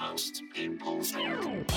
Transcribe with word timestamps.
Most 0.00 0.42
people 0.54 1.02
think. 1.02 1.70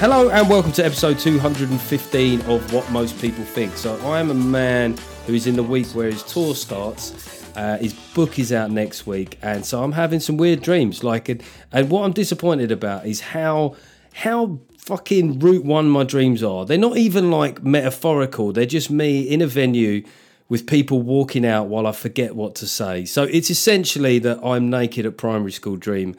Hello 0.00 0.30
and 0.30 0.50
welcome 0.50 0.72
to 0.72 0.84
episode 0.84 1.20
215 1.20 2.40
of 2.42 2.72
What 2.72 2.90
Most 2.90 3.20
People 3.20 3.44
Think. 3.44 3.76
So, 3.76 3.96
I 4.04 4.18
am 4.18 4.32
a 4.32 4.34
man 4.34 4.96
who 5.26 5.34
is 5.34 5.46
in 5.46 5.54
the 5.54 5.62
week 5.62 5.86
where 5.88 6.10
his 6.10 6.24
tour 6.24 6.56
starts. 6.56 7.44
Uh, 7.54 7.78
his 7.78 7.92
book 7.92 8.36
is 8.40 8.52
out 8.52 8.72
next 8.72 9.06
week, 9.06 9.38
and 9.42 9.64
so 9.64 9.84
I'm 9.84 9.92
having 9.92 10.18
some 10.18 10.36
weird 10.38 10.60
dreams. 10.60 11.04
Like, 11.04 11.28
and, 11.28 11.40
and 11.70 11.88
what 11.88 12.02
I'm 12.02 12.12
disappointed 12.12 12.72
about 12.72 13.06
is 13.06 13.20
how 13.20 13.76
how 14.14 14.58
fucking 14.84 15.38
route 15.38 15.64
one 15.64 15.88
my 15.88 16.04
dreams 16.04 16.42
are. 16.42 16.66
They're 16.66 16.76
not 16.76 16.98
even 16.98 17.30
like 17.30 17.62
metaphorical. 17.62 18.52
They're 18.52 18.66
just 18.66 18.90
me 18.90 19.22
in 19.22 19.40
a 19.40 19.46
venue 19.46 20.04
with 20.50 20.66
people 20.66 21.00
walking 21.00 21.46
out 21.46 21.68
while 21.68 21.86
I 21.86 21.92
forget 21.92 22.36
what 22.36 22.54
to 22.56 22.66
say. 22.66 23.06
So 23.06 23.22
it's 23.22 23.48
essentially 23.48 24.18
that 24.18 24.44
I'm 24.44 24.68
naked 24.68 25.06
at 25.06 25.16
primary 25.16 25.52
school 25.52 25.76
dream 25.76 26.14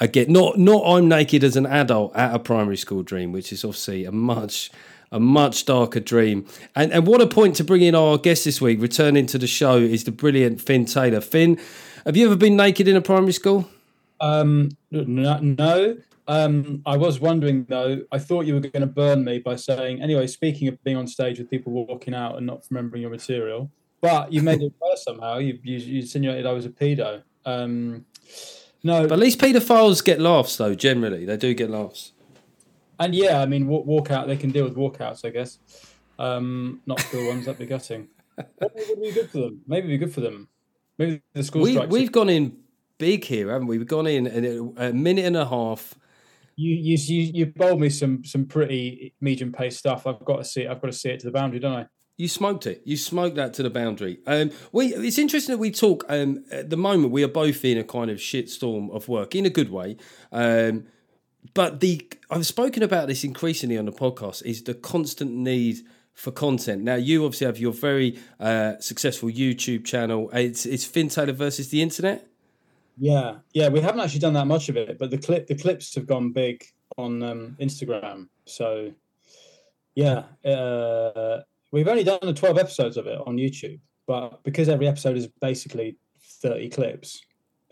again 0.00 0.26
not 0.28 0.58
not 0.58 0.82
i'm 0.84 1.06
naked 1.06 1.44
as 1.44 1.54
an 1.54 1.66
adult 1.66 2.14
at 2.16 2.34
a 2.34 2.38
primary 2.40 2.76
school 2.76 3.04
dream 3.04 3.30
which 3.30 3.52
is 3.52 3.64
obviously 3.64 4.04
a 4.04 4.10
much 4.10 4.68
a 5.12 5.20
much 5.20 5.66
darker 5.66 6.00
dream 6.00 6.44
and 6.74 6.92
and 6.92 7.06
what 7.06 7.20
a 7.20 7.26
point 7.28 7.54
to 7.54 7.62
bring 7.62 7.80
in 7.80 7.94
our 7.94 8.18
guest 8.18 8.44
this 8.44 8.60
week 8.60 8.82
returning 8.82 9.24
to 9.24 9.38
the 9.38 9.46
show 9.46 9.76
is 9.76 10.02
the 10.02 10.10
brilliant 10.10 10.60
Fin 10.60 10.84
taylor 10.84 11.20
Fin 11.20 11.60
have 12.04 12.16
you 12.16 12.26
ever 12.26 12.34
been 12.34 12.56
naked 12.56 12.88
in 12.88 12.96
a 12.96 13.00
primary 13.00 13.32
school 13.32 13.70
Um, 14.20 14.76
no, 14.90 15.38
no. 15.38 15.96
Um, 16.26 16.82
I 16.86 16.96
was 16.96 17.20
wondering 17.20 17.64
though. 17.68 18.02
I 18.10 18.18
thought 18.18 18.46
you 18.46 18.54
were 18.54 18.60
going 18.60 18.80
to 18.80 18.86
burn 18.86 19.24
me 19.24 19.38
by 19.38 19.56
saying, 19.56 20.02
anyway. 20.02 20.26
Speaking 20.26 20.68
of 20.68 20.82
being 20.84 20.96
on 20.96 21.06
stage 21.06 21.38
with 21.38 21.50
people 21.50 21.72
walking 21.72 22.14
out 22.14 22.36
and 22.36 22.46
not 22.46 22.64
remembering 22.70 23.02
your 23.02 23.10
material, 23.10 23.70
but 24.00 24.32
you 24.32 24.42
made 24.42 24.62
it 24.62 24.72
worse 24.80 25.04
somehow. 25.04 25.38
You, 25.38 25.58
you, 25.62 25.78
you 25.78 26.00
insinuated 26.00 26.46
I 26.46 26.52
was 26.52 26.66
a 26.66 26.70
pedo. 26.70 27.22
Um, 27.44 28.06
no, 28.82 29.02
but 29.02 29.12
at 29.12 29.18
least 29.18 29.38
paedophiles 29.38 30.04
get 30.04 30.20
laughs 30.20 30.58
though 30.58 30.74
generally 30.74 31.24
they 31.24 31.38
do 31.38 31.54
get 31.54 31.70
laughs 31.70 32.12
and 32.98 33.14
yeah, 33.14 33.40
I 33.40 33.46
mean, 33.46 33.66
walk, 33.66 33.86
walk 33.86 34.10
out. 34.10 34.26
They 34.26 34.36
can 34.36 34.50
deal 34.50 34.64
with 34.64 34.76
walkouts, 34.76 35.24
I 35.24 35.30
guess. 35.30 35.58
Um, 36.18 36.80
not 36.86 37.00
school 37.00 37.26
ones. 37.28 37.46
That'd 37.46 37.58
be 37.58 37.66
gutting. 37.66 38.08
Maybe 38.36 38.72
it 38.76 38.88
would 38.88 39.02
be 39.02 39.12
good 39.12 39.30
for 39.30 39.38
them. 39.38 39.60
Maybe 39.66 39.88
be 39.88 39.98
good 39.98 40.12
for 40.14 40.20
them. 40.20 40.48
Maybe 40.98 41.22
the 41.32 41.42
school 41.42 41.62
we, 41.62 41.78
we've 41.86 42.12
gone 42.12 42.28
in 42.28 42.56
big 42.96 43.24
here 43.24 43.50
haven't 43.50 43.66
we 43.66 43.76
we've 43.76 43.88
gone 43.88 44.06
in 44.06 44.28
in 44.28 44.44
a, 44.78 44.90
a 44.90 44.92
minute 44.92 45.24
and 45.24 45.36
a 45.36 45.44
half 45.44 45.94
You 46.56 46.74
you 46.74 46.96
you 47.34 47.46
bowled 47.46 47.80
me 47.80 47.90
some 47.90 48.24
some 48.24 48.46
pretty 48.46 49.14
medium 49.20 49.52
pace 49.52 49.76
stuff. 49.76 50.06
I've 50.06 50.24
got 50.24 50.38
to 50.38 50.44
see 50.44 50.62
it. 50.62 50.70
I've 50.70 50.80
got 50.80 50.88
to 50.88 50.92
see 50.92 51.10
it 51.10 51.20
to 51.20 51.26
the 51.26 51.32
boundary, 51.32 51.60
don't 51.60 51.76
I? 51.76 51.86
You 52.16 52.28
smoked 52.28 52.66
it. 52.66 52.82
You 52.84 52.96
smoked 52.96 53.34
that 53.36 53.54
to 53.54 53.64
the 53.64 53.70
boundary. 53.70 54.20
Um, 54.26 54.52
we 54.70 54.94
it's 54.94 55.18
interesting 55.18 55.54
that 55.54 55.58
we 55.58 55.72
talk. 55.72 56.04
Um, 56.08 56.44
at 56.50 56.70
the 56.70 56.76
moment, 56.76 57.12
we 57.12 57.24
are 57.24 57.28
both 57.28 57.64
in 57.64 57.76
a 57.76 57.84
kind 57.84 58.10
of 58.10 58.18
shitstorm 58.18 58.94
of 58.94 59.08
work 59.08 59.34
in 59.34 59.46
a 59.46 59.50
good 59.50 59.70
way. 59.70 59.96
Um, 60.30 60.86
but 61.54 61.80
the 61.80 62.08
I've 62.30 62.46
spoken 62.46 62.82
about 62.82 63.08
this 63.08 63.24
increasingly 63.24 63.76
on 63.76 63.84
the 63.84 63.92
podcast 63.92 64.44
is 64.44 64.62
the 64.62 64.74
constant 64.74 65.32
need 65.32 65.78
for 66.14 66.30
content. 66.30 66.82
Now, 66.82 66.94
you 66.94 67.24
obviously 67.24 67.46
have 67.46 67.58
your 67.58 67.72
very 67.72 68.18
uh, 68.38 68.78
successful 68.78 69.28
YouTube 69.28 69.84
channel. 69.84 70.30
It's 70.32 70.64
it's 70.64 70.84
Fin 70.84 71.08
Taylor 71.08 71.32
versus 71.32 71.68
the 71.70 71.82
internet. 71.82 72.28
Yeah, 72.96 73.36
yeah. 73.52 73.68
We 73.68 73.80
haven't 73.80 74.00
actually 74.00 74.20
done 74.20 74.34
that 74.34 74.46
much 74.46 74.68
of 74.68 74.76
it, 74.76 74.98
but 74.98 75.10
the 75.10 75.18
clip 75.18 75.46
the 75.46 75.54
clips 75.54 75.94
have 75.94 76.06
gone 76.06 76.32
big 76.32 76.64
on 76.96 77.22
um, 77.22 77.56
Instagram. 77.60 78.28
So 78.46 78.92
yeah, 79.94 80.24
uh, 80.44 81.40
we've 81.72 81.88
only 81.88 82.04
done 82.04 82.18
the 82.22 82.32
twelve 82.32 82.58
episodes 82.58 82.96
of 82.96 83.06
it 83.06 83.18
on 83.26 83.36
YouTube, 83.36 83.80
but 84.06 84.42
because 84.44 84.68
every 84.68 84.86
episode 84.86 85.16
is 85.16 85.26
basically 85.40 85.96
thirty 86.42 86.68
clips. 86.68 87.20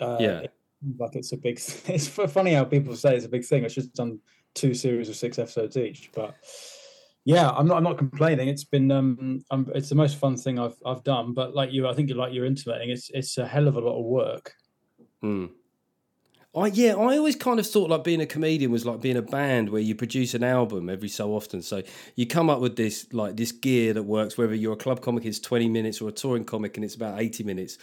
Uh, 0.01 0.17
Yeah. 0.21 0.39
it 0.41 0.53
like 0.99 1.15
it's 1.15 1.33
a 1.33 1.37
big. 1.37 1.61
It's 1.87 2.09
funny 2.09 2.55
how 2.55 2.65
people 2.65 2.97
say 2.97 3.15
it's 3.17 3.27
a 3.27 3.29
big 3.29 3.45
thing. 3.45 3.65
It's 3.65 3.75
just 3.75 3.95
done 3.95 4.19
two 4.55 4.75
series 4.75 5.09
of 5.09 5.17
six 5.17 5.39
episodes 5.39 5.77
each, 5.77 6.11
but 6.15 6.35
yeah, 7.25 7.51
I'm 7.51 7.69
not. 7.69 7.77
I'm 7.77 7.85
not 7.85 7.99
complaining. 7.99 8.49
It's 8.49 8.65
been. 8.65 8.91
Um, 8.91 9.45
um, 9.53 9.71
it's 9.75 9.89
the 9.89 9.95
most 9.95 10.19
fun 10.19 10.37
thing 10.37 10.59
I've 10.59 10.77
I've 10.85 11.05
done. 11.05 11.35
But 11.35 11.55
like 11.55 11.71
you, 11.73 11.87
I 11.89 11.95
think 11.95 12.09
you 12.09 12.17
like 12.17 12.33
you're 12.33 12.47
intimating. 12.47 12.91
It's 12.91 13.11
it's 13.15 13.39
a 13.39 13.47
hell 13.47 13.69
of 13.69 13.77
a 13.77 13.81
lot 13.81 13.97
of 14.01 14.05
work. 14.05 14.53
Hmm. 15.23 15.47
I 16.55 16.67
yeah, 16.67 16.97
I 16.97 17.17
always 17.17 17.37
kind 17.37 17.59
of 17.59 17.67
thought 17.67 17.89
like 17.89 18.05
being 18.05 18.21
a 18.21 18.27
comedian 18.27 18.71
was 18.71 18.85
like 18.85 19.01
being 19.01 19.17
a 19.17 19.23
band 19.23 19.71
where 19.71 19.81
you 19.81 19.95
produce 19.95 20.35
an 20.35 20.45
album 20.45 20.91
every 20.91 21.09
so 21.09 21.35
often. 21.35 21.63
So 21.63 21.83
you 22.15 22.27
come 22.27 22.51
up 22.51 22.61
with 22.61 22.77
this 22.77 23.11
like 23.13 23.37
this 23.37 23.53
gear 23.53 23.95
that 23.95 24.03
works 24.03 24.37
whether 24.37 24.55
you're 24.55 24.75
a 24.75 24.77
club 24.77 25.01
comic 25.01 25.25
it's 25.25 25.41
20 25.41 25.69
minutes 25.71 26.03
or 26.03 26.11
a 26.11 26.13
touring 26.13 26.45
comic 26.45 26.77
and 26.77 26.85
it's 26.85 26.95
about 26.95 27.19
80 27.19 27.45
minutes. 27.45 27.79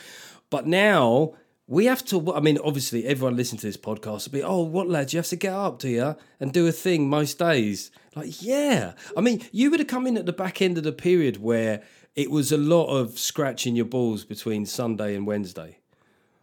But 0.51 0.67
now 0.67 1.33
we 1.65 1.85
have 1.85 2.05
to 2.05 2.33
I 2.33 2.41
mean 2.41 2.59
obviously 2.63 3.05
everyone 3.07 3.35
listening 3.35 3.61
to 3.61 3.67
this 3.67 3.77
podcast 3.77 4.27
will 4.27 4.33
be 4.33 4.43
oh 4.43 4.61
what 4.61 4.87
lads 4.87 5.13
you 5.13 5.17
have 5.17 5.27
to 5.27 5.35
get 5.35 5.53
up 5.53 5.79
do 5.79 5.89
you 5.89 6.15
and 6.39 6.53
do 6.53 6.67
a 6.67 6.71
thing 6.71 7.09
most 7.09 7.39
days. 7.39 7.89
Like 8.15 8.39
yeah. 8.39 8.93
I 9.17 9.21
mean 9.21 9.41
you 9.51 9.71
would 9.71 9.79
have 9.79 9.87
come 9.87 10.05
in 10.05 10.15
at 10.15 10.27
the 10.27 10.33
back 10.33 10.61
end 10.61 10.77
of 10.77 10.83
the 10.83 10.91
period 10.91 11.37
where 11.37 11.81
it 12.15 12.29
was 12.29 12.51
a 12.51 12.57
lot 12.57 12.95
of 12.95 13.17
scratching 13.17 13.75
your 13.75 13.85
balls 13.85 14.25
between 14.25 14.67
Sunday 14.67 15.15
and 15.15 15.25
Wednesday. 15.25 15.78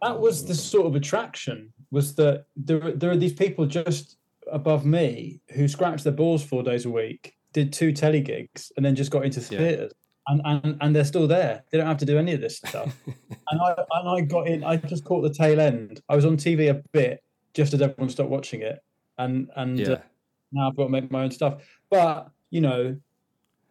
That 0.01 0.19
was 0.19 0.45
the 0.45 0.53
sort 0.55 0.85
of 0.87 0.95
attraction 0.95 1.71
was 1.91 2.15
that 2.15 2.45
there, 2.55 2.91
there 2.91 3.11
are 3.11 3.17
these 3.17 3.33
people 3.33 3.65
just 3.65 4.17
above 4.51 4.85
me 4.85 5.39
who 5.53 5.67
scratched 5.67 6.03
their 6.03 6.13
balls 6.13 6.43
four 6.43 6.63
days 6.63 6.85
a 6.85 6.89
week 6.89 7.33
did 7.53 7.73
two 7.73 7.91
telly 7.91 8.21
gigs 8.21 8.71
and 8.77 8.85
then 8.85 8.95
just 8.95 9.11
got 9.11 9.25
into 9.25 9.39
Yeah. 9.39 9.59
theatres 9.59 9.93
and, 10.27 10.41
and 10.45 10.77
and 10.81 10.95
they're 10.95 11.05
still 11.05 11.25
there. 11.27 11.63
They 11.71 11.77
don't 11.77 11.87
have 11.87 11.97
to 11.99 12.05
do 12.05 12.17
any 12.17 12.33
of 12.33 12.41
this 12.41 12.57
stuff. 12.57 12.95
And 13.49 13.61
i 13.61 13.71
and 13.91 14.09
i 14.09 14.21
got 14.21 14.47
in 14.47 14.61
i 14.65 14.75
just 14.75 15.05
caught 15.05 15.21
the 15.21 15.33
tail 15.33 15.59
end. 15.61 16.01
I 16.09 16.15
was 16.17 16.25
on 16.25 16.35
tv 16.35 16.69
a 16.69 16.83
bit 16.91 17.23
just 17.53 17.73
as 17.73 17.81
everyone 17.81 18.09
stopped 18.09 18.29
watching 18.29 18.61
it. 18.61 18.79
And 19.17 19.49
and 19.55 19.79
Yeah. 19.79 19.89
uh, 19.93 19.99
now 20.51 20.69
i've 20.69 20.75
got 20.75 20.83
to 20.85 20.89
make 20.89 21.09
my 21.11 21.23
own 21.23 21.31
stuff. 21.31 21.63
But 21.89 22.29
you 22.49 22.61
know 22.61 22.97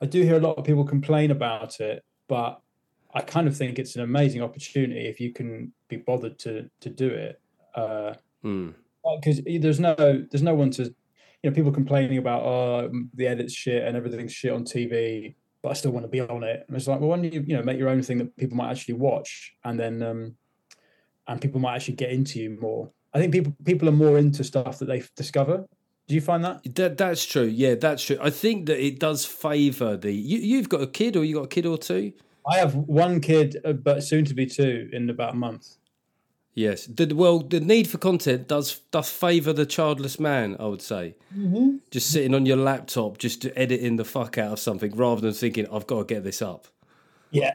i 0.03 0.07
do 0.07 0.23
hear 0.23 0.37
a 0.37 0.41
lot 0.41 0.57
of 0.59 0.65
people 0.65 0.85
complain 0.85 1.31
about 1.31 1.81
it 1.81 2.05
but 2.29 2.61
I 3.17 3.23
kind 3.23 3.49
of 3.49 3.57
think 3.57 3.79
it's 3.79 3.97
an 3.97 4.03
amazing 4.03 4.43
opportunity 4.43 5.07
if 5.07 5.21
you 5.21 5.33
can 5.33 5.73
be 5.89 5.97
bothered 5.97 6.39
to 6.41 6.69
to 6.81 6.91
do 6.91 7.09
it. 7.09 7.41
Hmm. 8.43 8.71
Because 9.19 9.41
there's 9.43 9.81
no 9.81 9.95
there's 10.31 10.43
no 10.43 10.55
one 10.55 10.71
to, 10.73 10.85
you 10.85 11.51
know, 11.51 11.53
people 11.53 11.73
complaining 11.73 12.19
about 12.19 12.43
oh 12.43 12.93
the 13.15 13.27
edit's 13.27 13.55
shit 13.55 13.85
and 13.85 13.97
everything's 13.97 14.33
shit 14.33 14.53
on 14.53 14.65
TV, 14.65 15.35
but 15.63 15.71
I 15.71 15.73
still 15.73 15.93
want 15.93 16.05
to 16.05 16.09
be 16.09 16.21
on 16.21 16.43
it. 16.43 16.67
And 16.69 16.77
it's 16.77 16.87
like, 16.87 17.01
well, 17.01 17.09
why 17.09 17.17
don't 17.17 17.33
you 17.33 17.43
you 17.47 17.57
know 17.57 17.63
make 17.63 17.79
your 17.79 17.89
own 17.89 18.03
thing 18.03 18.19
that 18.19 18.37
people 18.37 18.59
might 18.59 18.71
actually 18.71 18.95
watch, 18.95 19.55
and 19.65 19.81
then 19.81 20.03
um, 20.03 20.37
and 21.27 21.41
people 21.41 21.59
might 21.59 21.77
actually 21.77 21.95
get 21.95 22.11
into 22.11 22.39
you 22.39 22.59
more. 22.61 22.91
I 23.15 23.19
think 23.19 23.33
people 23.33 23.57
people 23.65 23.89
are 23.89 23.93
more 23.93 24.19
into 24.19 24.45
stuff 24.45 24.79
that 24.81 24.87
they 24.87 25.03
discover. 25.17 25.65
Do 26.07 26.15
you 26.15 26.21
find 26.21 26.45
that? 26.45 26.75
That 26.75 26.99
that's 26.99 27.25
true. 27.25 27.45
Yeah, 27.47 27.77
that's 27.77 28.03
true. 28.03 28.19
I 28.21 28.29
think 28.29 28.67
that 28.67 28.85
it 28.85 28.99
does 28.99 29.25
favour 29.25 29.97
the. 29.97 30.13
You, 30.13 30.39
you've 30.39 30.69
got 30.69 30.83
a 30.83 30.87
kid, 30.87 31.17
or 31.17 31.25
you 31.25 31.37
got 31.37 31.45
a 31.45 31.49
kid 31.49 31.65
or 31.65 31.79
two. 31.79 32.13
I 32.49 32.59
have 32.59 32.75
one 32.75 33.21
kid, 33.21 33.57
uh, 33.65 33.73
but 33.73 34.03
soon 34.05 34.25
to 34.27 34.35
be 34.35 34.47
two 34.47 34.89
in 34.93 35.11
about 35.11 35.35
a 35.35 35.37
month. 35.37 35.77
Yes. 36.55 36.87
The, 36.87 37.13
well, 37.15 37.41
the 37.41 37.61
need 37.61 37.87
for 37.87 37.99
content 37.99 38.49
does 38.49 38.81
does 38.91 39.11
favour 39.11 39.53
the 39.53 39.67
childless 39.67 40.19
man. 40.19 40.57
I 40.59 40.67
would 40.67 40.81
say. 40.81 41.17
Mm-hmm. 41.37 41.77
Just 41.91 42.11
sitting 42.11 42.35
on 42.35 42.47
your 42.47 42.57
laptop, 42.57 43.19
just 43.19 43.47
editing 43.57 43.97
the 43.97 44.05
fuck 44.05 44.39
out 44.39 44.53
of 44.53 44.59
something, 44.59 44.97
rather 44.97 45.21
than 45.21 45.35
thinking 45.35 45.67
I've 45.71 45.87
got 45.87 46.09
to 46.09 46.15
get 46.15 46.25
this 46.25 46.41
up. 46.41 46.67
Yeah. 47.31 47.53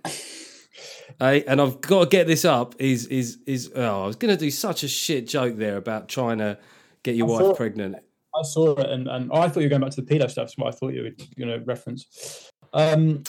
Hey, 1.20 1.44
and 1.46 1.60
I've 1.60 1.82
got 1.82 2.04
to 2.04 2.10
get 2.10 2.28
this 2.28 2.46
up. 2.46 2.76
Is 2.80 3.08
is 3.08 3.40
is? 3.48 3.72
Oh, 3.76 4.04
I 4.04 4.08
was 4.08 4.18
going 4.18 4.36
to 4.36 4.40
do 4.40 4.52
such 4.52 4.84
a 4.84 4.88
shit 4.88 5.28
joke 5.28 5.56
there 5.58 5.78
about 5.78 6.08
trying 6.08 6.38
to 6.38 6.60
get 7.04 7.16
your 7.16 7.28
I 7.28 7.32
wife 7.32 7.42
thought- 7.42 7.58
pregnant. 7.58 7.96
I 8.34 8.44
saw 8.44 8.76
it, 8.76 8.90
and, 8.90 9.10
and 9.10 9.30
oh, 9.34 9.42
I 9.42 9.50
thought 9.50 9.60
you 9.60 9.66
were 9.66 9.70
going 9.72 9.82
back 9.82 9.92
to 9.92 10.02
the 10.02 10.08
pedo 10.08 10.30
stuff. 10.32 10.54
What 10.56 10.74
I 10.74 10.78
thought 10.78 10.94
you 10.94 11.04
were 11.04 11.46
going 11.46 11.60
to 11.60 11.66
reference. 11.66 12.51
Um, 12.74 13.24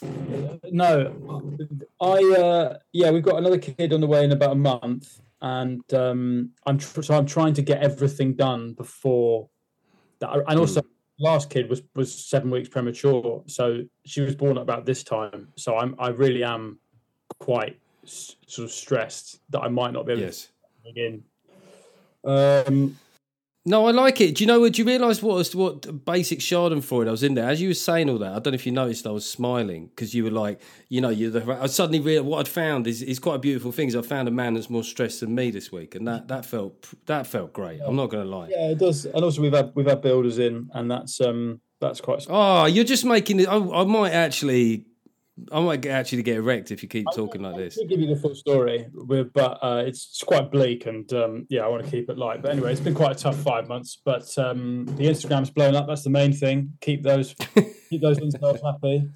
no, 0.71 1.51
I 2.01 2.41
uh, 2.41 2.79
yeah, 2.93 3.11
we've 3.11 3.23
got 3.23 3.37
another 3.39 3.59
kid 3.59 3.93
on 3.93 4.01
the 4.01 4.07
way 4.07 4.25
in 4.25 4.33
about 4.33 4.53
a 4.53 4.57
month, 4.57 5.21
and 5.41 5.83
um, 5.95 6.51
I'm 6.67 6.79
tr- 6.79 7.03
so 7.03 7.15
I'm 7.15 7.27
trying 7.27 7.55
to 7.55 7.63
get 7.63 7.83
everything 7.83 8.35
done 8.35 8.75
before 8.75 9.49
that. 10.21 10.31
And 10.47 10.59
also, 10.61 10.83
last 11.19 11.51
kid 11.51 11.69
was 11.69 11.83
was 11.97 12.13
seven 12.15 12.51
weeks 12.51 12.69
premature, 12.69 13.43
so 13.47 13.83
she 14.07 14.21
was 14.21 14.37
born 14.37 14.57
at 14.59 14.63
about 14.63 14.87
this 14.87 15.03
time. 15.03 15.49
So 15.57 15.77
I'm 15.77 15.97
I 15.99 16.09
really 16.11 16.45
am 16.45 16.79
quite 17.41 17.81
s- 18.05 18.37
sort 18.47 18.67
of 18.67 18.73
stressed 18.73 19.41
that 19.51 19.61
I 19.61 19.69
might 19.69 19.93
not 19.93 20.07
be 20.07 20.13
able 20.13 20.23
Yes. 20.23 20.51
to 20.85 20.93
begin. 20.93 21.25
Um, 22.25 22.97
No, 23.65 23.87
I 23.87 23.93
like 23.93 24.21
it. 24.21 24.35
Do 24.35 24.43
you 24.43 24.49
know? 24.49 24.69
Do 24.69 24.83
you 24.83 24.87
realise 24.87 25.23
what 25.23 25.37
was 25.37 25.55
what 25.55 26.05
basic 26.05 26.41
Schadenfreude 26.41 27.07
I 27.07 27.13
was 27.13 27.23
in 27.23 27.35
there? 27.35 27.49
As 27.49 27.61
you 27.61 27.69
were 27.69 27.75
saying 27.75 28.11
all 28.11 28.19
that, 28.19 28.33
I 28.33 28.39
don't 28.41 28.49
know 28.49 28.55
if 28.55 28.67
you 28.67 28.73
noticed, 28.73 29.07
I 29.07 29.11
was 29.11 29.29
smiling 29.29 29.87
because 29.87 30.15
you 30.15 30.25
were 30.25 30.33
like, 30.33 30.61
you 30.89 31.01
know, 31.01 31.11
you're. 31.11 31.63
I 31.63 31.67
suddenly 31.67 32.01
realized 32.01 32.29
what 32.29 32.39
I'd 32.41 32.49
found 32.49 32.89
is 32.89 33.03
is 33.03 33.21
quite 33.21 33.37
a 33.37 33.39
beautiful 33.39 33.71
thing. 33.71 33.87
Is 33.87 33.95
I 33.95 34.03
found 34.03 34.27
a 34.27 34.33
man 34.33 34.55
that's 34.55 34.69
more 34.69 34.83
stressed 34.83 35.21
than 35.21 35.35
me 35.37 35.53
this 35.53 35.71
week, 35.71 35.95
and 35.95 36.09
that 36.09 36.27
that 36.27 36.45
felt 36.45 36.93
that 37.07 37.27
felt 37.29 37.53
great. 37.53 37.81
I'm 37.85 37.95
not 37.95 38.11
going 38.11 38.25
to 38.25 38.29
lie. 38.29 38.49
Yeah, 38.49 38.71
it 38.71 38.79
does. 38.79 39.05
And 39.05 39.23
also 39.23 39.41
we've 39.41 39.53
had 39.53 39.71
we've 39.77 39.87
had 39.87 40.03
builders 40.03 40.39
in, 40.39 40.69
and 40.75 40.91
that's 40.91 41.21
um 41.21 41.61
that's 41.81 42.01
quite. 42.01 42.27
Oh, 42.29 42.65
you're 42.67 42.85
just 42.85 43.05
making 43.05 43.39
it. 43.41 43.49
I, 43.49 43.57
I 43.57 43.85
might 43.85 44.13
actually, 44.13 44.87
I 45.51 45.61
might 45.61 45.85
actually 45.87 46.23
get 46.23 46.37
erect 46.37 46.71
if 46.71 46.83
you 46.83 46.89
keep 46.89 47.07
talking 47.15 47.43
like 47.43 47.57
this. 47.57 47.79
I'll 47.81 47.89
give 47.89 48.01
you 48.01 48.07
the 48.07 48.21
full 48.21 48.35
story, 48.35 48.87
but 48.93 49.59
uh, 49.63 49.83
it's, 49.87 50.23
quite 50.23 50.51
bleak, 50.51 50.87
and 50.87 51.11
um, 51.15 51.47
yeah, 51.49 51.63
I 51.63 51.69
want 51.69 51.85
to 51.85 51.91
keep 51.91 52.11
it 52.11 52.19
light. 52.19 52.43
But 52.43 52.53
anyway, 52.53 52.73
it's 52.73 52.81
been 52.81 52.95
quite 52.95 53.13
a 53.13 53.19
tough 53.19 53.39
five 53.39 53.67
months. 53.67 53.99
But 54.05 54.37
um, 54.39 54.85
the 54.97 55.07
Instagram's 55.07 55.51
blown 55.51 55.75
up. 55.75 55.87
That's 55.87 56.05
the 56.05 56.11
main 56.11 56.35
thing. 56.35 56.75
Keep 56.83 57.03
those, 57.03 57.35
keep 57.91 58.03
those 58.03 58.19
themselves 58.19 58.61
happy. 58.63 59.09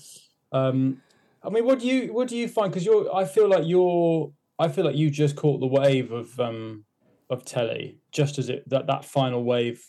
Um, 0.52 1.02
I 1.42 1.50
mean, 1.50 1.64
what 1.66 1.80
do 1.80 1.86
you 1.86 2.12
what 2.12 2.28
do 2.28 2.36
you 2.36 2.48
find? 2.48 2.72
Because 2.72 2.86
you're, 2.86 3.14
I 3.14 3.24
feel 3.26 3.48
like 3.48 3.64
you're, 3.66 4.32
I 4.58 4.68
feel 4.68 4.84
like 4.84 4.96
you 4.96 5.10
just 5.10 5.36
caught 5.36 5.60
the 5.60 5.66
wave 5.66 6.12
of 6.12 6.38
um, 6.40 6.84
of 7.28 7.44
telly, 7.44 7.98
just 8.10 8.38
as 8.38 8.48
it 8.48 8.68
that 8.70 8.86
that 8.86 9.04
final 9.04 9.44
wave, 9.44 9.84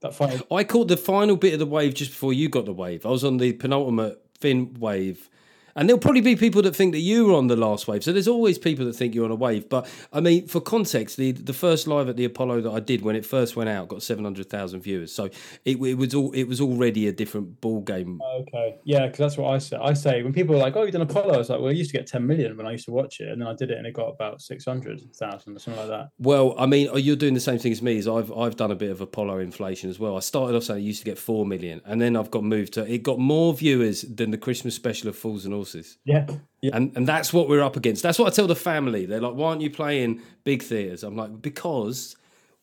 that 0.00 0.12
final. 0.12 0.44
I 0.50 0.64
caught 0.64 0.88
the 0.88 0.96
final 0.96 1.36
bit 1.36 1.52
of 1.52 1.60
the 1.60 1.66
wave 1.66 1.94
just 1.94 2.10
before 2.10 2.32
you 2.32 2.48
got 2.48 2.64
the 2.64 2.74
wave. 2.74 3.06
I 3.06 3.10
was 3.10 3.24
on 3.24 3.36
the 3.36 3.52
penultimate 3.52 4.20
fin 4.40 4.74
wave. 4.74 5.30
And 5.78 5.88
there'll 5.88 6.00
probably 6.00 6.22
be 6.22 6.34
people 6.34 6.60
that 6.62 6.74
think 6.74 6.92
that 6.92 7.00
you 7.00 7.26
were 7.26 7.34
on 7.34 7.46
the 7.46 7.54
last 7.54 7.86
wave. 7.86 8.02
So 8.02 8.12
there's 8.12 8.26
always 8.26 8.58
people 8.58 8.84
that 8.86 8.94
think 8.94 9.14
you're 9.14 9.24
on 9.24 9.30
a 9.30 9.36
wave. 9.36 9.68
But 9.68 9.88
I 10.12 10.18
mean, 10.18 10.48
for 10.48 10.60
context, 10.60 11.16
the 11.16 11.30
the 11.30 11.52
first 11.52 11.86
live 11.86 12.08
at 12.08 12.16
the 12.16 12.24
Apollo 12.24 12.62
that 12.62 12.72
I 12.72 12.80
did 12.80 13.02
when 13.02 13.14
it 13.14 13.24
first 13.24 13.54
went 13.54 13.70
out 13.70 13.86
got 13.86 14.02
seven 14.02 14.24
hundred 14.24 14.50
thousand 14.50 14.80
viewers. 14.80 15.12
So 15.12 15.26
it, 15.64 15.80
it 15.80 15.94
was 15.94 16.14
all 16.16 16.32
it 16.32 16.44
was 16.44 16.60
already 16.60 17.06
a 17.06 17.12
different 17.12 17.60
ball 17.60 17.80
game. 17.82 18.20
Okay, 18.40 18.78
yeah, 18.82 19.06
because 19.06 19.18
that's 19.18 19.36
what 19.36 19.54
I 19.54 19.58
say. 19.58 19.76
I 19.76 19.92
say 19.92 20.24
when 20.24 20.32
people 20.32 20.56
are 20.56 20.58
like, 20.58 20.74
"Oh, 20.74 20.82
you've 20.82 20.92
done 20.92 21.02
Apollo," 21.02 21.34
I 21.34 21.38
was 21.38 21.48
like, 21.48 21.60
"Well, 21.60 21.68
I 21.68 21.74
used 21.74 21.92
to 21.92 21.96
get 21.96 22.08
ten 22.08 22.26
million 22.26 22.56
when 22.56 22.66
I 22.66 22.72
used 22.72 22.86
to 22.86 22.92
watch 22.92 23.20
it, 23.20 23.28
and 23.28 23.40
then 23.40 23.46
I 23.46 23.54
did 23.54 23.70
it, 23.70 23.78
and 23.78 23.86
it 23.86 23.92
got 23.92 24.08
about 24.08 24.42
six 24.42 24.64
hundred 24.64 25.00
thousand 25.14 25.54
or 25.54 25.60
something 25.60 25.80
like 25.80 25.90
that." 25.90 26.08
Well, 26.18 26.56
I 26.58 26.66
mean, 26.66 26.88
oh, 26.90 26.96
you're 26.96 27.14
doing 27.14 27.34
the 27.34 27.40
same 27.40 27.60
thing 27.60 27.70
as 27.70 27.82
me. 27.82 27.98
Is 27.98 28.08
I've 28.08 28.32
I've 28.32 28.56
done 28.56 28.72
a 28.72 28.76
bit 28.76 28.90
of 28.90 29.00
Apollo 29.00 29.38
inflation 29.38 29.90
as 29.90 30.00
well. 30.00 30.16
I 30.16 30.20
started 30.20 30.56
off 30.56 30.64
saying 30.64 30.80
it 30.80 30.86
used 30.86 30.98
to 30.98 31.04
get 31.04 31.18
four 31.18 31.46
million, 31.46 31.82
and 31.84 32.00
then 32.00 32.16
I've 32.16 32.32
got 32.32 32.42
moved 32.42 32.72
to 32.72 32.92
it 32.92 33.04
got 33.04 33.20
more 33.20 33.54
viewers 33.54 34.02
than 34.02 34.32
the 34.32 34.38
Christmas 34.38 34.74
special 34.74 35.08
of 35.08 35.14
Fools 35.14 35.44
and 35.44 35.54
Horses. 35.68 35.98
Yeah, 36.04 36.26
yeah. 36.62 36.70
And 36.74 36.96
and 36.96 37.06
that's 37.06 37.32
what 37.32 37.48
we're 37.48 37.62
up 37.62 37.76
against. 37.76 38.02
That's 38.02 38.18
what 38.18 38.32
I 38.32 38.34
tell 38.34 38.46
the 38.46 38.56
family. 38.56 39.06
They're 39.06 39.20
like, 39.20 39.34
why 39.34 39.50
aren't 39.50 39.60
you 39.60 39.70
playing 39.70 40.22
big 40.44 40.62
theatres? 40.62 41.02
I'm 41.02 41.16
like, 41.16 41.42
because 41.42 42.16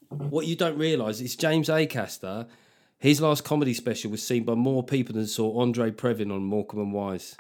what 0.09 0.47
you 0.47 0.55
don't 0.55 0.77
realise 0.77 1.21
is 1.21 1.35
James 1.35 1.69
Acaster, 1.69 2.47
his 2.97 3.21
last 3.21 3.43
comedy 3.43 3.73
special 3.73 4.11
was 4.11 4.23
seen 4.23 4.43
by 4.43 4.55
more 4.55 4.83
people 4.83 5.15
than 5.15 5.27
saw 5.27 5.59
Andre 5.59 5.91
Previn 5.91 6.33
on 6.33 6.43
Morecambe 6.43 6.79
and 6.79 6.93
Wise. 6.93 7.35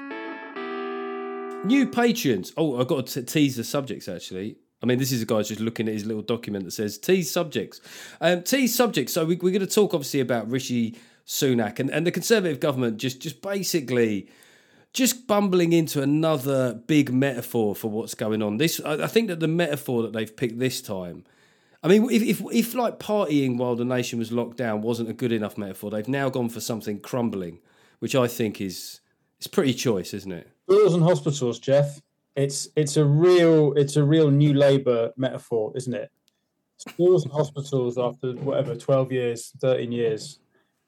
New 1.65 1.87
patrons. 1.87 2.53
Oh, 2.57 2.79
I've 2.79 2.87
got 2.87 3.07
to 3.07 3.23
tease 3.23 3.55
the 3.55 3.63
subjects 3.63 4.07
actually. 4.07 4.57
I 4.83 4.85
mean, 4.85 4.99
this 4.99 5.11
is 5.11 5.23
a 5.23 5.25
guy 5.25 5.41
just 5.41 5.61
looking 5.61 5.87
at 5.87 5.93
his 5.93 6.05
little 6.05 6.21
document 6.21 6.65
that 6.65 6.71
says 6.71 6.99
tease 6.99 7.31
subjects. 7.31 7.81
Um, 8.21 8.43
tease 8.43 8.75
subjects. 8.75 9.13
So 9.13 9.25
we, 9.25 9.35
we're 9.35 9.51
going 9.51 9.61
to 9.61 9.67
talk 9.67 9.95
obviously 9.95 10.19
about 10.19 10.51
Rishi 10.51 10.95
Sunak 11.25 11.79
and, 11.79 11.89
and 11.89 12.05
the 12.05 12.11
Conservative 12.11 12.59
government 12.59 12.97
just 12.97 13.19
just 13.19 13.41
basically 13.41 14.29
just 14.95 15.27
bumbling 15.27 15.73
into 15.73 16.01
another 16.01 16.73
big 16.73 17.11
metaphor 17.11 17.75
for 17.75 17.91
what's 17.91 18.15
going 18.15 18.41
on. 18.41 18.57
This, 18.57 18.79
I 18.79 19.07
think 19.07 19.27
that 19.27 19.41
the 19.41 19.47
metaphor 19.47 20.01
that 20.03 20.13
they've 20.13 20.35
picked 20.35 20.57
this 20.57 20.81
time. 20.81 21.25
I 21.83 21.89
mean, 21.89 22.09
if, 22.09 22.23
if 22.23 22.41
if 22.51 22.73
like 22.73 22.97
partying 22.97 23.57
while 23.57 23.75
the 23.75 23.85
nation 23.85 24.17
was 24.17 24.31
locked 24.31 24.57
down 24.57 24.81
wasn't 24.81 25.09
a 25.09 25.13
good 25.13 25.33
enough 25.33 25.57
metaphor, 25.57 25.91
they've 25.91 26.07
now 26.07 26.29
gone 26.29 26.49
for 26.49 26.61
something 26.61 26.99
crumbling, 26.99 27.59
which 27.99 28.15
I 28.15 28.27
think 28.27 28.61
is 28.61 29.01
it's 29.37 29.47
pretty 29.47 29.73
choice, 29.73 30.13
isn't 30.13 30.31
it? 30.31 30.49
schools 30.67 30.93
and 30.95 31.03
hospitals, 31.03 31.59
Geoff. 31.59 32.01
It's 32.35 32.69
it's 32.75 32.97
a 32.97 33.05
real 33.05 33.73
it's 33.73 33.97
a 33.97 34.03
real 34.03 34.31
new 34.31 34.53
Labour 34.53 35.11
metaphor, 35.17 35.73
isn't 35.75 35.93
it? 35.93 36.09
Schools 36.77 37.23
and 37.23 37.33
hospitals 37.33 37.97
after 37.97 38.31
whatever 38.33 38.75
twelve 38.75 39.11
years, 39.11 39.51
thirteen 39.59 39.91
years. 39.91 40.39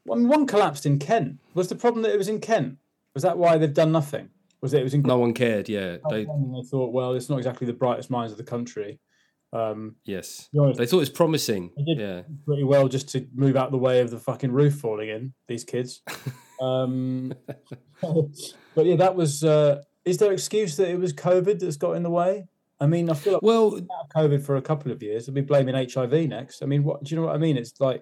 One 0.05 0.47
collapsed 0.47 0.85
in 0.85 0.99
Kent. 0.99 1.39
Was 1.53 1.67
the 1.67 1.75
problem 1.75 2.03
that 2.03 2.13
it 2.13 2.17
was 2.17 2.29
in 2.29 2.39
Kent? 2.39 2.77
Was 3.17 3.23
that 3.23 3.39
why 3.39 3.57
they've 3.57 3.73
done 3.73 3.91
nothing? 3.91 4.29
Was 4.61 4.75
it 4.75 4.81
it 4.81 4.83
was 4.83 4.93
in 4.93 5.01
No 5.01 5.17
one 5.17 5.33
cared. 5.33 5.67
Yeah, 5.67 5.97
they 6.07 6.25
they 6.25 6.61
thought, 6.69 6.93
well, 6.93 7.15
it's 7.15 7.29
not 7.29 7.37
exactly 7.37 7.65
the 7.65 7.73
brightest 7.73 8.11
minds 8.11 8.31
of 8.31 8.37
the 8.37 8.43
country. 8.43 8.99
Um, 9.51 9.95
yes, 10.05 10.49
honest, 10.55 10.77
they 10.77 10.85
thought 10.85 10.97
it 10.97 10.99
was 10.99 11.09
promising. 11.09 11.71
did. 11.83 11.97
Yeah, 11.97 12.21
pretty 12.45 12.63
well 12.63 12.87
just 12.87 13.09
to 13.13 13.25
move 13.33 13.55
out 13.55 13.71
the 13.71 13.77
way 13.79 14.01
of 14.01 14.11
the 14.11 14.19
fucking 14.19 14.51
roof 14.51 14.75
falling 14.75 15.09
in. 15.09 15.33
These 15.47 15.63
kids. 15.63 16.03
Um, 16.59 17.35
but 18.01 18.85
yeah, 18.87 18.95
that 18.95 19.15
was. 19.15 19.43
Uh, 19.43 19.83
is 20.05 20.17
there 20.17 20.29
an 20.29 20.33
excuse 20.33 20.75
that 20.77 20.89
it 20.89 20.99
was 20.99 21.13
COVID 21.13 21.59
that's 21.59 21.77
got 21.77 21.91
in 21.91 22.01
the 22.01 22.09
way? 22.09 22.47
I 22.79 22.87
mean, 22.87 23.11
I 23.11 23.13
feel 23.13 23.33
like 23.33 23.43
well, 23.43 23.69
we've 23.69 23.81
been 23.81 23.89
out 23.95 24.05
of 24.05 24.29
COVID 24.29 24.43
for 24.43 24.55
a 24.55 24.61
couple 24.63 24.91
of 24.91 25.03
years. 25.03 25.29
I'll 25.29 25.35
be 25.35 25.41
blaming 25.41 25.75
HIV 25.75 26.13
next. 26.27 26.63
I 26.63 26.65
mean, 26.65 26.83
what 26.83 27.03
do 27.03 27.13
you 27.13 27.21
know 27.21 27.27
what 27.27 27.35
I 27.35 27.37
mean? 27.37 27.57
It's 27.57 27.79
like 27.79 28.01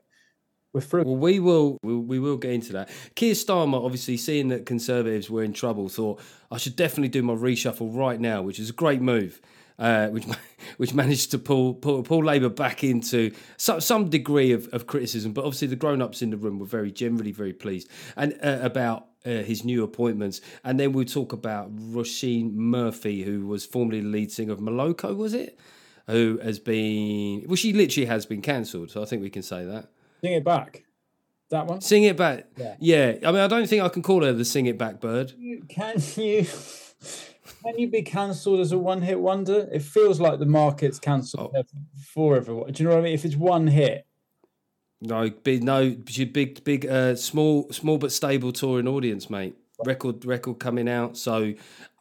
through. 0.81 1.03
Well, 1.03 1.17
we 1.17 1.39
will 1.39 1.77
we, 1.83 1.95
we 1.95 2.19
will 2.19 2.37
get 2.37 2.51
into 2.51 2.73
that. 2.73 2.89
Keir 3.15 3.33
Starmer, 3.33 3.83
obviously, 3.83 4.17
seeing 4.17 4.49
that 4.49 4.65
Conservatives 4.65 5.29
were 5.29 5.43
in 5.43 5.53
trouble, 5.53 5.89
thought 5.89 6.21
I 6.51 6.57
should 6.57 6.75
definitely 6.75 7.09
do 7.09 7.23
my 7.23 7.33
reshuffle 7.33 7.95
right 7.95 8.19
now, 8.19 8.41
which 8.41 8.59
is 8.59 8.69
a 8.69 8.73
great 8.73 9.01
move. 9.01 9.41
Uh, 9.77 10.07
which 10.07 10.25
which 10.77 10.93
managed 10.93 11.31
to 11.31 11.37
pull 11.37 11.73
pull, 11.73 12.01
pull 12.01 12.23
Labour 12.23 12.47
back 12.49 12.83
into 12.83 13.33
some, 13.57 13.81
some 13.81 14.09
degree 14.09 14.53
of, 14.53 14.69
of 14.73 14.87
criticism, 14.87 15.33
but 15.33 15.43
obviously 15.43 15.67
the 15.67 15.75
grown 15.75 16.01
ups 16.01 16.21
in 16.21 16.29
the 16.29 16.37
room 16.37 16.59
were 16.59 16.65
very 16.65 16.91
generally 16.91 17.33
very 17.33 17.51
pleased 17.51 17.89
and 18.15 18.37
uh, 18.41 18.59
about 18.61 19.07
uh, 19.25 19.43
his 19.43 19.65
new 19.65 19.83
appointments. 19.83 20.39
And 20.63 20.79
then 20.79 20.93
we'll 20.93 21.05
talk 21.05 21.33
about 21.33 21.75
Roisin 21.75 22.53
Murphy, 22.53 23.23
who 23.23 23.47
was 23.47 23.65
formerly 23.65 24.01
the 24.01 24.07
lead 24.07 24.31
singer 24.31 24.53
of 24.53 24.59
Moloko, 24.59 25.15
was 25.15 25.33
it? 25.33 25.59
Who 26.07 26.39
has 26.43 26.59
been 26.59 27.45
well, 27.47 27.55
she 27.55 27.73
literally 27.73 28.05
has 28.05 28.25
been 28.25 28.41
cancelled, 28.41 28.91
so 28.91 29.01
I 29.01 29.05
think 29.05 29.23
we 29.23 29.31
can 29.31 29.41
say 29.41 29.65
that. 29.65 29.89
Sing 30.25 30.33
it 30.33 30.43
back. 30.43 30.83
That 31.51 31.67
one. 31.67 31.81
Sing 31.81 32.03
it 32.03 32.17
back. 32.17 32.47
Yeah. 32.57 32.75
Yeah. 32.79 33.15
I 33.23 33.31
mean, 33.31 33.41
I 33.41 33.47
don't 33.47 33.67
think 33.67 33.83
I 33.83 33.89
can 33.89 34.01
call 34.01 34.23
her 34.23 34.33
the 34.33 34.43
sing 34.45 34.65
it 34.65 34.77
back 34.77 34.99
bird. 34.99 35.33
Can 35.69 35.95
you? 36.15 36.45
Can 37.63 37.77
you 37.79 37.87
be 37.87 38.01
cancelled 38.01 38.59
as 38.59 38.71
a 38.71 38.77
one-hit 38.77 39.19
wonder? 39.19 39.67
It 39.71 39.81
feels 39.83 40.19
like 40.19 40.39
the 40.39 40.45
market's 40.45 40.99
cancelled 40.99 41.55
Oh. 41.55 41.63
for 42.13 42.35
everyone. 42.35 42.71
Do 42.71 42.81
you 42.83 42.89
know 42.89 42.95
what 42.95 43.01
I 43.01 43.03
mean? 43.05 43.13
If 43.13 43.25
it's 43.25 43.35
one 43.35 43.67
hit, 43.67 44.05
No, 45.01 45.29
big, 45.29 45.63
no, 45.63 45.95
big, 46.31 46.63
big, 46.63 46.85
uh, 46.87 47.15
small, 47.15 47.71
small 47.71 47.97
but 47.97 48.11
stable 48.11 48.51
touring 48.51 48.87
audience, 48.87 49.29
mate. 49.29 49.55
Record, 49.85 50.25
record 50.25 50.59
coming 50.59 50.87
out. 50.89 51.17
So 51.17 51.53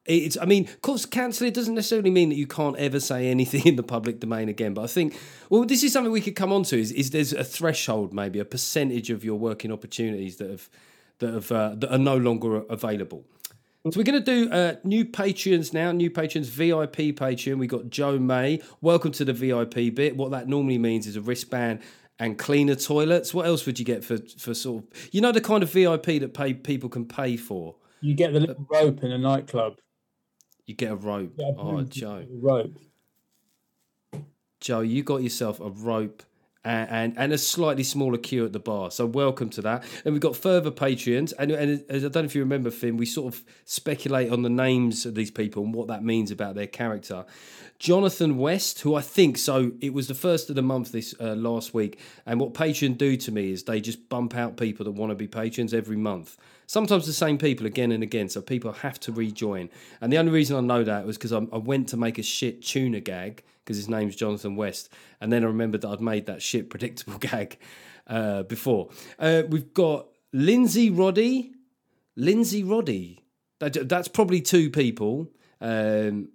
it's, 0.07 0.37
I 0.39 0.45
mean, 0.45 0.65
of 0.65 0.83
course, 0.83 1.07
cancel 1.07 1.47
it 1.47 1.55
doesn't 1.55 1.75
necessarily 1.75 2.11
mean 2.11 2.29
that 2.29 2.37
you 2.37 2.47
can't 2.47 2.77
ever 2.77 3.01
say 3.01 3.29
anything 3.29 3.63
in 3.67 3.77
the 3.77 3.83
public 3.83 4.21
domain 4.21 4.49
again. 4.49 4.75
But 4.75 4.83
I 4.83 4.87
think, 4.87 5.19
well, 5.51 5.65
this 5.65 5.83
is 5.83 5.93
something 5.93 6.13
we 6.13 6.21
could 6.21 6.37
come 6.37 6.53
on 6.53 6.63
to. 6.65 6.79
Is, 6.79 6.93
is 6.93 7.11
there's 7.11 7.33
a 7.33 7.45
threshold, 7.45 8.13
maybe 8.13 8.39
a 8.39 8.45
percentage 8.45 9.11
of 9.11 9.25
your 9.25 9.39
working 9.39 9.73
opportunities 9.73 10.37
that 10.37 10.51
have, 10.51 10.69
that 11.19 11.35
have, 11.35 11.53
uh, 11.53 11.75
that 11.77 11.93
are 11.93 11.99
no 11.99 12.17
longer 12.17 12.57
available. 12.69 13.25
So 13.91 13.99
we're 13.99 14.05
going 14.05 14.25
to 14.25 14.47
do 14.47 14.51
uh, 14.51 14.77
new 14.83 15.05
patrons 15.05 15.75
now, 15.75 15.93
new 15.93 16.11
patrons, 16.11 16.49
VIP 16.49 17.17
patron. 17.17 17.59
We 17.59 17.67
got 17.67 17.91
Joe 17.91 18.19
May. 18.19 18.63
Welcome 18.81 19.13
to 19.13 19.27
the 19.27 19.35
VIP 19.35 19.95
bit. 19.95 20.17
What 20.17 20.31
that 20.31 20.49
normally 20.49 20.79
means 20.79 21.07
is 21.07 21.17
a 21.17 21.21
wristband 21.21 21.81
and 22.19 22.39
cleaner 22.39 22.77
toilets. 22.77 23.35
What 23.35 23.45
else 23.47 23.67
would 23.67 23.79
you 23.79 23.85
get 23.85 24.03
for 24.03 24.17
for 24.39 24.55
sort 24.55 24.85
of 24.85 25.11
you 25.13 25.21
know 25.21 25.33
the 25.33 25.43
kind 25.43 25.63
of 25.63 25.71
VIP 25.71 26.07
that 26.21 26.33
pay 26.33 26.55
people 26.55 26.89
can 26.89 27.05
pay 27.05 27.37
for? 27.37 27.75
you 28.05 28.15
get 28.15 28.35
the 28.35 28.41
little 28.41 28.67
rope 28.71 29.03
in 29.03 29.13
a 29.13 29.19
nightclub. 29.19 29.79
You 30.67 30.75
get 30.75 30.91
a 30.93 30.97
rope. 30.97 31.33
Yeah, 31.37 31.53
Oh, 31.59 31.83
Joe, 31.83 32.25
rope. 32.31 32.79
Joe, 34.61 34.81
you 34.81 35.03
got 35.03 35.23
yourself 35.23 35.61
a 35.61 35.71
rope. 35.71 36.23
And, 36.67 36.89
and 36.91 37.19
and 37.19 37.33
a 37.35 37.37
slightly 37.37 37.83
smaller 37.83 38.17
queue 38.17 38.47
at 38.47 38.55
the 38.55 38.59
bar. 38.59 38.91
So 38.91 39.05
welcome 39.05 39.51
to 39.51 39.61
that. 39.61 39.85
And 40.03 40.15
we've 40.15 40.23
got 40.23 40.35
further 40.35 40.71
Patreons. 40.71 41.35
And, 41.39 41.51
and 41.51 41.85
as 41.91 42.07
I 42.07 42.09
don't 42.09 42.23
know 42.23 42.25
if 42.25 42.35
you 42.35 42.41
remember, 42.41 42.71
Fin, 42.71 42.97
we 42.97 43.05
sort 43.05 43.35
of 43.35 43.45
speculate 43.67 44.33
on 44.33 44.41
the 44.41 44.49
names 44.49 45.05
of 45.05 45.15
these 45.15 45.31
people 45.31 45.63
and 45.63 45.75
what 45.75 45.89
that 45.89 46.03
means 46.03 46.31
about 46.31 46.55
their 46.55 46.67
character. 46.67 47.27
Jonathan 47.79 48.39
West, 48.39 48.81
who 48.81 48.95
I 48.95 49.03
think 49.03 49.37
so, 49.37 49.73
it 49.83 49.93
was 49.93 50.09
the 50.09 50.15
first 50.15 50.49
of 50.49 50.57
the 50.57 50.63
month 50.63 50.91
this 50.91 51.15
uh, 51.21 51.35
last 51.35 51.75
week. 51.75 52.01
And 52.25 52.41
what 52.41 52.55
Patreon 52.55 52.97
do 52.97 53.15
to 53.19 53.31
me 53.31 53.53
is 53.53 53.65
they 53.65 53.83
just 53.83 54.09
bump 54.09 54.35
out 54.35 54.57
people 54.57 54.85
that 54.85 54.93
want 54.93 55.11
to 55.11 55.17
be 55.17 55.27
patrons 55.29 55.75
every 55.75 55.99
month. 55.99 56.39
Sometimes 56.75 57.07
the 57.07 57.13
same 57.13 57.39
people 57.39 57.67
again 57.67 57.93
and 57.93 58.03
again, 58.03 58.29
so 58.29 58.43
people 58.43 58.73
have 58.73 58.99
to 58.99 59.13
rejoin. 59.13 59.71
And 60.01 60.13
the 60.13 60.19
only 60.19 60.33
reason 60.33 60.57
I 60.57 60.61
know 60.61 60.83
that 60.83 61.07
was 61.07 61.17
because 61.17 61.33
I, 61.33 61.39
I 61.53 61.59
went 61.59 61.89
to 61.91 61.97
make 61.97 62.19
a 62.19 62.23
shit 62.25 62.63
tuna 62.63 62.99
gag 62.99 63.45
because 63.59 63.77
his 63.77 63.89
name's 63.89 64.17
Jonathan 64.17 64.57
West, 64.57 64.89
and 65.21 65.33
then 65.33 65.45
I 65.45 65.47
remembered 65.47 65.83
that 65.83 65.91
I'd 65.91 66.01
made 66.01 66.27
that 66.27 66.43
shit 66.43 66.71
predictable 66.71 67.17
gag 67.21 67.59
uh, 68.09 68.43
before. 68.43 68.89
Uh, 69.21 69.45
we've 69.49 69.73
got 69.73 70.09
Lindsay 70.33 70.91
Roddy, 70.91 71.53
Lindsay 72.17 72.65
Roddy. 72.65 73.23
That, 73.61 73.89
that's 73.89 74.09
probably 74.09 74.41
two 74.41 74.69
people. 74.69 75.31
Um, 75.61 76.31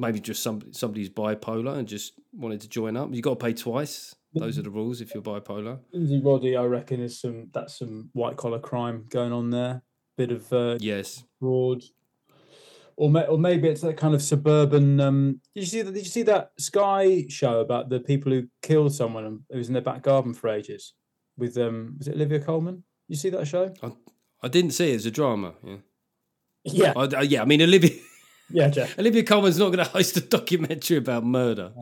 maybe 0.00 0.18
just 0.18 0.42
some 0.42 0.72
somebody's 0.72 1.10
bipolar 1.10 1.78
and 1.78 1.86
just 1.86 2.14
wanted 2.32 2.60
to 2.62 2.68
join 2.68 2.96
up. 2.96 3.10
You've 3.12 3.22
got 3.22 3.38
to 3.38 3.44
pay 3.44 3.52
twice. 3.52 4.16
Those 4.34 4.58
are 4.58 4.62
the 4.62 4.70
rules 4.70 5.00
if 5.00 5.14
you're 5.14 5.22
bipolar. 5.22 5.78
Lindsay 5.92 6.20
Roddy, 6.22 6.56
I 6.56 6.64
reckon, 6.64 7.00
is 7.00 7.20
some 7.20 7.48
that's 7.52 7.78
some 7.78 8.10
white 8.12 8.36
collar 8.36 8.58
crime 8.58 9.06
going 9.10 9.32
on 9.32 9.50
there. 9.50 9.82
Bit 10.16 10.32
of 10.32 10.52
uh, 10.52 10.76
Yes. 10.80 11.24
fraud, 11.40 11.82
or 12.96 13.10
ma- 13.10 13.22
or 13.22 13.38
maybe 13.38 13.68
it's 13.68 13.80
that 13.82 13.96
kind 13.96 14.14
of 14.14 14.22
suburban. 14.22 15.00
Um, 15.00 15.40
did 15.54 15.60
you 15.62 15.66
see 15.66 15.82
that? 15.82 15.92
Did 15.92 16.04
you 16.04 16.10
see 16.10 16.22
that 16.22 16.52
Sky 16.58 17.26
show 17.28 17.60
about 17.60 17.88
the 17.88 18.00
people 18.00 18.32
who 18.32 18.44
killed 18.62 18.94
someone 18.94 19.40
who 19.50 19.58
was 19.58 19.68
in 19.68 19.72
their 19.74 19.82
back 19.82 20.02
garden 20.02 20.34
for 20.34 20.48
ages? 20.48 20.92
With 21.36 21.56
um, 21.58 21.96
was 21.98 22.08
it 22.08 22.14
Olivia 22.14 22.40
Colman? 22.40 22.84
You 23.08 23.16
see 23.16 23.30
that 23.30 23.46
show? 23.46 23.72
I 24.42 24.48
didn't 24.48 24.70
see 24.72 24.92
it 24.92 24.96
as 24.96 25.06
a 25.06 25.10
drama. 25.10 25.54
Yeah, 25.64 25.76
Yeah, 26.64 26.92
I, 26.96 27.08
I- 27.18 27.22
yeah. 27.22 27.42
I 27.42 27.44
mean, 27.44 27.60
Olivia 27.62 27.90
yeah, 28.50 28.68
Geoff. 28.68 28.98
Olivia 28.98 29.24
Colman's 29.24 29.58
not 29.58 29.66
going 29.72 29.84
to 29.84 29.90
host 29.90 30.16
a 30.16 30.20
documentary 30.20 30.96
about 30.98 31.24
murder. 31.24 31.72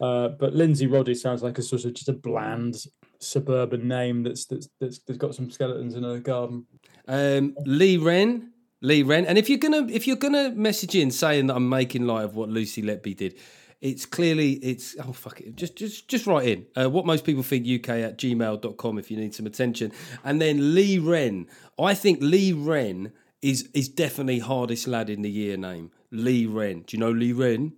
Uh, 0.00 0.28
but 0.28 0.54
Lindsay 0.54 0.86
Roddy 0.86 1.14
sounds 1.14 1.42
like 1.42 1.58
a 1.58 1.62
sort 1.62 1.84
of 1.84 1.94
just 1.94 2.08
a 2.08 2.12
bland 2.12 2.84
suburban 3.18 3.88
name 3.88 4.22
that's 4.22 4.44
that's 4.44 4.68
that's, 4.80 4.98
that's 5.00 5.18
got 5.18 5.34
some 5.34 5.50
skeletons 5.50 5.94
in 5.94 6.04
a 6.04 6.20
garden. 6.20 6.66
Um, 7.08 7.54
Lee 7.64 7.96
Wren, 7.96 8.52
Lee 8.82 9.02
Wren, 9.02 9.24
and 9.26 9.38
if 9.38 9.48
you're 9.48 9.58
gonna 9.58 9.86
if 9.88 10.06
you're 10.06 10.16
gonna 10.16 10.50
message 10.50 10.94
in 10.94 11.10
saying 11.10 11.46
that 11.46 11.56
I'm 11.56 11.68
making 11.68 12.06
light 12.06 12.24
of 12.24 12.36
what 12.36 12.48
Lucy 12.48 12.82
Letby 12.82 13.16
did, 13.16 13.38
it's 13.80 14.04
clearly 14.04 14.52
it's 14.54 14.96
oh 14.98 15.12
fuck 15.12 15.40
it, 15.40 15.56
just 15.56 15.76
just 15.76 16.08
just 16.08 16.26
write 16.26 16.48
in 16.48 16.66
uh, 16.76 16.90
what 16.90 17.06
most 17.06 17.24
people 17.24 17.42
think 17.42 17.64
UK 17.64 17.88
at 17.90 18.18
gmail.com 18.18 18.98
if 18.98 19.10
you 19.10 19.16
need 19.16 19.34
some 19.34 19.46
attention, 19.46 19.92
and 20.24 20.40
then 20.40 20.74
Lee 20.74 20.98
Wren. 20.98 21.46
I 21.78 21.94
think 21.94 22.18
Lee 22.20 22.52
Wren 22.52 23.12
is 23.42 23.68
is 23.72 23.88
definitely 23.88 24.40
hardest 24.40 24.86
lad 24.86 25.08
in 25.08 25.22
the 25.22 25.30
year 25.30 25.56
name. 25.56 25.90
Lee 26.10 26.46
Wren. 26.46 26.82
Do 26.86 26.96
you 26.96 27.00
know 27.00 27.10
Lee 27.10 27.32
Wren? 27.32 27.72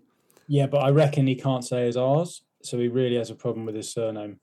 Yeah, 0.48 0.66
but 0.66 0.78
I 0.78 0.90
reckon 0.90 1.26
he 1.26 1.36
can't 1.36 1.64
say 1.64 1.84
his 1.86 1.96
R's, 1.96 2.42
so 2.62 2.78
he 2.78 2.88
really 2.88 3.16
has 3.16 3.30
a 3.30 3.34
problem 3.34 3.66
with 3.66 3.74
his 3.74 3.92
surname. 3.92 4.40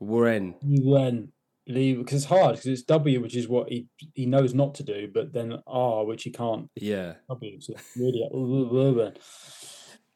Wren. 0.00 0.56
When 0.62 1.32
Lee, 1.66 1.94
because 1.94 2.14
it's 2.14 2.24
hard 2.26 2.56
because 2.56 2.66
it's 2.66 2.82
W, 2.82 3.20
which 3.20 3.36
is 3.36 3.48
what 3.48 3.70
he 3.70 3.86
he 4.14 4.26
knows 4.26 4.52
not 4.52 4.74
to 4.74 4.82
do, 4.82 5.08
but 5.12 5.32
then 5.32 5.58
R, 5.66 6.04
which 6.04 6.24
he 6.24 6.30
can't. 6.30 6.68
Yeah. 6.74 7.14
W, 7.28 7.60
so 7.60 7.74
really. 7.96 9.12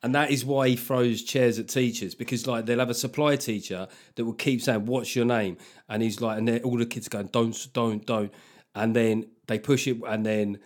And 0.02 0.14
that 0.14 0.30
is 0.30 0.44
why 0.44 0.68
he 0.68 0.76
throws 0.76 1.22
chairs 1.22 1.58
at 1.58 1.68
teachers 1.68 2.14
because, 2.14 2.46
like, 2.46 2.66
they'll 2.66 2.78
have 2.78 2.90
a 2.90 2.94
supply 2.94 3.34
teacher 3.34 3.88
that 4.14 4.24
will 4.24 4.34
keep 4.34 4.60
saying, 4.60 4.86
"What's 4.86 5.16
your 5.16 5.24
name?" 5.24 5.56
And 5.88 6.02
he's 6.02 6.20
like, 6.20 6.38
and 6.38 6.46
then 6.46 6.62
all 6.62 6.78
the 6.78 6.86
kids 6.86 7.08
going, 7.08 7.28
"Don't, 7.28 7.56
don't, 7.72 8.04
don't," 8.06 8.32
and 8.74 8.94
then 8.94 9.26
they 9.46 9.58
push 9.58 9.88
it, 9.88 9.98
and 10.06 10.24
then, 10.24 10.58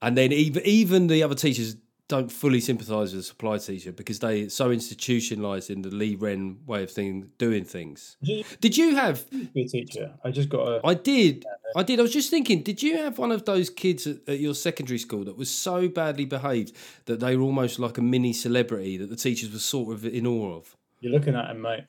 and 0.00 0.16
then 0.16 0.32
even 0.32 0.62
even 0.64 1.08
the 1.08 1.22
other 1.22 1.34
teachers 1.34 1.76
don't 2.08 2.30
fully 2.30 2.60
sympathise 2.60 3.12
with 3.12 3.20
the 3.20 3.22
supply 3.22 3.56
teacher 3.56 3.90
because 3.90 4.18
they 4.18 4.48
so 4.48 4.68
institutionalised 4.68 5.70
in 5.70 5.82
the 5.82 5.88
Lee 5.88 6.16
Wren 6.16 6.58
way 6.66 6.82
of 6.82 6.90
thing, 6.90 7.30
doing 7.38 7.64
things. 7.64 8.16
Did 8.60 8.76
you 8.76 8.94
have? 8.94 9.28
Be 9.30 9.62
a 9.62 9.68
teacher. 9.68 10.14
I 10.22 10.30
just 10.30 10.48
got 10.48 10.68
a. 10.68 10.86
I 10.86 10.94
did. 10.94 11.44
I 11.74 11.82
did. 11.82 11.98
I 11.98 12.02
was 12.02 12.12
just 12.12 12.30
thinking, 12.30 12.62
did 12.62 12.82
you 12.82 12.98
have 12.98 13.18
one 13.18 13.32
of 13.32 13.46
those 13.46 13.70
kids 13.70 14.06
at, 14.06 14.18
at 14.28 14.38
your 14.38 14.54
secondary 14.54 14.98
school 14.98 15.24
that 15.24 15.36
was 15.36 15.50
so 15.50 15.88
badly 15.88 16.26
behaved 16.26 16.76
that 17.06 17.20
they 17.20 17.36
were 17.36 17.44
almost 17.44 17.78
like 17.78 17.96
a 17.96 18.02
mini 18.02 18.32
celebrity 18.32 18.96
that 18.98 19.08
the 19.08 19.16
teachers 19.16 19.52
were 19.52 19.58
sort 19.58 19.94
of 19.94 20.04
in 20.04 20.26
awe 20.26 20.56
of? 20.56 20.76
You're 21.00 21.12
looking 21.12 21.34
at 21.34 21.50
him, 21.50 21.62
mate. 21.62 21.84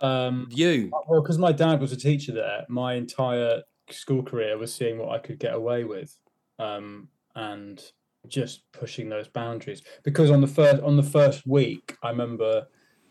Um, 0.00 0.48
You. 0.50 0.90
well, 1.08 1.22
because 1.22 1.38
my 1.38 1.52
dad 1.52 1.80
was 1.80 1.92
a 1.92 1.96
teacher 1.96 2.32
there, 2.32 2.64
my 2.68 2.94
entire 2.94 3.62
school 3.90 4.22
career 4.22 4.56
was 4.58 4.74
seeing 4.74 4.98
what 4.98 5.10
I 5.10 5.18
could 5.18 5.38
get 5.38 5.54
away 5.54 5.84
with, 5.84 6.16
um, 6.58 7.08
and 7.34 7.80
just 8.28 8.62
pushing 8.72 9.08
those 9.08 9.28
boundaries. 9.28 9.82
Because 10.02 10.30
on 10.30 10.40
the 10.40 10.46
first 10.46 10.82
on 10.82 10.96
the 10.96 11.02
first 11.02 11.46
week, 11.46 11.96
I 12.02 12.10
remember 12.10 12.66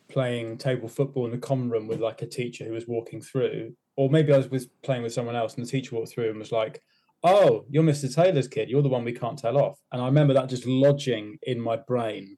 playing 0.10 0.58
table 0.58 0.90
football 0.90 1.26
in 1.26 1.32
the 1.32 1.38
common 1.38 1.70
room 1.70 1.88
with 1.88 2.00
like 2.00 2.22
a 2.22 2.28
teacher 2.28 2.66
who 2.66 2.74
was 2.74 2.88
walking 2.88 3.22
through, 3.22 3.76
or 3.96 4.10
maybe 4.10 4.34
I 4.34 4.38
was 4.38 4.50
with 4.50 4.70
playing 4.84 5.04
with 5.04 5.14
someone 5.14 5.36
else, 5.36 5.56
and 5.56 5.66
the 5.66 5.70
teacher 5.70 5.96
walked 5.96 6.12
through 6.12 6.30
and 6.30 6.40
was 6.40 6.52
like. 6.52 6.82
Oh, 7.24 7.66
you're 7.70 7.84
Mr. 7.84 8.12
Taylor's 8.12 8.48
kid. 8.48 8.68
You're 8.68 8.82
the 8.82 8.90
one 8.90 9.04
we 9.04 9.14
can't 9.14 9.38
tell 9.38 9.56
off. 9.56 9.78
And 9.92 10.02
I 10.02 10.08
remember 10.08 10.34
that 10.34 10.50
just 10.50 10.66
lodging 10.66 11.38
in 11.44 11.62
my 11.62 11.76
brain 11.76 12.36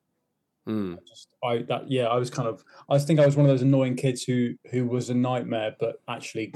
Mm. 0.68 0.98
just 1.06 1.28
I 1.44 1.58
that 1.64 1.92
yeah, 1.92 2.06
I 2.06 2.16
was 2.16 2.30
kind 2.30 2.48
of 2.48 2.64
I 2.90 2.98
think 2.98 3.20
I 3.20 3.26
was 3.26 3.36
one 3.36 3.46
of 3.46 3.50
those 3.50 3.62
annoying 3.62 3.96
kids 3.96 4.24
who 4.24 4.54
who 4.72 4.86
was 4.86 5.10
a 5.10 5.14
nightmare, 5.14 5.76
but 5.78 5.98
actually 6.08 6.54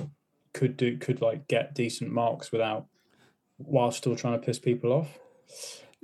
could 0.54 0.78
do 0.78 0.98
could 0.98 1.22
like 1.22 1.48
get 1.48 1.76
decent 1.76 2.12
marks 2.12 2.52
without 2.52 2.86
while 3.58 3.92
still 3.92 4.16
trying 4.16 4.40
to 4.40 4.46
piss 4.46 4.60
people 4.60 4.94
off. 4.94 5.20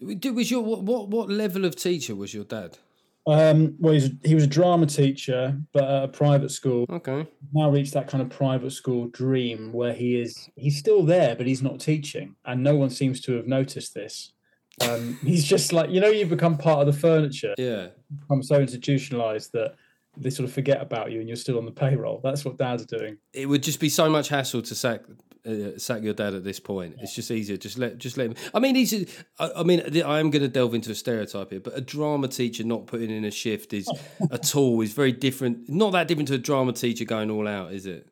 Did- 0.06 0.36
Was 0.36 0.52
your 0.52 0.64
what, 0.64 0.84
what 0.84 1.10
what 1.10 1.30
level 1.30 1.66
of 1.66 1.76
teacher 1.76 2.16
was 2.16 2.34
your 2.34 2.44
dad? 2.44 2.78
Um, 3.26 3.76
well, 3.80 3.94
he's, 3.94 4.10
he 4.26 4.36
was 4.36 4.44
a 4.44 4.48
drama 4.48 4.86
teacher, 4.86 5.58
but 5.72 5.84
at 5.86 6.04
a 6.04 6.08
private 6.10 6.52
school. 6.52 6.86
Okay. 6.90 7.26
Now 7.54 7.70
reached 7.72 7.94
that 7.94 8.10
kind 8.10 8.22
of 8.22 8.30
private 8.30 8.72
school 8.72 9.08
dream 9.08 9.72
where 9.72 9.94
he 9.94 10.20
is 10.20 10.50
he's 10.56 10.78
still 10.78 11.04
there, 11.06 11.36
but 11.36 11.48
he's 11.48 11.62
not 11.62 11.80
teaching, 11.80 12.36
and 12.46 12.62
no 12.62 12.76
one 12.76 12.90
seems 12.90 13.22
to 13.22 13.34
have 13.34 13.48
noticed 13.48 13.94
this. 13.94 14.34
Um, 14.82 15.18
he's 15.24 15.46
just 15.46 15.72
like 15.72 15.90
you 15.90 16.02
know, 16.02 16.10
you 16.10 16.26
become 16.26 16.58
part 16.58 16.86
of 16.86 16.94
the 16.94 17.00
furniture. 17.00 17.54
Yeah. 17.58 17.88
I'm 18.30 18.44
so 18.44 18.60
institutionalized 18.60 19.52
that 19.54 19.76
they 20.18 20.30
sort 20.30 20.48
of 20.48 20.54
forget 20.54 20.82
about 20.82 21.12
you 21.12 21.20
and 21.20 21.28
you're 21.28 21.36
still 21.36 21.58
on 21.58 21.66
the 21.66 21.72
payroll. 21.72 22.22
That's 22.24 22.46
what 22.46 22.58
dads 22.58 22.84
are 22.84 22.98
doing. 22.98 23.18
It 23.34 23.48
would 23.48 23.64
just 23.64 23.80
be 23.80 23.90
so 23.90 24.10
much 24.10 24.30
hassle 24.30 24.62
to 24.64 24.76
sack 24.76 25.02
uh, 25.46 25.78
sack 25.78 26.04
your 26.04 26.14
dad 26.14 26.34
at 26.34 26.44
this 26.44 26.60
point. 26.60 26.96
It's 27.00 27.16
just 27.16 27.32
easier. 27.32 27.58
Just 27.58 27.78
let 27.78 27.98
just 27.98 28.18
let 28.18 28.28
him. 28.28 28.36
I 28.54 28.60
mean, 28.60 28.76
he's. 28.76 28.94
I, 29.40 29.52
I 29.58 29.64
mean, 29.64 29.82
I 30.04 30.20
am 30.20 30.30
going 30.30 30.42
to 30.42 30.48
delve 30.48 30.74
into 30.74 30.92
a 30.92 30.96
stereotype 30.96 31.52
here, 31.52 31.60
but 31.60 31.78
a 31.78 31.82
drama 31.82 32.28
teacher 32.28 32.64
not 32.64 32.88
putting 32.88 33.10
in 33.10 33.26
a 33.26 33.32
shift 33.32 33.74
is 33.74 33.90
at 34.32 34.56
all 34.56 34.82
is 34.82 34.94
very 34.94 35.12
different. 35.12 35.70
Not 35.70 35.92
that 35.94 36.08
different 36.08 36.28
to 36.30 36.36
a 36.36 36.40
drama 36.40 36.74
teacher 36.74 37.06
going 37.06 37.30
all 37.30 37.48
out, 37.48 37.74
is 37.74 37.86
it? 37.86 38.08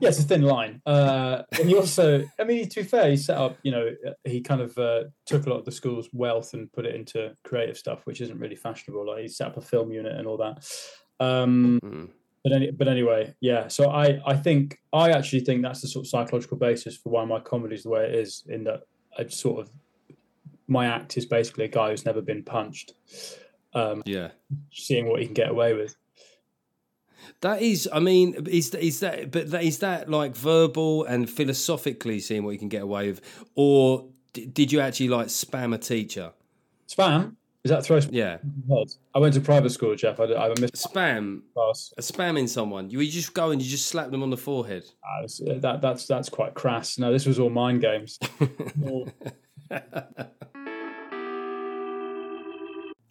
Yeah, 0.00 0.08
it's 0.08 0.18
a 0.18 0.22
thin 0.22 0.42
line. 0.42 0.80
Uh, 0.86 1.42
and 1.58 1.68
he 1.68 1.76
also, 1.76 2.24
I 2.40 2.44
mean, 2.44 2.68
to 2.68 2.80
be 2.80 2.86
fair, 2.86 3.10
he 3.10 3.16
set 3.16 3.36
up, 3.36 3.58
you 3.62 3.70
know, 3.70 3.90
he 4.24 4.40
kind 4.40 4.60
of 4.60 4.76
uh, 4.78 5.04
took 5.26 5.46
a 5.46 5.50
lot 5.50 5.58
of 5.58 5.64
the 5.64 5.70
school's 5.70 6.08
wealth 6.12 6.54
and 6.54 6.72
put 6.72 6.86
it 6.86 6.94
into 6.94 7.34
creative 7.44 7.76
stuff, 7.76 8.00
which 8.04 8.20
isn't 8.20 8.38
really 8.38 8.56
fashionable. 8.56 9.06
Like 9.06 9.22
he 9.22 9.28
set 9.28 9.48
up 9.48 9.56
a 9.58 9.60
film 9.60 9.92
unit 9.92 10.12
and 10.16 10.26
all 10.26 10.38
that. 10.38 10.66
Um, 11.20 11.78
Mm. 11.82 12.08
But 12.46 12.52
any, 12.54 12.70
but 12.70 12.86
anyway, 12.86 13.34
yeah. 13.40 13.66
So 13.66 13.90
I, 13.90 14.20
I 14.24 14.36
think 14.36 14.78
I 14.92 15.10
actually 15.10 15.40
think 15.40 15.62
that's 15.62 15.80
the 15.80 15.88
sort 15.88 16.04
of 16.04 16.08
psychological 16.08 16.56
basis 16.56 16.96
for 16.96 17.08
why 17.10 17.24
my 17.24 17.40
comedy 17.40 17.74
is 17.74 17.82
the 17.82 17.88
way 17.90 18.04
it 18.08 18.14
is. 18.14 18.44
In 18.48 18.62
that 18.64 18.82
I 19.18 19.26
sort 19.26 19.58
of 19.60 19.70
my 20.68 20.86
act 20.86 21.16
is 21.16 21.26
basically 21.26 21.64
a 21.64 21.68
guy 21.68 21.90
who's 21.90 22.04
never 22.04 22.22
been 22.22 22.44
punched, 22.44 22.92
um, 23.74 24.00
Yeah. 24.06 24.30
seeing 24.72 25.08
what 25.08 25.18
he 25.20 25.26
can 25.26 25.34
get 25.34 25.48
away 25.48 25.74
with. 25.74 25.96
That 27.40 27.62
is, 27.62 27.88
I 27.92 27.98
mean, 27.98 28.46
is 28.48 28.72
is 28.76 29.00
that, 29.00 29.32
but 29.32 29.50
that, 29.50 29.64
is 29.64 29.80
that 29.80 30.08
like 30.08 30.36
verbal 30.36 31.02
and 31.02 31.28
philosophically 31.28 32.20
seeing 32.20 32.44
what 32.44 32.52
you 32.52 32.60
can 32.60 32.68
get 32.68 32.82
away 32.82 33.08
with, 33.08 33.20
or 33.56 34.06
d- 34.34 34.46
did 34.46 34.70
you 34.70 34.78
actually 34.78 35.08
like 35.08 35.26
spam 35.26 35.74
a 35.74 35.78
teacher? 35.78 36.30
Spam 36.88 37.34
is 37.66 37.70
that 37.70 37.84
throw? 37.84 37.98
Yeah, 38.12 38.38
I 39.12 39.18
went 39.18 39.34
to 39.34 39.40
private 39.40 39.70
school, 39.70 39.96
Geoff. 39.96 40.20
I, 40.20 40.26
I 40.26 40.48
missed 40.60 40.74
spam, 40.76 41.40
class. 41.52 41.92
a 41.98 42.00
spamming 42.00 42.48
someone. 42.48 42.90
You, 42.90 43.00
you 43.00 43.10
just 43.10 43.34
go 43.34 43.50
and 43.50 43.60
you 43.60 43.68
just 43.68 43.88
slap 43.88 44.12
them 44.12 44.22
on 44.22 44.30
the 44.30 44.36
forehead. 44.36 44.84
Ah, 45.04 45.24
it's- 45.24 45.40
uh, 45.40 45.58
that 45.58 45.80
that's 45.80 46.06
that's 46.06 46.28
quite 46.28 46.54
crass. 46.54 46.96
No, 46.96 47.12
this 47.12 47.26
was 47.26 47.40
all 47.40 47.50
mind 47.50 47.80
games. 47.80 48.20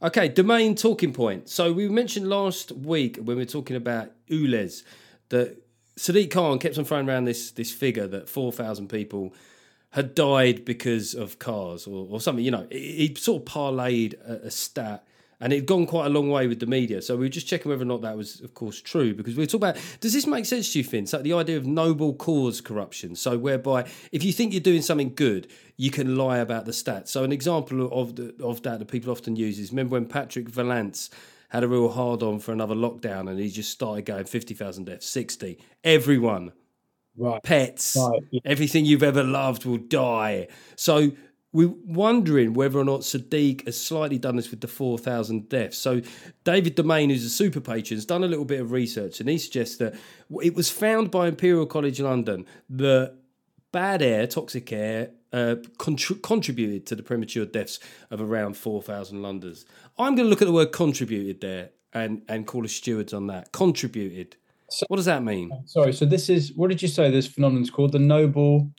Okay, 0.01 0.27
domain 0.27 0.75
talking 0.75 1.13
point. 1.13 1.49
So 1.49 1.73
we 1.73 1.89
mentioned 1.89 2.29
last 2.29 2.71
week 2.71 3.15
when 3.17 3.25
we 3.25 3.35
were 3.35 3.45
talking 3.45 3.75
about 3.75 4.11
ULEZ 4.29 4.83
that 5.29 5.57
Sadiq 5.97 6.29
Khan 6.29 6.59
kept 6.59 6.77
on 6.77 6.85
throwing 6.85 7.09
around 7.09 7.25
this 7.25 7.51
this 7.51 7.71
figure 7.71 8.05
that 8.07 8.29
four 8.29 8.51
thousand 8.51 8.89
people 8.89 9.33
had 9.95 10.13
died 10.13 10.65
because 10.65 11.13
of 11.13 11.39
cars 11.39 11.87
or, 11.87 12.05
or 12.11 12.19
something. 12.19 12.43
You 12.43 12.51
know, 12.51 12.67
he, 12.69 13.15
sort 13.17 13.43
of 13.43 13.53
parlayed 13.53 14.13
a, 14.27 14.47
a 14.47 14.51
stat. 14.51 15.07
And 15.39 15.51
it'd 15.51 15.65
gone 15.65 15.85
quite 15.85 16.05
a 16.05 16.09
long 16.09 16.29
way 16.29 16.47
with 16.47 16.59
the 16.59 16.65
media. 16.65 17.01
So 17.01 17.15
we 17.15 17.25
were 17.25 17.29
just 17.29 17.47
checking 17.47 17.69
whether 17.69 17.83
or 17.83 17.85
not 17.85 18.01
that 18.01 18.15
was, 18.15 18.39
of 18.41 18.53
course, 18.53 18.81
true. 18.81 19.13
Because 19.13 19.35
we 19.35 19.43
were 19.43 19.47
talking 19.47 19.69
about 19.69 19.81
does 19.99 20.13
this 20.13 20.27
make 20.27 20.45
sense 20.45 20.71
to 20.73 20.79
you, 20.79 20.83
Fin? 20.83 21.05
So 21.07 21.21
the 21.21 21.33
idea 21.33 21.57
of 21.57 21.65
noble 21.65 22.13
cause 22.13 22.61
corruption. 22.61 23.15
So 23.15 23.37
whereby 23.37 23.85
if 24.11 24.23
you 24.23 24.31
think 24.31 24.53
you're 24.53 24.61
doing 24.61 24.81
something 24.81 25.13
good, 25.13 25.47
you 25.77 25.91
can 25.91 26.17
lie 26.17 26.37
about 26.37 26.65
the 26.65 26.71
stats. 26.71 27.09
So 27.09 27.23
an 27.23 27.33
example 27.33 27.89
of 27.91 28.15
the, 28.15 28.33
of 28.41 28.63
that 28.63 28.79
that 28.79 28.87
people 28.87 29.11
often 29.11 29.35
use 29.35 29.59
is 29.59 29.71
remember 29.71 29.93
when 29.93 30.05
Patrick 30.05 30.49
Vallance 30.49 31.09
had 31.49 31.63
a 31.63 31.67
real 31.67 31.89
hard 31.89 32.23
on 32.23 32.39
for 32.39 32.51
another 32.51 32.75
lockdown 32.75 33.29
and 33.29 33.39
he 33.39 33.49
just 33.49 33.71
started 33.71 34.05
going 34.05 34.25
50,000 34.25 34.85
deaths, 34.85 35.07
60. 35.07 35.57
Everyone, 35.83 36.53
right. 37.17 37.41
pets, 37.43 37.95
Right, 37.99 38.21
yeah. 38.31 38.41
everything 38.45 38.85
you've 38.85 39.03
ever 39.03 39.23
loved 39.23 39.65
will 39.65 39.77
die. 39.77 40.47
So 40.75 41.11
we're 41.51 41.73
wondering 41.85 42.53
whether 42.53 42.77
or 42.77 42.83
not 42.83 43.01
Sadiq 43.01 43.65
has 43.65 43.79
slightly 43.79 44.17
done 44.17 44.35
this 44.35 44.51
with 44.51 44.59
the 44.59 44.67
4,000 44.67 45.47
deaths. 45.47 45.77
So 45.77 46.01
David 46.43 46.75
Domain, 46.75 47.09
who's 47.09 47.23
a 47.23 47.29
super 47.29 47.61
patron, 47.61 47.95
has 47.97 48.05
done 48.05 48.23
a 48.23 48.27
little 48.27 48.43
bit 48.43 48.59
of 48.59 48.71
research 48.73 49.21
and 49.21 49.29
he 49.29 49.37
suggests 49.37 49.77
that 49.77 49.95
it 50.41 50.53
was 50.53 50.69
found 50.69 51.11
by 51.11 51.27
Imperial 51.27 51.65
College 51.65 52.01
London 52.01 52.45
that 52.69 53.15
bad 53.71 54.01
air, 54.01 54.27
toxic 54.27 54.71
air, 54.73 55.11
uh, 55.31 55.55
contr- 55.77 56.21
contributed 56.21 56.85
to 56.87 56.95
the 56.95 57.03
premature 57.03 57.45
deaths 57.45 57.79
of 58.11 58.21
around 58.21 58.57
4,000 58.57 59.21
Londoners. 59.21 59.65
I'm 59.97 60.15
going 60.15 60.25
to 60.25 60.29
look 60.29 60.41
at 60.41 60.45
the 60.45 60.53
word 60.53 60.73
contributed 60.73 61.39
there 61.39 61.69
and, 61.93 62.21
and 62.27 62.45
call 62.45 62.65
us 62.65 62.73
stewards 62.73 63.13
on 63.13 63.27
that. 63.27 63.53
Contributed. 63.53 64.35
What 64.87 64.97
does 64.97 65.05
that 65.05 65.23
mean? 65.23 65.51
Uh, 65.51 65.57
sorry. 65.65 65.93
So 65.93 66.05
this 66.05 66.29
is 66.29 66.53
what 66.53 66.69
did 66.69 66.81
you 66.81 66.87
say? 66.87 67.11
This 67.11 67.27
phenomenon's 67.27 67.69
called 67.69 67.91
the 67.91 67.99
noble. 67.99 68.71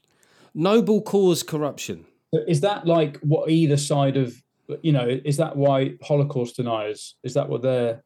Noble 0.55 1.03
cause 1.03 1.43
corruption. 1.43 2.07
Is 2.33 2.61
that 2.63 2.87
like 2.87 3.19
what 3.19 3.51
either 3.51 3.77
side 3.77 4.17
of 4.17 4.35
you 4.83 4.93
know? 4.93 5.07
Is 5.25 5.37
that 5.37 5.57
why 5.57 5.95
Holocaust 6.03 6.57
deniers? 6.57 7.15
Is 7.23 7.35
that 7.35 7.49
what 7.49 7.63
they're? 7.63 8.03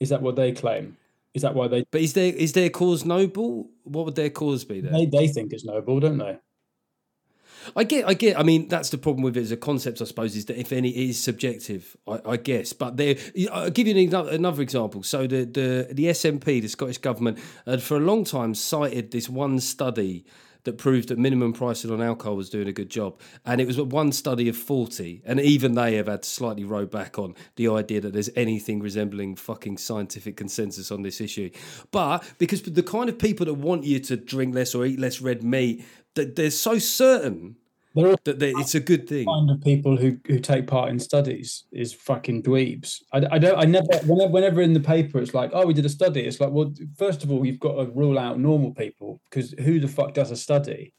Is 0.00 0.08
that 0.08 0.22
what 0.22 0.36
they 0.36 0.52
claim? 0.52 0.96
Is 1.34 1.42
that 1.42 1.54
why 1.54 1.68
they 1.68 1.84
But 1.90 2.00
is 2.00 2.12
their 2.12 2.32
is 2.32 2.52
their 2.52 2.70
cause 2.70 3.04
noble? 3.04 3.70
What 3.84 4.04
would 4.04 4.16
their 4.16 4.30
cause 4.30 4.64
be 4.64 4.80
then? 4.80 4.92
they, 4.92 5.06
they 5.06 5.28
think 5.28 5.52
it's 5.52 5.64
noble, 5.64 6.00
don't 6.00 6.18
they? 6.18 6.38
I 7.76 7.84
get, 7.84 8.06
I 8.08 8.14
get. 8.14 8.38
I 8.38 8.42
mean, 8.42 8.68
that's 8.68 8.90
the 8.90 8.98
problem 8.98 9.22
with 9.22 9.36
it 9.36 9.40
as 9.40 9.52
a 9.52 9.56
concept, 9.56 10.00
I 10.00 10.04
suppose, 10.04 10.36
is 10.36 10.46
that 10.46 10.58
if 10.58 10.72
any, 10.72 10.90
it 10.90 11.10
is 11.10 11.20
subjective, 11.20 11.96
I, 12.06 12.20
I 12.24 12.36
guess. 12.36 12.72
But 12.72 12.96
there, 12.96 13.16
I'll 13.52 13.70
give 13.70 13.86
you 13.86 13.94
an, 13.96 14.10
exa- 14.10 14.32
another 14.32 14.62
example. 14.62 15.02
So 15.02 15.26
the 15.26 15.44
the 15.44 15.88
the 15.92 16.06
SNP, 16.06 16.44
the 16.44 16.68
Scottish 16.68 16.98
government, 16.98 17.38
had 17.66 17.82
for 17.82 17.96
a 17.96 18.00
long 18.00 18.24
time 18.24 18.54
cited 18.54 19.10
this 19.10 19.28
one 19.28 19.60
study 19.60 20.24
that 20.64 20.78
proved 20.78 21.08
that 21.08 21.18
minimum 21.18 21.52
pricing 21.52 21.90
on 21.90 22.00
alcohol 22.00 22.36
was 22.36 22.50
doing 22.50 22.68
a 22.68 22.72
good 22.72 22.90
job, 22.90 23.18
and 23.44 23.60
it 23.60 23.66
was 23.66 23.80
one 23.80 24.12
study 24.12 24.48
of 24.48 24.56
forty, 24.56 25.22
and 25.24 25.40
even 25.40 25.74
they 25.74 25.94
have 25.96 26.06
had 26.06 26.22
to 26.22 26.28
slightly 26.28 26.64
row 26.64 26.86
back 26.86 27.18
on 27.18 27.34
the 27.56 27.68
idea 27.68 28.00
that 28.00 28.12
there's 28.12 28.30
anything 28.36 28.80
resembling 28.80 29.36
fucking 29.36 29.78
scientific 29.78 30.36
consensus 30.36 30.90
on 30.90 31.02
this 31.02 31.20
issue. 31.20 31.50
But 31.90 32.24
because 32.38 32.62
the 32.62 32.82
kind 32.82 33.08
of 33.08 33.18
people 33.18 33.46
that 33.46 33.54
want 33.54 33.84
you 33.84 33.98
to 34.00 34.16
drink 34.16 34.54
less 34.54 34.74
or 34.74 34.86
eat 34.86 34.98
less 34.98 35.20
red 35.20 35.42
meat, 35.42 35.84
they're 36.14 36.50
so 36.50 36.78
certain 36.78 37.56
that 37.94 38.38
they, 38.38 38.50
it's 38.52 38.74
a 38.74 38.80
good 38.80 39.08
thing. 39.08 39.26
kind 39.26 39.50
of 39.50 39.60
people 39.60 39.96
who, 39.96 40.18
who 40.26 40.38
take 40.38 40.66
part 40.66 40.90
in 40.90 40.98
studies 40.98 41.64
is 41.72 41.92
fucking 41.92 42.42
dweebs. 42.42 43.02
I, 43.12 43.26
I 43.32 43.38
don't. 43.38 43.58
I 43.58 43.64
never. 43.64 43.86
Whenever, 44.04 44.32
whenever 44.32 44.60
in 44.62 44.72
the 44.72 44.80
paper 44.80 45.18
it's 45.18 45.34
like, 45.34 45.50
oh, 45.52 45.66
we 45.66 45.74
did 45.74 45.84
a 45.84 45.90
study. 45.90 46.20
It's 46.20 46.40
like, 46.40 46.50
well, 46.50 46.72
first 46.96 47.22
of 47.22 47.30
all, 47.30 47.44
you've 47.44 47.60
got 47.60 47.74
to 47.74 47.90
rule 47.92 48.18
out 48.18 48.38
normal 48.38 48.72
people 48.72 49.20
because 49.28 49.52
who 49.52 49.80
the 49.80 49.88
fuck 49.88 50.14
does 50.14 50.30
a 50.30 50.36
study? 50.36 50.94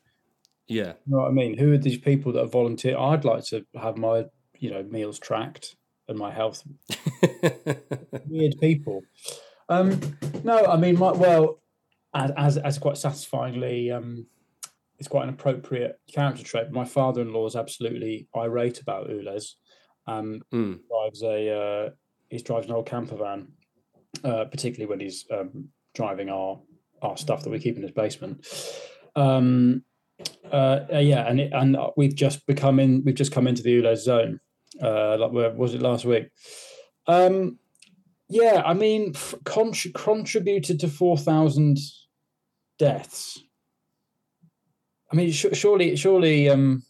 Yeah, 0.68 0.94
You 1.06 1.16
know 1.16 1.18
what 1.18 1.28
I 1.28 1.32
mean? 1.32 1.58
Who 1.58 1.74
are 1.74 1.78
these 1.78 1.98
people 1.98 2.32
that 2.34 2.44
are 2.44 2.48
volunteer? 2.48 2.98
I'd 2.98 3.26
like 3.26 3.44
to 3.46 3.66
have 3.76 3.98
my 3.98 4.26
you 4.60 4.72
know 4.72 4.84
meals 4.84 5.20
tracked 5.20 5.76
and 6.08 6.18
my 6.18 6.32
health. 6.32 6.64
Weird 8.28 8.56
people. 8.60 9.04
Um, 9.70 10.00
no, 10.44 10.66
I 10.66 10.78
mean, 10.78 11.00
my, 11.00 11.12
well, 11.12 11.60
as, 12.14 12.32
as 12.38 12.58
as 12.58 12.80
quite 12.80 12.98
satisfyingly, 12.98 13.92
um, 13.92 14.28
it's 15.04 15.10
quite 15.10 15.24
an 15.24 15.34
appropriate 15.34 16.00
character 16.08 16.46
trait. 16.46 16.72
My 16.72 16.86
father-in-law 16.86 17.46
is 17.48 17.58
absolutely 17.58 18.30
irate 18.34 18.80
about 18.80 19.10
Ulez. 19.10 19.56
Um, 20.08 20.42
Mm. 20.54 20.80
drives 20.88 21.22
a 21.24 21.50
uh, 21.50 21.90
he 22.30 22.38
drives 22.38 22.68
an 22.68 22.74
old 22.74 22.86
camper 22.86 23.18
van, 23.18 23.52
uh, 24.24 24.46
particularly 24.46 24.90
when 24.90 25.02
he's 25.02 25.26
um, 25.30 25.68
driving 25.94 26.30
our 26.30 26.62
our 27.02 27.18
stuff 27.18 27.44
that 27.44 27.50
we 27.50 27.60
keep 27.60 27.76
in 27.76 27.82
his 27.82 27.92
basement. 27.92 28.48
Um, 29.18 29.84
uh, 30.50 30.80
yeah, 30.92 31.28
and 31.28 31.42
it, 31.42 31.52
and 31.52 31.76
we've 31.98 32.16
just 32.16 32.48
become 32.48 32.80
in 32.80 33.04
we've 33.04 33.16
just 33.16 33.34
come 33.34 33.46
into 33.48 33.62
the 33.62 33.82
Ulez 33.82 33.98
zone. 33.98 34.40
Uh, 34.82 35.18
like 35.18 35.34
where 35.34 35.52
was 35.52 35.74
it 35.74 35.82
last 35.82 36.06
week? 36.06 36.30
Um, 37.08 37.60
yeah, 38.30 38.64
I 38.66 38.74
mean, 38.74 39.14
contributed 39.44 40.80
to 40.80 40.88
four 40.88 41.18
thousand 41.18 41.78
deaths. 42.80 43.44
I 45.14 45.16
mean, 45.16 45.32
sh- 45.32 45.46
surely, 45.54 45.96
surely. 45.96 46.50
Um, 46.50 46.84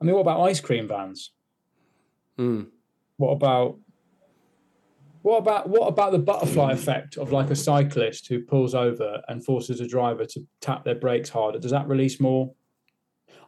I 0.00 0.04
mean, 0.04 0.14
what 0.14 0.22
about 0.22 0.40
ice 0.40 0.60
cream 0.60 0.88
vans? 0.88 1.30
Mm. 2.38 2.68
What 3.18 3.32
about 3.32 3.78
what 5.20 5.36
about 5.36 5.68
what 5.68 5.88
about 5.88 6.12
the 6.12 6.18
butterfly 6.18 6.72
effect 6.72 7.18
of 7.18 7.32
like 7.32 7.50
a 7.50 7.56
cyclist 7.56 8.28
who 8.28 8.40
pulls 8.40 8.74
over 8.74 9.20
and 9.28 9.44
forces 9.44 9.80
a 9.80 9.86
driver 9.86 10.24
to 10.24 10.46
tap 10.62 10.84
their 10.84 10.94
brakes 10.94 11.28
harder? 11.28 11.58
Does 11.58 11.70
that 11.70 11.86
release 11.86 12.18
more? 12.18 12.54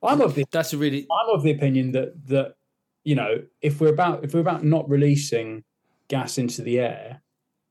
I'm 0.03 0.21
of 0.21 0.35
the 0.35 0.45
That's 0.51 0.75
a 0.75 0.79
really 0.79 1.07
I'm 1.11 1.35
of 1.35 1.43
the 1.43 1.53
opinion 1.53 1.93
that 1.93 2.27
that 2.27 2.57
you 3.03 3.15
know 3.15 3.45
if 3.63 3.81
we're 3.81 3.95
about 3.95 4.25
if 4.25 4.35
we're 4.35 4.41
about 4.41 4.63
not 4.63 4.87
releasing 4.91 5.65
gas 6.09 6.37
into 6.37 6.61
the 6.61 6.81
air 6.81 7.23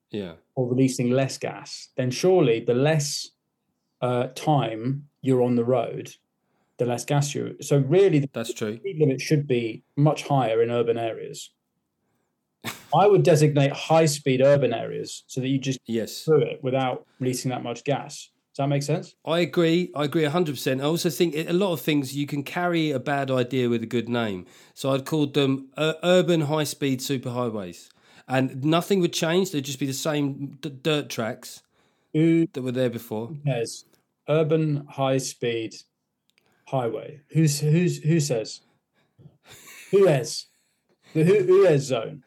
yeah. 0.10 0.34
or 0.56 0.68
releasing 0.68 1.12
less 1.12 1.38
gas, 1.38 1.90
then 1.98 2.10
surely 2.10 2.62
the 2.62 2.74
less 2.74 3.30
uh, 4.02 4.28
time 4.34 5.08
you're 5.22 5.42
on 5.42 5.56
the 5.56 5.64
road, 5.64 6.12
the 6.78 6.86
less 6.86 7.06
gas 7.06 7.34
you. 7.36 7.56
So 7.62 7.78
really, 7.78 8.20
the 8.20 8.30
That's 8.34 8.54
true. 8.54 8.78
speed 8.78 8.98
limit 9.00 9.22
should 9.22 9.48
be 9.48 9.84
much 9.96 10.24
higher 10.28 10.62
in 10.62 10.72
urban 10.72 10.98
areas. 10.98 11.52
I 12.94 13.08
would 13.08 13.24
designate 13.24 13.72
high 13.72 14.06
speed 14.06 14.42
urban 14.42 14.74
areas 14.74 15.24
so 15.28 15.40
that 15.42 15.48
you 15.48 15.58
just 15.58 15.80
Yes. 15.86 16.26
do 16.26 16.36
it 16.36 16.62
without 16.62 17.06
releasing 17.20 17.50
that 17.50 17.64
much 17.64 17.84
gas. 17.84 18.30
Does 18.54 18.58
that 18.58 18.68
make 18.68 18.84
sense? 18.84 19.16
I 19.26 19.40
agree. 19.40 19.92
I 19.96 20.04
agree 20.04 20.24
100%. 20.26 20.82
I 20.82 20.84
also 20.84 21.10
think 21.10 21.34
a 21.36 21.54
lot 21.54 21.72
of 21.72 21.80
things 21.80 22.16
you 22.18 22.28
can 22.28 22.44
carry 22.44 22.92
a 22.92 23.00
bad 23.00 23.32
idea 23.32 23.70
with 23.70 23.82
a 23.82 23.86
good 23.86 24.10
name. 24.10 24.46
So 24.74 24.92
I'd 24.92 25.06
call 25.06 25.28
them 25.28 25.70
uh, 25.78 25.94
urban 26.04 26.42
high 26.42 26.66
speed 26.66 27.00
superhighways. 27.00 27.88
And 28.28 28.64
nothing 28.64 29.00
would 29.00 29.14
change. 29.14 29.52
They'd 29.52 29.64
just 29.66 29.80
be 29.80 29.86
the 29.86 29.94
same 29.94 30.58
d- 30.62 30.70
dirt 30.84 31.10
tracks 31.10 31.64
Who 32.14 32.48
that 32.52 32.62
were 32.62 32.72
there 32.74 32.90
before. 32.90 33.32
cares? 33.46 33.86
Urban 34.30 34.86
high 34.90 35.18
speed 35.18 35.76
highway. 36.68 37.22
Who's 37.30 37.60
who's 37.60 37.98
who 37.98 38.20
says? 38.20 38.62
Who 39.92 40.08
has? 40.08 40.48
The 41.14 41.24
who 41.24 41.44
who 41.44 41.64
has 41.66 41.84
zone. 41.84 42.24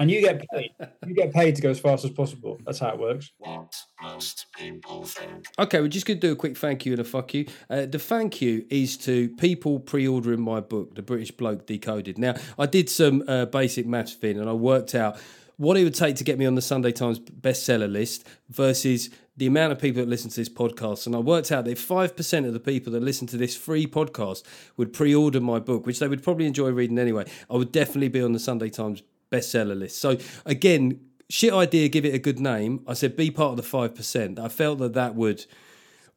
And 0.00 0.10
you 0.10 0.22
get 0.22 0.42
paid. 0.48 0.70
You 1.06 1.14
get 1.14 1.30
paid 1.30 1.56
to 1.56 1.62
go 1.62 1.68
as 1.68 1.78
fast 1.78 2.06
as 2.06 2.10
possible. 2.10 2.58
That's 2.64 2.78
how 2.78 2.88
it 2.88 2.98
works. 2.98 3.32
What 3.36 3.76
most 4.00 4.46
people 4.56 5.04
think. 5.04 5.44
Okay, 5.58 5.78
we're 5.78 5.88
just 5.88 6.06
going 6.06 6.18
to 6.18 6.26
do 6.26 6.32
a 6.32 6.36
quick 6.36 6.56
thank 6.56 6.86
you 6.86 6.92
and 6.92 7.00
a 7.02 7.04
fuck 7.04 7.34
you. 7.34 7.46
Uh, 7.68 7.84
the 7.84 7.98
thank 7.98 8.40
you 8.40 8.64
is 8.70 8.96
to 8.98 9.28
people 9.36 9.78
pre 9.78 10.08
ordering 10.08 10.40
my 10.40 10.60
book, 10.60 10.94
The 10.94 11.02
British 11.02 11.32
Bloke 11.32 11.66
Decoded. 11.66 12.16
Now, 12.16 12.34
I 12.58 12.64
did 12.64 12.88
some 12.88 13.22
uh, 13.28 13.44
basic 13.44 13.86
maths 13.86 14.14
thing 14.14 14.40
and 14.40 14.48
I 14.48 14.54
worked 14.54 14.94
out 14.94 15.20
what 15.58 15.76
it 15.76 15.84
would 15.84 15.94
take 15.94 16.16
to 16.16 16.24
get 16.24 16.38
me 16.38 16.46
on 16.46 16.54
the 16.54 16.62
Sunday 16.62 16.92
Times 16.92 17.20
bestseller 17.20 17.92
list 17.92 18.26
versus 18.48 19.10
the 19.40 19.46
amount 19.46 19.72
of 19.72 19.78
people 19.78 20.02
that 20.02 20.08
listen 20.08 20.28
to 20.28 20.36
this 20.36 20.50
podcast. 20.50 21.06
And 21.06 21.16
I 21.16 21.18
worked 21.18 21.50
out 21.50 21.64
that 21.64 21.70
if 21.70 21.88
5% 21.88 22.46
of 22.46 22.52
the 22.52 22.60
people 22.60 22.92
that 22.92 23.00
listen 23.00 23.26
to 23.28 23.38
this 23.38 23.56
free 23.56 23.86
podcast 23.86 24.42
would 24.76 24.92
pre 24.92 25.14
order 25.14 25.40
my 25.40 25.58
book, 25.58 25.86
which 25.86 25.98
they 25.98 26.08
would 26.08 26.22
probably 26.22 26.44
enjoy 26.44 26.68
reading 26.68 26.98
anyway, 26.98 27.24
I 27.48 27.54
would 27.54 27.72
definitely 27.72 28.08
be 28.08 28.20
on 28.20 28.32
the 28.32 28.38
Sunday 28.38 28.68
Times 28.68 29.02
bestseller 29.32 29.78
list. 29.78 29.98
So, 29.98 30.18
again, 30.44 31.00
shit 31.30 31.54
idea, 31.54 31.88
give 31.88 32.04
it 32.04 32.14
a 32.14 32.18
good 32.18 32.38
name. 32.38 32.84
I 32.86 32.92
said 32.92 33.16
be 33.16 33.30
part 33.30 33.58
of 33.58 33.64
the 33.64 33.78
5%. 33.78 34.38
I 34.38 34.48
felt 34.48 34.78
that 34.80 34.92
that 34.92 35.14
would 35.14 35.46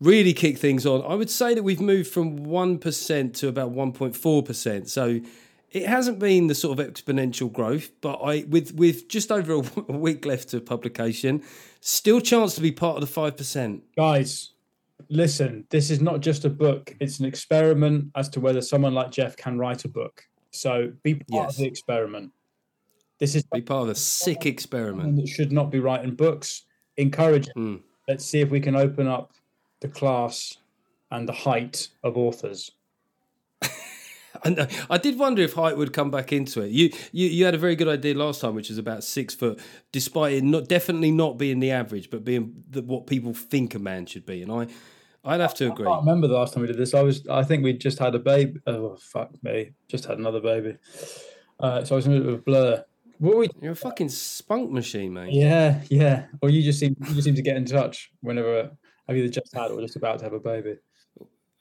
really 0.02 0.34
kick 0.34 0.58
things 0.58 0.86
on. 0.86 1.02
I 1.10 1.16
would 1.16 1.30
say 1.30 1.54
that 1.54 1.64
we've 1.64 1.80
moved 1.80 2.12
from 2.12 2.40
1% 2.40 3.34
to 3.36 3.48
about 3.48 3.72
1.4%. 3.72 4.90
So 4.90 5.22
it 5.74 5.88
hasn't 5.88 6.20
been 6.20 6.48
the 6.48 6.56
sort 6.56 6.80
of 6.80 6.86
exponential 6.94 7.52
growth, 7.52 7.90
but 8.00 8.20
I 8.24 8.46
with 8.48 8.74
with 8.76 9.08
just 9.10 9.32
over 9.32 9.54
a, 9.54 9.92
week 9.92 10.26
left 10.26 10.50
to 10.50 10.62
publication, 10.62 11.44
still 11.82 12.22
chance 12.22 12.56
to 12.56 12.62
be 12.62 12.72
part 12.72 13.02
of 13.02 13.14
the 13.14 13.22
5%. 13.22 13.82
Guys, 13.98 14.52
listen, 15.10 15.66
this 15.72 15.90
is 15.90 16.00
not 16.00 16.22
just 16.22 16.46
a 16.46 16.50
book, 16.50 16.96
it's 17.00 17.20
an 17.20 17.26
experiment 17.26 18.12
as 18.16 18.30
to 18.30 18.40
whether 18.40 18.62
someone 18.62 18.94
like 18.94 19.12
Geoff 19.12 19.36
can 19.36 19.58
write 19.58 19.84
a 19.84 19.90
book. 19.90 20.24
So 20.52 20.94
be 21.02 21.16
part 21.16 21.26
Yes. 21.48 21.52
of 21.54 21.58
the 21.58 21.66
experiment. 21.66 22.32
This 23.20 23.36
is 23.36 23.44
Be 23.54 23.62
part 23.62 23.84
of 23.84 23.90
a 23.90 23.96
sick 23.96 24.46
experiment. 24.46 25.16
that 25.16 25.28
should 25.28 25.52
not 25.52 25.72
be 25.72 25.80
writing 25.80 26.14
books. 26.14 26.66
Encourage. 26.98 27.48
Mm. 27.58 27.82
Let's 28.08 28.26
see 28.26 28.42
if 28.42 28.50
we 28.52 28.60
can 28.60 28.76
open 28.76 29.08
up 29.08 29.32
the 29.80 29.88
class 29.88 30.58
and 31.10 31.28
the 31.28 31.34
height 31.34 31.88
of 32.04 32.18
authors. 32.18 32.72
And 34.44 34.60
uh, 34.60 34.68
I 34.90 34.98
did 34.98 35.18
wonder 35.20 35.42
if 35.42 35.54
height 35.54 35.78
would 35.78 35.94
come 35.94 36.12
back 36.12 36.34
into 36.34 36.62
it. 36.62 36.72
You, 36.72 36.92
you 37.12 37.28
you 37.28 37.46
had 37.46 37.54
a 37.54 37.58
very 37.58 37.76
good 37.76 37.88
idea 37.88 38.16
last 38.16 38.42
time, 38.42 38.56
which 38.56 38.70
was 38.70 38.78
about 38.78 39.04
six 39.04 39.34
foot, 39.36 39.60
despite 39.92 40.34
it 40.34 40.44
not 40.44 40.68
definitely 40.68 41.12
not 41.12 41.38
being 41.38 41.60
the 41.60 41.72
average, 41.72 42.10
but 42.10 42.24
being 42.24 42.64
the, 42.70 42.82
what 42.82 43.08
people 43.08 43.34
think 43.34 43.76
a 43.76 43.80
man 43.80 44.06
should 44.06 44.26
be. 44.26 44.42
And 44.42 44.52
I, 44.52 44.68
I'd 45.24 45.40
have 45.40 45.54
to 45.56 45.72
agree. 45.72 45.86
I 45.86 45.92
can't 45.92 46.06
remember 46.06 46.28
the 46.28 46.34
last 46.34 46.54
time 46.54 46.62
we 46.62 46.68
did 46.68 46.78
this. 46.78 46.94
I 46.94 47.02
was, 47.02 47.28
I 47.28 47.44
think 47.44 47.64
we 47.64 47.74
just 47.74 48.00
had 48.00 48.16
a 48.16 48.20
baby. 48.20 48.60
Oh 48.68 48.98
fuck 49.00 49.32
me, 49.44 49.72
just 49.88 50.06
had 50.06 50.18
another 50.18 50.42
baby. 50.42 50.78
Uh, 51.60 51.86
so 51.86 51.96
I 51.96 51.98
was 51.98 52.08
in 52.08 52.14
a 52.14 52.20
bit 52.20 52.28
of 52.28 52.34
a 52.34 52.38
blur. 52.38 52.86
What 53.20 53.38
we? 53.38 53.50
You're 53.62 53.74
a 53.74 53.76
fucking 53.76 54.10
spunk 54.10 54.72
machine, 54.72 55.14
mate. 55.14 55.34
Yeah, 55.34 55.82
yeah. 55.90 56.26
Or 56.42 56.50
you 56.50 56.62
just 56.62 56.80
seem, 56.80 56.96
you 57.00 57.14
just 57.14 57.24
seem 57.24 57.36
to 57.36 57.42
get 57.42 57.56
in 57.56 57.66
touch 57.66 58.12
whenever 58.22 58.72
I've 59.08 59.16
either 59.16 59.30
just 59.30 59.54
had 59.54 59.72
or 59.72 59.80
just 59.82 59.96
about 59.96 60.20
to 60.20 60.26
have 60.26 60.34
a 60.34 60.40
baby. 60.40 60.76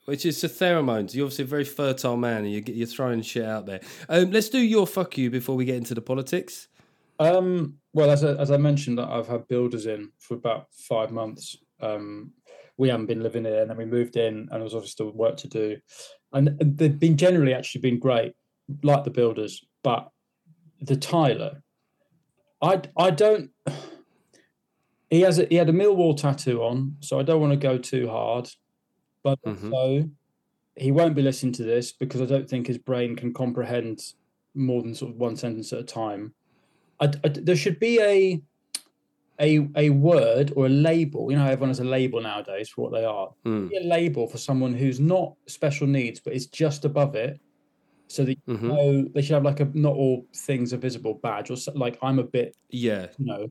Which 0.05 0.25
is 0.25 0.41
the 0.41 0.49
pheromones. 0.49 1.13
You're 1.13 1.25
obviously 1.25 1.45
a 1.45 1.47
very 1.47 1.63
fertile 1.63 2.17
man, 2.17 2.43
and 2.43 2.51
you 2.51 2.61
get 2.61 2.75
you're 2.75 2.87
throwing 2.87 3.21
shit 3.21 3.45
out 3.45 3.65
there. 3.65 3.79
Um, 4.09 4.31
let's 4.31 4.49
do 4.49 4.59
your 4.59 4.85
fuck 4.85 5.17
you 5.17 5.29
before 5.29 5.55
we 5.55 5.65
get 5.65 5.75
into 5.75 5.95
the 5.95 6.01
politics. 6.01 6.67
Um, 7.19 7.75
well, 7.93 8.09
as 8.09 8.23
I, 8.23 8.33
as 8.33 8.51
I 8.51 8.57
mentioned, 8.57 8.99
I've 8.99 9.27
had 9.27 9.47
builders 9.47 9.85
in 9.85 10.11
for 10.19 10.33
about 10.33 10.67
five 10.73 11.11
months. 11.11 11.55
Um, 11.79 12.31
we 12.77 12.89
haven't 12.89 13.05
been 13.05 13.23
living 13.23 13.45
here, 13.45 13.61
and 13.61 13.69
then 13.69 13.77
we 13.77 13.85
moved 13.85 14.17
in, 14.17 14.33
and 14.33 14.49
there 14.49 14.63
was 14.63 14.73
obviously 14.73 14.91
still 14.91 15.11
work 15.11 15.37
to 15.37 15.47
do. 15.47 15.77
And 16.33 16.57
they've 16.59 16.99
been 16.99 17.15
generally 17.15 17.53
actually 17.53 17.81
been 17.81 17.99
great, 17.99 18.33
like 18.81 19.03
the 19.03 19.11
builders, 19.11 19.63
but 19.83 20.09
the 20.81 20.97
tiler, 20.97 21.61
I 22.61 22.81
I 22.97 23.11
don't. 23.11 23.51
He 25.09 25.21
has 25.21 25.37
a, 25.37 25.45
he 25.45 25.57
had 25.57 25.69
a 25.69 25.73
Millwall 25.73 26.17
tattoo 26.17 26.63
on, 26.63 26.95
so 27.01 27.19
I 27.19 27.23
don't 27.23 27.39
want 27.39 27.53
to 27.53 27.57
go 27.57 27.77
too 27.77 28.09
hard, 28.09 28.49
but 29.23 29.39
Mhm. 29.45 29.69
also 29.71 30.09
he 30.77 30.91
won't 30.91 31.15
be 31.15 31.21
listening 31.23 31.53
to 31.53 31.63
this 31.63 31.91
because 31.93 32.21
I 32.21 32.25
don't 32.25 32.49
think 32.49 32.67
his 32.67 32.77
brain 32.79 33.15
can 33.15 33.33
comprehend 33.33 34.01
more 34.55 34.81
than 34.83 34.95
sort 34.95 35.11
of 35.13 35.17
one 35.19 35.35
sentence 35.37 35.73
at 35.73 35.79
a 35.81 35.83
time. 35.83 36.33
I, 36.99 37.11
I- 37.23 37.29
there 37.29 37.55
should 37.57 37.79
be 37.79 37.99
a 38.01 38.41
a 39.41 39.67
a 39.75 39.89
word 39.89 40.53
or 40.55 40.67
a 40.67 40.69
label. 40.69 41.31
You 41.31 41.37
know, 41.37 41.45
everyone 41.45 41.69
has 41.69 41.79
a 41.79 41.83
label 41.83 42.21
nowadays 42.21 42.69
for 42.69 42.83
what 42.83 42.93
they 42.93 43.05
are. 43.05 43.31
Mm. 43.45 43.71
A 43.75 43.83
label 43.85 44.27
for 44.27 44.37
someone 44.37 44.73
who's 44.73 44.99
not 44.99 45.35
special 45.47 45.87
needs, 45.87 46.19
but 46.23 46.33
is 46.33 46.47
just 46.47 46.85
above 46.85 47.15
it, 47.15 47.39
so 48.09 48.25
that 48.25 48.37
you 48.37 48.43
Mhm. 48.55 48.67
know 48.69 49.09
they 49.15 49.21
should 49.23 49.33
have 49.35 49.43
like 49.45 49.59
a 49.61 49.65
not 49.73 49.95
all 49.95 50.27
things 50.35 50.73
are 50.73 50.77
visible 50.77 51.15
badge 51.23 51.51
or 51.51 51.57
so, 51.57 51.73
like 51.73 51.97
I'm 52.03 52.19
a 52.19 52.23
bit, 52.23 52.55
Yeah, 52.69 53.07
you 53.17 53.25
know, 53.25 53.47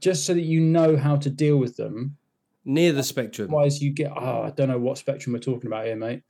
just 0.00 0.26
so 0.26 0.34
that 0.34 0.42
you 0.42 0.60
know 0.60 0.96
how 0.96 1.16
to 1.16 1.30
deal 1.30 1.58
with 1.58 1.76
them. 1.76 2.18
Near 2.64 2.92
the 2.92 3.02
spectrum, 3.02 3.48
Otherwise, 3.48 3.82
you 3.82 3.90
get 3.92 4.12
oh, 4.14 4.42
I 4.42 4.50
don't 4.50 4.68
know 4.68 4.78
what 4.78 4.98
spectrum 4.98 5.32
we're 5.32 5.40
talking 5.40 5.66
about 5.68 5.86
here, 5.86 5.96
mate. 5.96 6.22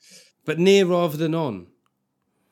but 0.44 0.58
near 0.58 0.86
rather 0.86 1.16
than 1.16 1.34
on. 1.34 1.66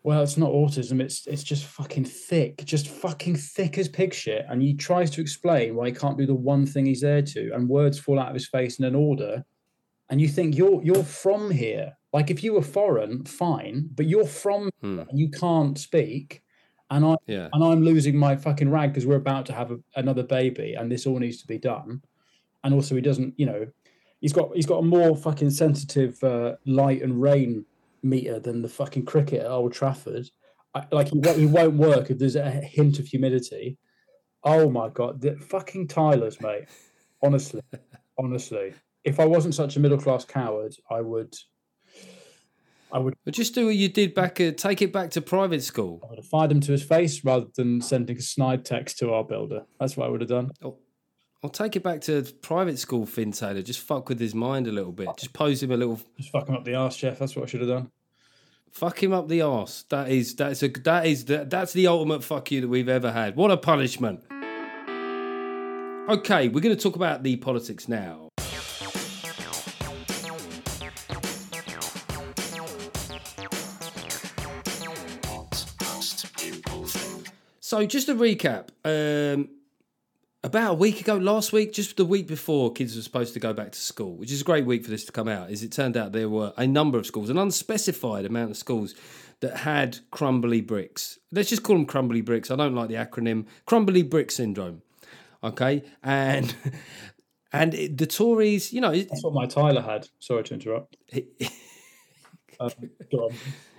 Well, 0.02 0.22
it's 0.22 0.38
not 0.38 0.50
autism. 0.50 1.00
It's 1.00 1.26
it's 1.26 1.42
just 1.42 1.64
fucking 1.66 2.06
thick, 2.06 2.64
just 2.64 2.88
fucking 2.88 3.36
thick 3.36 3.76
as 3.76 3.86
pig 3.88 4.14
shit. 4.14 4.46
And 4.48 4.62
he 4.62 4.72
tries 4.74 5.10
to 5.10 5.20
explain 5.20 5.74
why 5.74 5.88
he 5.88 5.92
can't 5.92 6.16
do 6.16 6.24
the 6.24 6.34
one 6.34 6.64
thing 6.64 6.86
he's 6.86 7.02
there 7.02 7.20
to, 7.22 7.50
and 7.52 7.68
words 7.68 7.98
fall 7.98 8.18
out 8.18 8.28
of 8.28 8.34
his 8.34 8.48
face 8.48 8.78
in 8.78 8.86
an 8.86 8.94
order. 8.94 9.44
And 10.08 10.20
you 10.20 10.26
think 10.28 10.56
you're 10.56 10.82
you're 10.82 11.04
from 11.04 11.50
here. 11.50 11.92
Like 12.12 12.30
if 12.30 12.42
you 12.42 12.54
were 12.54 12.62
foreign, 12.62 13.24
fine, 13.24 13.90
but 13.94 14.06
you're 14.06 14.26
from 14.26 14.70
Hmm. 14.80 15.00
and 15.08 15.18
you 15.18 15.28
can't 15.30 15.78
speak. 15.78 16.42
And 16.92 17.04
I 17.04 17.16
Yeah, 17.26 17.48
and 17.52 17.62
I'm 17.62 17.82
losing 17.84 18.16
my 18.16 18.34
fucking 18.36 18.70
rag 18.70 18.90
because 18.92 19.06
we're 19.06 19.16
about 19.16 19.46
to 19.46 19.52
have 19.52 19.70
a, 19.70 19.78
another 19.96 20.22
baby, 20.24 20.74
and 20.74 20.90
this 20.90 21.06
all 21.06 21.18
needs 21.18 21.40
to 21.42 21.46
be 21.46 21.58
done. 21.58 22.02
And 22.64 22.74
also, 22.74 22.94
he 22.94 23.00
doesn't, 23.00 23.34
you 23.38 23.46
know, 23.46 23.66
he's 24.20 24.32
got 24.32 24.50
he's 24.54 24.66
got 24.66 24.78
a 24.78 24.82
more 24.82 25.16
fucking 25.16 25.50
sensitive 25.50 26.22
uh, 26.22 26.56
light 26.66 27.02
and 27.02 27.20
rain 27.20 27.64
meter 28.02 28.38
than 28.38 28.62
the 28.62 28.68
fucking 28.68 29.04
cricket 29.06 29.40
at 29.40 29.50
Old 29.50 29.72
Trafford. 29.72 30.28
I, 30.74 30.84
like 30.92 31.08
he, 31.08 31.18
won't- 31.18 31.38
he 31.38 31.46
won't 31.46 31.74
work 31.74 32.10
if 32.10 32.18
there's 32.18 32.36
a 32.36 32.50
hint 32.50 32.98
of 32.98 33.06
humidity. 33.06 33.78
Oh 34.44 34.70
my 34.70 34.88
god, 34.88 35.20
the 35.20 35.36
fucking 35.36 35.88
tilers, 35.88 36.40
mate. 36.40 36.64
Honestly, 37.22 37.60
honestly, 38.18 38.72
if 39.04 39.20
I 39.20 39.26
wasn't 39.26 39.54
such 39.54 39.76
a 39.76 39.80
middle 39.80 39.98
class 39.98 40.24
coward, 40.24 40.74
I 40.90 41.00
would, 41.02 41.34
I 42.92 42.98
would, 42.98 43.14
but 43.24 43.34
just 43.34 43.54
do 43.54 43.66
what 43.66 43.76
you 43.76 43.88
did 43.88 44.14
back. 44.14 44.40
Uh, 44.40 44.52
take 44.52 44.80
it 44.82 44.92
back 44.92 45.10
to 45.10 45.20
private 45.20 45.62
school. 45.62 46.00
I 46.04 46.08
would 46.08 46.18
have 46.18 46.26
fired 46.26 46.52
him 46.52 46.60
to 46.60 46.72
his 46.72 46.82
face 46.82 47.24
rather 47.24 47.46
than 47.56 47.80
sending 47.80 48.16
a 48.16 48.22
snide 48.22 48.64
text 48.64 48.98
to 48.98 49.12
our 49.12 49.24
builder. 49.24 49.64
That's 49.78 49.96
what 49.96 50.06
I 50.06 50.10
would 50.10 50.20
have 50.22 50.30
done. 50.30 50.50
I'll 51.42 51.48
take 51.48 51.74
it 51.74 51.82
back 51.82 52.02
to 52.02 52.22
private 52.42 52.78
school, 52.78 53.06
Fin 53.06 53.32
Taylor. 53.32 53.62
Just 53.62 53.80
fuck 53.80 54.10
with 54.10 54.20
his 54.20 54.34
mind 54.34 54.66
a 54.66 54.72
little 54.72 54.92
bit. 54.92 55.08
Just 55.16 55.32
pose 55.32 55.62
him 55.62 55.70
a 55.70 55.76
little. 55.76 55.98
Just 56.18 56.30
fuck 56.30 56.46
him 56.46 56.54
up 56.54 56.64
the 56.64 56.74
arse, 56.74 56.98
Geoff. 56.98 57.18
That's 57.18 57.34
what 57.34 57.44
I 57.44 57.46
should 57.46 57.60
have 57.60 57.70
done. 57.70 57.90
Fuck 58.70 59.02
him 59.02 59.14
up 59.14 59.26
the 59.26 59.40
arse. 59.40 59.84
That 59.88 60.10
is 60.10 60.36
that's 60.36 60.62
a 60.62 60.68
that 60.68 61.06
is 61.06 61.24
that, 61.26 61.48
that's 61.48 61.72
the 61.72 61.86
ultimate 61.86 62.22
fuck 62.22 62.50
you 62.50 62.60
that 62.60 62.68
we've 62.68 62.90
ever 62.90 63.10
had. 63.10 63.36
What 63.36 63.50
a 63.50 63.56
punishment. 63.56 64.22
Okay, 66.10 66.48
we're 66.48 66.60
going 66.60 66.76
to 66.76 66.82
talk 66.82 66.96
about 66.96 67.22
the 67.22 67.36
politics 67.36 67.88
now. 67.88 68.28
What 75.26 75.66
most 75.80 76.36
people 76.36 76.84
think. 76.84 77.28
So, 77.60 77.86
just 77.86 78.08
a 78.08 78.14
recap. 78.14 78.70
Um, 78.84 79.48
about 80.42 80.72
a 80.72 80.74
week 80.74 81.00
ago, 81.00 81.16
last 81.16 81.52
week, 81.52 81.72
just 81.72 81.96
the 81.96 82.04
week 82.04 82.26
before, 82.26 82.72
kids 82.72 82.96
were 82.96 83.02
supposed 83.02 83.34
to 83.34 83.40
go 83.40 83.52
back 83.52 83.72
to 83.72 83.78
school, 83.78 84.16
which 84.16 84.32
is 84.32 84.40
a 84.40 84.44
great 84.44 84.64
week 84.64 84.84
for 84.84 84.90
this 84.90 85.04
to 85.04 85.12
come 85.12 85.28
out. 85.28 85.50
Is 85.50 85.62
it 85.62 85.72
turned 85.72 85.96
out 85.96 86.12
there 86.12 86.28
were 86.28 86.52
a 86.56 86.66
number 86.66 86.98
of 86.98 87.06
schools, 87.06 87.30
an 87.30 87.38
unspecified 87.38 88.24
amount 88.24 88.50
of 88.50 88.56
schools 88.56 88.94
that 89.40 89.58
had 89.58 89.98
crumbly 90.10 90.60
bricks. 90.60 91.18
Let's 91.32 91.48
just 91.48 91.62
call 91.62 91.76
them 91.76 91.86
crumbly 91.86 92.20
bricks. 92.20 92.50
I 92.50 92.56
don't 92.56 92.74
like 92.74 92.88
the 92.88 92.94
acronym 92.94 93.46
crumbly 93.66 94.02
brick 94.02 94.30
syndrome. 94.30 94.82
Okay, 95.42 95.82
and 96.02 96.54
and 97.52 97.74
it, 97.74 97.98
the 97.98 98.06
Tories, 98.06 98.72
you 98.72 98.80
know, 98.80 98.92
That's 98.92 99.24
what 99.24 99.34
my 99.34 99.46
tiler 99.46 99.82
had. 99.82 100.08
Sorry 100.18 100.44
to 100.44 100.54
interrupt. 100.54 100.96
Um, 102.60 102.72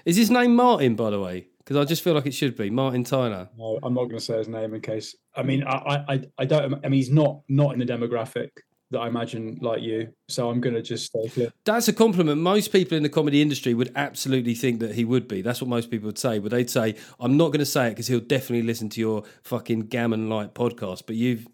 is 0.06 0.18
his 0.18 0.32
name 0.32 0.56
Martin, 0.56 0.96
by 0.96 1.12
the 1.12 1.20
way? 1.20 1.50
Because 1.64 1.78
I 1.78 1.86
just 1.86 2.04
feel 2.04 2.14
like 2.14 2.26
it 2.26 2.34
should 2.34 2.58
be 2.58 2.70
Martin 2.70 3.04
Tyler. 3.04 3.50
No, 3.58 3.80
I'm 3.84 3.94
not 3.94 4.06
going 4.06 4.18
to 4.18 4.24
say 4.24 4.38
his 4.38 4.48
name 4.48 4.74
in 4.74 4.82
case. 4.82 5.16
I 5.36 5.44
mean, 5.44 5.64
I, 5.64 6.04
I, 6.08 6.22
I- 6.40 6.46
don't. 6.46 6.74
I 6.84 6.90
mean, 6.90 6.98
he's 7.00 7.12
not 7.12 7.42
not 7.50 7.74
in 7.74 7.80
the 7.80 7.86
demographic 7.86 8.50
that 8.90 9.00
I 9.00 9.08
imagine 9.08 9.58
like 9.62 9.82
you. 9.82 10.10
So 10.28 10.50
I'm 10.50 10.60
going 10.60 10.76
to 10.76 10.82
just 10.82 11.06
stay 11.06 11.30
clear. 11.30 11.54
That's 11.64 11.88
a 11.88 11.94
compliment. 11.94 12.42
Most 12.42 12.74
people 12.74 12.98
in 12.98 13.04
the 13.04 13.10
comedy 13.10 13.42
industry 13.42 13.74
would 13.74 13.90
absolutely 13.96 14.54
think 14.54 14.82
that 14.82 14.96
he 14.96 15.06
would 15.06 15.28
be. 15.30 15.42
That's 15.42 15.62
what 15.62 15.70
most 15.70 15.90
people 15.90 16.08
would 16.08 16.18
say. 16.18 16.40
But 16.40 16.52
they'd 16.52 16.70
say, 16.70 16.96
I'm 17.20 17.38
not 17.38 17.48
going 17.48 17.60
to 17.60 17.66
say 17.66 17.88
it 17.88 17.92
because 17.92 18.08
he'll 18.08 18.20
definitely 18.20 18.68
listen 18.68 18.90
to 18.90 19.00
your 19.00 19.24
fucking 19.44 19.82
gammon 19.88 20.28
light 20.30 20.54
podcast. 20.54 21.04
But 21.08 21.16
you've, 21.16 21.48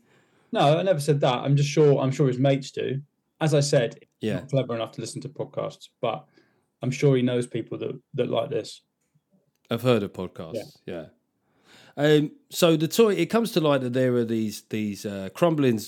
No, 0.51 0.79
I 0.79 0.81
never 0.81 0.99
said 0.99 1.19
that. 1.21 1.35
I'm 1.35 1.55
just 1.55 1.69
sure. 1.69 1.99
I'm 2.01 2.11
sure 2.11 2.27
his 2.27 2.39
mates 2.39 2.71
do. 2.71 3.01
As 3.39 3.53
I 3.53 3.59
said, 3.59 3.99
Yeah. 4.19 4.39
clever 4.49 4.73
enough 4.73 4.93
to 4.93 5.01
listen 5.01 5.21
to 5.21 5.29
podcasts, 5.29 5.89
but 6.01 6.25
I'm 6.81 6.89
sure 6.89 7.15
he 7.15 7.21
knows 7.21 7.45
people 7.45 7.77
that 7.77 7.99
that 8.15 8.29
like 8.29 8.49
this. 8.49 8.81
I've 9.69 9.81
heard 9.81 10.03
of 10.03 10.13
podcasts. 10.13 10.77
Yeah. 10.85 11.05
Um, 11.97 12.31
so 12.49 12.77
the 12.77 12.87
toy, 12.87 13.15
it 13.15 13.25
comes 13.27 13.51
to 13.53 13.59
light 13.59 13.81
that 13.81 13.93
there 13.93 14.13
are 14.15 14.25
these 14.25 14.61
these 14.69 15.05
uh, 15.05 15.29
crumbling, 15.33 15.81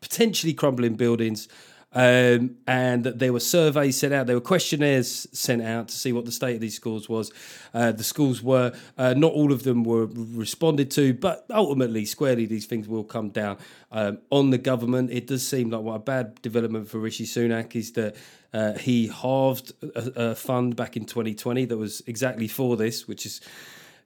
potentially 0.00 0.54
crumbling 0.54 0.94
buildings, 0.94 1.48
um, 1.92 2.56
and 2.68 3.04
that 3.04 3.18
there 3.18 3.32
were 3.32 3.40
surveys 3.40 3.96
sent 3.96 4.14
out, 4.14 4.26
there 4.26 4.36
were 4.36 4.40
questionnaires 4.40 5.26
sent 5.32 5.62
out 5.62 5.88
to 5.88 5.94
see 5.94 6.12
what 6.12 6.24
the 6.24 6.30
state 6.30 6.54
of 6.54 6.60
these 6.60 6.76
schools 6.76 7.08
was. 7.08 7.32
Uh, 7.74 7.90
the 7.90 8.04
schools 8.04 8.42
were 8.42 8.72
uh, 8.96 9.14
not 9.14 9.32
all 9.32 9.50
of 9.50 9.64
them 9.64 9.82
were 9.82 10.06
responded 10.06 10.90
to, 10.92 11.14
but 11.14 11.46
ultimately, 11.50 12.04
squarely, 12.04 12.46
these 12.46 12.66
things 12.66 12.86
will 12.86 13.04
come 13.04 13.30
down 13.30 13.58
um, 13.90 14.18
on 14.30 14.50
the 14.50 14.58
government. 14.58 15.10
It 15.10 15.26
does 15.26 15.46
seem 15.46 15.70
like 15.70 15.82
what 15.82 15.94
a 15.94 15.98
bad 15.98 16.40
development 16.42 16.88
for 16.88 16.98
Rishi 16.98 17.24
Sunak 17.24 17.74
is 17.74 17.92
that 17.92 18.14
uh, 18.56 18.78
he 18.78 19.08
halved 19.08 19.72
a, 19.82 20.30
a 20.30 20.34
fund 20.34 20.76
back 20.76 20.96
in 20.96 21.04
2020 21.04 21.66
that 21.66 21.76
was 21.76 22.02
exactly 22.06 22.48
for 22.48 22.76
this, 22.76 23.06
which 23.06 23.26
is 23.26 23.42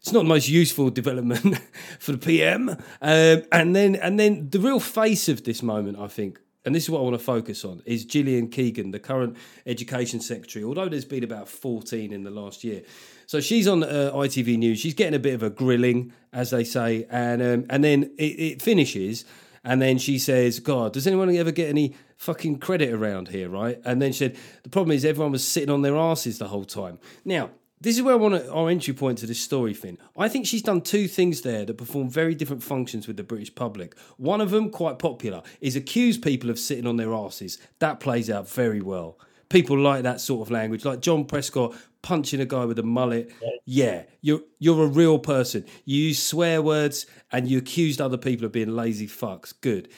it's 0.00 0.12
not 0.12 0.20
the 0.20 0.28
most 0.28 0.48
useful 0.48 0.90
development 0.90 1.60
for 2.00 2.12
the 2.12 2.18
PM. 2.18 2.70
Um, 3.00 3.42
and 3.52 3.76
then 3.76 3.94
and 3.96 4.18
then 4.18 4.50
the 4.50 4.58
real 4.58 4.80
face 4.80 5.28
of 5.28 5.44
this 5.44 5.62
moment, 5.62 5.98
I 6.00 6.08
think, 6.08 6.40
and 6.64 6.74
this 6.74 6.84
is 6.84 6.90
what 6.90 6.98
I 6.98 7.02
want 7.02 7.14
to 7.14 7.24
focus 7.24 7.64
on, 7.64 7.80
is 7.86 8.04
Gillian 8.04 8.48
Keegan, 8.48 8.90
the 8.90 8.98
current 8.98 9.36
education 9.66 10.18
secretary. 10.18 10.64
Although 10.64 10.88
there's 10.88 11.04
been 11.04 11.22
about 11.22 11.48
14 11.48 12.12
in 12.12 12.24
the 12.24 12.30
last 12.30 12.64
year, 12.64 12.82
so 13.26 13.40
she's 13.40 13.68
on 13.68 13.84
uh, 13.84 14.10
ITV 14.12 14.58
News. 14.58 14.80
She's 14.80 14.94
getting 14.94 15.14
a 15.14 15.20
bit 15.20 15.34
of 15.34 15.44
a 15.44 15.50
grilling, 15.50 16.12
as 16.32 16.50
they 16.50 16.64
say, 16.64 17.06
and 17.08 17.40
um, 17.40 17.66
and 17.70 17.84
then 17.84 18.10
it, 18.18 18.40
it 18.40 18.62
finishes. 18.62 19.24
And 19.62 19.80
then 19.82 19.98
she 19.98 20.18
says, 20.18 20.58
God, 20.58 20.92
does 20.92 21.06
anyone 21.06 21.34
ever 21.34 21.52
get 21.52 21.68
any 21.68 21.94
fucking 22.16 22.58
credit 22.58 22.92
around 22.92 23.28
here, 23.28 23.48
right? 23.48 23.80
And 23.84 24.00
then 24.00 24.12
she 24.12 24.18
said, 24.18 24.36
the 24.62 24.70
problem 24.70 24.94
is 24.94 25.04
everyone 25.04 25.32
was 25.32 25.46
sitting 25.46 25.70
on 25.70 25.82
their 25.82 25.96
asses 25.96 26.38
the 26.38 26.48
whole 26.48 26.64
time. 26.64 26.98
Now, 27.24 27.50
this 27.82 27.96
is 27.96 28.02
where 28.02 28.12
I 28.12 28.18
want 28.18 28.34
to, 28.34 28.52
our 28.52 28.68
entry 28.68 28.92
point 28.92 29.18
to 29.18 29.26
this 29.26 29.40
story, 29.40 29.72
Fin. 29.72 29.96
I 30.16 30.28
think 30.28 30.46
she's 30.46 30.62
done 30.62 30.82
two 30.82 31.08
things 31.08 31.40
there 31.40 31.64
that 31.64 31.78
perform 31.78 32.10
very 32.10 32.34
different 32.34 32.62
functions 32.62 33.06
with 33.06 33.16
the 33.16 33.22
British 33.22 33.54
public. 33.54 33.98
One 34.18 34.42
of 34.42 34.50
them, 34.50 34.68
quite 34.68 34.98
popular, 34.98 35.42
is 35.62 35.76
accuse 35.76 36.18
people 36.18 36.50
of 36.50 36.58
sitting 36.58 36.86
on 36.86 36.98
their 36.98 37.14
asses. 37.14 37.56
That 37.78 37.98
plays 37.98 38.28
out 38.28 38.48
very 38.50 38.82
well. 38.82 39.18
People 39.50 39.78
like 39.78 40.04
that 40.04 40.20
sort 40.20 40.46
of 40.46 40.50
language, 40.50 40.84
like 40.84 41.00
John 41.00 41.24
Prescott 41.24 41.74
punching 42.02 42.40
a 42.40 42.46
guy 42.46 42.64
with 42.64 42.78
a 42.78 42.82
mullet. 42.82 43.32
Yeah, 43.66 44.04
you're 44.22 44.40
you're 44.58 44.84
a 44.84 44.88
real 44.88 45.18
person. 45.18 45.64
You 45.84 46.04
use 46.08 46.22
swear 46.22 46.62
words 46.62 47.06
and 47.32 47.48
you 47.48 47.58
accused 47.58 48.00
other 48.00 48.16
people 48.16 48.46
of 48.46 48.52
being 48.52 48.74
lazy 48.74 49.06
fucks. 49.06 49.52
Good. 49.60 49.88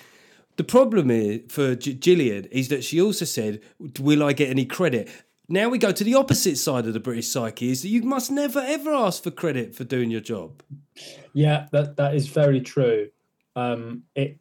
The 0.56 0.64
problem 0.64 1.10
is 1.10 1.42
for 1.48 1.74
G- 1.74 1.94
Gillian 1.94 2.46
is 2.46 2.68
that 2.68 2.82
she 2.82 3.00
also 3.00 3.24
said, 3.24 3.60
"Will 4.00 4.22
I 4.22 4.32
get 4.32 4.50
any 4.50 4.64
credit?" 4.64 5.08
Now 5.48 5.68
we 5.68 5.78
go 5.78 5.92
to 5.92 6.04
the 6.04 6.14
opposite 6.14 6.56
side 6.56 6.86
of 6.86 6.94
the 6.94 7.00
British 7.00 7.28
psyche: 7.28 7.70
is 7.70 7.82
that 7.82 7.88
you 7.88 8.02
must 8.02 8.30
never 8.30 8.60
ever 8.60 8.92
ask 8.92 9.22
for 9.22 9.30
credit 9.30 9.74
for 9.74 9.84
doing 9.84 10.10
your 10.10 10.20
job. 10.20 10.62
Yeah, 11.32 11.66
that 11.72 11.96
that 11.96 12.14
is 12.14 12.28
very 12.28 12.60
true. 12.60 13.10
Um, 13.54 14.04
it, 14.14 14.38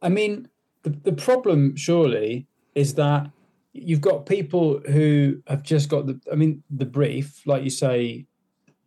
I 0.00 0.08
mean, 0.08 0.48
the 0.82 0.90
the 0.90 1.12
problem 1.12 1.76
surely 1.76 2.46
is 2.74 2.94
that 2.94 3.30
you've 3.72 4.00
got 4.00 4.26
people 4.26 4.80
who 4.80 5.42
have 5.46 5.62
just 5.62 5.88
got 5.88 6.06
the. 6.06 6.20
I 6.30 6.34
mean, 6.34 6.62
the 6.70 6.86
brief, 6.86 7.46
like 7.46 7.64
you 7.64 7.70
say, 7.70 8.26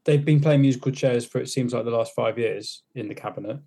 they've 0.04 0.24
been 0.24 0.40
playing 0.40 0.62
musical 0.62 0.92
chairs 0.92 1.26
for 1.26 1.40
it 1.40 1.50
seems 1.50 1.74
like 1.74 1.86
the 1.86 1.92
last 1.92 2.14
five 2.14 2.38
years 2.38 2.84
in 2.94 3.08
the 3.08 3.16
cabinet. 3.16 3.60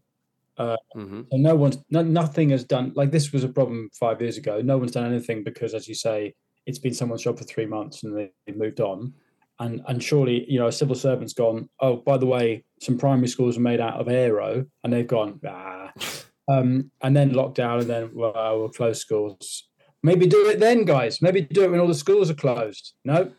hmm 0.92 1.22
And 1.30 1.42
no 1.42 1.54
one's 1.54 1.78
no, 1.90 2.02
nothing 2.02 2.50
has 2.50 2.64
done 2.64 2.92
like 2.94 3.10
this 3.10 3.32
was 3.32 3.44
a 3.44 3.48
problem 3.48 3.90
five 3.98 4.20
years 4.20 4.36
ago. 4.36 4.60
No 4.60 4.78
one's 4.78 4.92
done 4.92 5.06
anything 5.06 5.44
because, 5.44 5.74
as 5.74 5.88
you 5.88 5.94
say, 5.94 6.34
it's 6.66 6.78
been 6.78 6.94
someone's 6.94 7.22
job 7.22 7.38
for 7.38 7.44
three 7.44 7.66
months 7.66 8.04
and 8.04 8.16
they, 8.16 8.30
they 8.46 8.52
moved 8.52 8.80
on. 8.80 9.12
And 9.60 9.82
and 9.88 10.02
surely, 10.02 10.48
you 10.50 10.58
know, 10.58 10.68
a 10.68 10.72
civil 10.72 10.94
servant's 10.94 11.32
gone, 11.32 11.68
oh, 11.80 11.96
by 11.96 12.16
the 12.16 12.26
way, 12.26 12.64
some 12.80 12.96
primary 12.96 13.28
schools 13.28 13.56
are 13.56 13.60
made 13.60 13.80
out 13.80 14.00
of 14.00 14.08
aero, 14.08 14.64
and 14.84 14.92
they've 14.92 15.06
gone, 15.06 15.40
ah. 15.46 15.92
Um, 16.50 16.90
and 17.02 17.14
then 17.14 17.32
lockdown, 17.32 17.82
and 17.82 17.90
then 17.90 18.10
well, 18.14 18.58
we'll 18.58 18.70
close 18.70 19.02
schools. 19.02 19.67
Maybe 20.02 20.26
do 20.26 20.46
it 20.48 20.60
then, 20.60 20.84
guys. 20.84 21.20
Maybe 21.20 21.40
do 21.42 21.64
it 21.64 21.70
when 21.70 21.80
all 21.80 21.88
the 21.88 21.94
schools 21.94 22.30
are 22.30 22.34
closed. 22.34 22.94
No. 23.04 23.32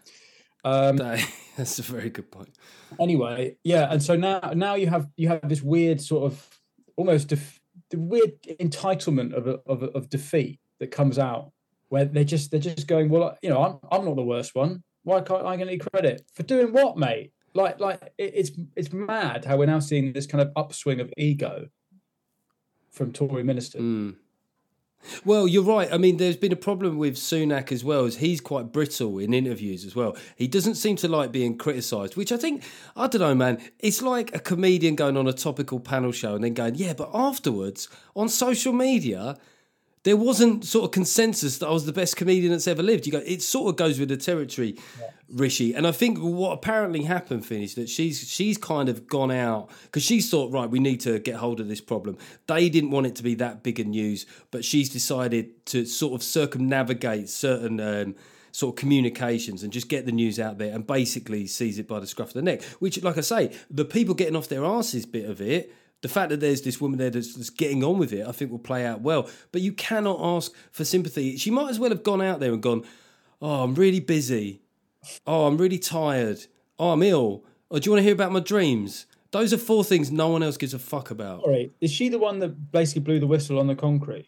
Um, 0.63 0.97
That- 0.97 1.25
that's 1.57 1.77
a 1.79 1.81
very 1.83 2.09
good 2.09 2.31
point. 2.31 2.55
anyway 3.01 3.57
yeah 3.65 3.91
and 3.91 4.01
so 4.01 4.15
now 4.15 4.39
now 4.55 4.75
you 4.75 4.87
have 4.87 5.07
you 5.17 5.27
have 5.27 5.47
this 5.49 5.61
weird 5.61 5.99
sort 5.99 6.23
of 6.31 6.47
almost 6.95 7.27
def- 7.27 7.59
the 7.89 7.99
weird 7.99 8.31
entitlement 8.61 9.33
of 9.33 9.45
a, 9.45 9.59
of, 9.65 9.83
a, 9.83 9.87
of 9.87 10.09
defeat 10.09 10.57
that 10.79 10.89
comes 10.89 11.19
out 11.19 11.51
where 11.89 12.05
they 12.05 12.23
just 12.23 12.49
they're 12.51 12.61
just 12.61 12.87
going 12.87 13.09
well 13.09 13.37
you 13.41 13.49
know 13.49 13.61
I'm 13.61 13.77
I'm 13.91 14.05
not 14.05 14.15
the 14.15 14.23
worst 14.23 14.55
one 14.55 14.83
why 15.03 15.19
can't 15.19 15.45
I 15.45 15.57
get 15.57 15.67
any 15.67 15.79
credit 15.79 16.21
for 16.33 16.43
doing 16.43 16.71
what 16.71 16.97
mate 16.97 17.33
like 17.53 17.81
like 17.81 18.01
it, 18.17 18.31
it's 18.35 18.51
it's 18.77 18.93
mad 18.93 19.43
how 19.43 19.57
we're 19.57 19.65
now 19.65 19.79
seeing 19.79 20.13
this 20.13 20.27
kind 20.27 20.41
of 20.41 20.49
upswing 20.55 21.01
of 21.01 21.11
ego 21.17 21.67
from 22.89 23.11
Tory 23.11 23.43
ministers. 23.43 23.81
Mm. 23.81 24.15
Well, 25.25 25.47
you're 25.47 25.63
right. 25.63 25.91
I 25.91 25.97
mean, 25.97 26.17
there's 26.17 26.37
been 26.37 26.51
a 26.51 26.57
problem 26.57 26.97
with 26.97 27.15
Sunak 27.15 27.71
as 27.71 27.83
well, 27.83 28.05
as 28.05 28.17
he's 28.17 28.41
quite 28.41 28.71
brittle 28.71 29.17
in 29.19 29.33
interviews 29.33 29.85
as 29.85 29.95
well. 29.95 30.15
He 30.35 30.47
doesn't 30.47 30.75
seem 30.75 30.95
to 30.97 31.07
like 31.07 31.31
being 31.31 31.57
criticised, 31.57 32.15
which 32.15 32.31
I 32.31 32.37
think, 32.37 32.63
I 32.95 33.07
don't 33.07 33.21
know, 33.21 33.35
man. 33.35 33.61
It's 33.79 34.01
like 34.01 34.35
a 34.35 34.39
comedian 34.39 34.95
going 34.95 35.17
on 35.17 35.27
a 35.27 35.33
topical 35.33 35.79
panel 35.79 36.11
show 36.11 36.35
and 36.35 36.43
then 36.43 36.53
going, 36.53 36.75
yeah, 36.75 36.93
but 36.93 37.09
afterwards 37.13 37.87
on 38.15 38.29
social 38.29 38.73
media, 38.73 39.37
there 40.09 40.17
wasn't 40.17 40.65
sort 40.65 40.85
of 40.85 40.91
consensus 40.91 41.59
that 41.59 41.67
I 41.67 41.71
was 41.71 41.85
the 41.85 41.93
best 41.93 42.17
comedian 42.17 42.51
that's 42.51 42.67
ever 42.67 42.81
lived. 42.81 43.05
You 43.05 43.11
go, 43.11 43.19
it 43.19 43.43
sort 43.43 43.69
of 43.69 43.75
goes 43.75 43.99
with 43.99 44.09
the 44.09 44.17
territory, 44.17 44.75
yeah. 44.99 45.05
Rishi. 45.31 45.75
And 45.75 45.85
I 45.85 45.91
think 45.91 46.17
what 46.17 46.51
apparently 46.51 47.03
happened, 47.03 47.45
Fin, 47.45 47.61
is 47.61 47.75
that 47.75 47.89
she's 47.89 48.27
she's 48.27 48.57
kind 48.57 48.89
of 48.89 49.07
gone 49.07 49.29
out 49.29 49.69
because 49.83 50.01
she 50.01 50.19
thought, 50.19 50.51
right, 50.51 50.67
we 50.67 50.79
need 50.79 50.99
to 51.01 51.19
get 51.19 51.35
hold 51.35 51.59
of 51.59 51.67
this 51.67 51.79
problem. 51.79 52.17
They 52.47 52.69
didn't 52.69 52.89
want 52.89 53.05
it 53.05 53.15
to 53.17 53.23
be 53.23 53.35
that 53.35 53.61
big 53.61 53.79
a 53.79 53.83
news, 53.83 54.25
but 54.49 54.65
she's 54.65 54.89
decided 54.89 55.63
to 55.67 55.85
sort 55.85 56.15
of 56.15 56.23
circumnavigate 56.23 57.29
certain. 57.29 57.79
Um, 57.79 58.15
sort 58.51 58.73
of 58.73 58.79
communications 58.79 59.61
and 59.61 59.71
just 59.71 59.87
get 59.89 60.07
the 60.07 60.11
news 60.11 60.39
out 60.39 60.57
there 60.57 60.73
and 60.73 60.87
basically 60.87 61.45
seize 61.45 61.77
it 61.77 61.87
by 61.87 61.99
the 61.99 62.07
scruff 62.07 62.29
of 62.29 62.33
the 62.33 62.41
neck. 62.41 62.63
Which, 62.79 63.01
like 63.03 63.15
I 63.15 63.21
say, 63.21 63.55
the 63.69 63.85
people 63.85 64.15
getting 64.15 64.35
off 64.35 64.47
their 64.47 64.65
asses 64.65 65.05
bit 65.05 65.29
of 65.29 65.39
it 65.39 65.71
the 66.01 66.07
fact 66.07 66.29
that 66.29 66.39
there's 66.39 66.61
this 66.61 66.79
woman 66.79 66.97
there 66.97 67.09
that's, 67.09 67.35
that's, 67.35 67.49
getting 67.49 67.83
on 67.83 67.97
with 67.97 68.13
it, 68.13 68.25
I 68.25 68.31
think 68.31 68.51
will 68.51 68.59
play 68.59 68.85
out 68.85 69.01
well. 69.01 69.29
But 69.51 69.61
you 69.61 69.73
cannot 69.73 70.19
ask 70.21 70.51
for 70.71 70.85
sympathy. 70.85 71.37
She 71.37 71.51
might 71.51 71.69
as 71.69 71.79
well 71.79 71.89
have 71.89 72.03
gone 72.03 72.21
out 72.21 72.39
there 72.39 72.53
and 72.53 72.61
gone, 72.61 72.83
"Oh, 73.41 73.63
I'm 73.63 73.75
really 73.75 73.99
busy. 73.99 74.61
Oh, 75.25 75.47
I'm 75.47 75.57
really 75.57 75.79
tired. 75.79 76.45
Oh, 76.77 76.91
I'm 76.91 77.03
ill. 77.03 77.43
Or 77.69 77.79
do 77.79 77.87
you 77.87 77.91
want 77.91 77.99
to 77.99 78.03
hear 78.03 78.13
about 78.13 78.31
my 78.31 78.39
dreams?" 78.39 79.05
Those 79.31 79.53
are 79.53 79.57
four 79.57 79.83
things 79.83 80.11
no 80.11 80.29
one 80.29 80.41
else 80.41 80.57
gives 80.57 80.73
a 80.73 80.79
fuck 80.79 81.11
about. 81.11 81.41
All 81.41 81.51
right, 81.51 81.71
is 81.81 81.91
she 81.91 82.09
the 82.09 82.17
one 82.17 82.39
that 82.39 82.71
basically 82.71 83.01
blew 83.01 83.19
the 83.19 83.27
whistle 83.27 83.59
on 83.59 83.67
the 83.67 83.75
concrete? 83.75 84.27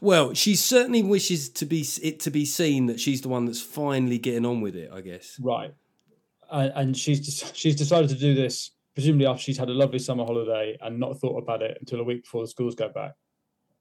Well, 0.00 0.32
she 0.32 0.56
certainly 0.56 1.02
wishes 1.02 1.50
to 1.50 1.66
be 1.66 1.86
it 2.02 2.20
to 2.20 2.30
be 2.30 2.46
seen 2.46 2.86
that 2.86 3.00
she's 3.00 3.20
the 3.20 3.28
one 3.28 3.44
that's 3.44 3.60
finally 3.60 4.18
getting 4.18 4.46
on 4.46 4.60
with 4.60 4.76
it. 4.76 4.90
I 4.92 5.02
guess. 5.02 5.36
Right, 5.40 5.74
and, 6.50 6.72
and 6.74 6.96
she's 6.96 7.20
just, 7.20 7.56
she's 7.56 7.76
decided 7.76 8.08
to 8.10 8.16
do 8.16 8.34
this 8.34 8.70
presumably 9.00 9.26
after 9.26 9.42
she's 9.42 9.56
had 9.56 9.70
a 9.70 9.72
lovely 9.72 9.98
summer 9.98 10.24
holiday 10.24 10.76
and 10.82 11.00
not 11.00 11.18
thought 11.18 11.38
about 11.38 11.62
it 11.62 11.78
until 11.80 12.00
a 12.00 12.04
week 12.04 12.22
before 12.22 12.42
the 12.42 12.48
schools 12.48 12.74
go 12.74 12.90
back. 12.90 13.12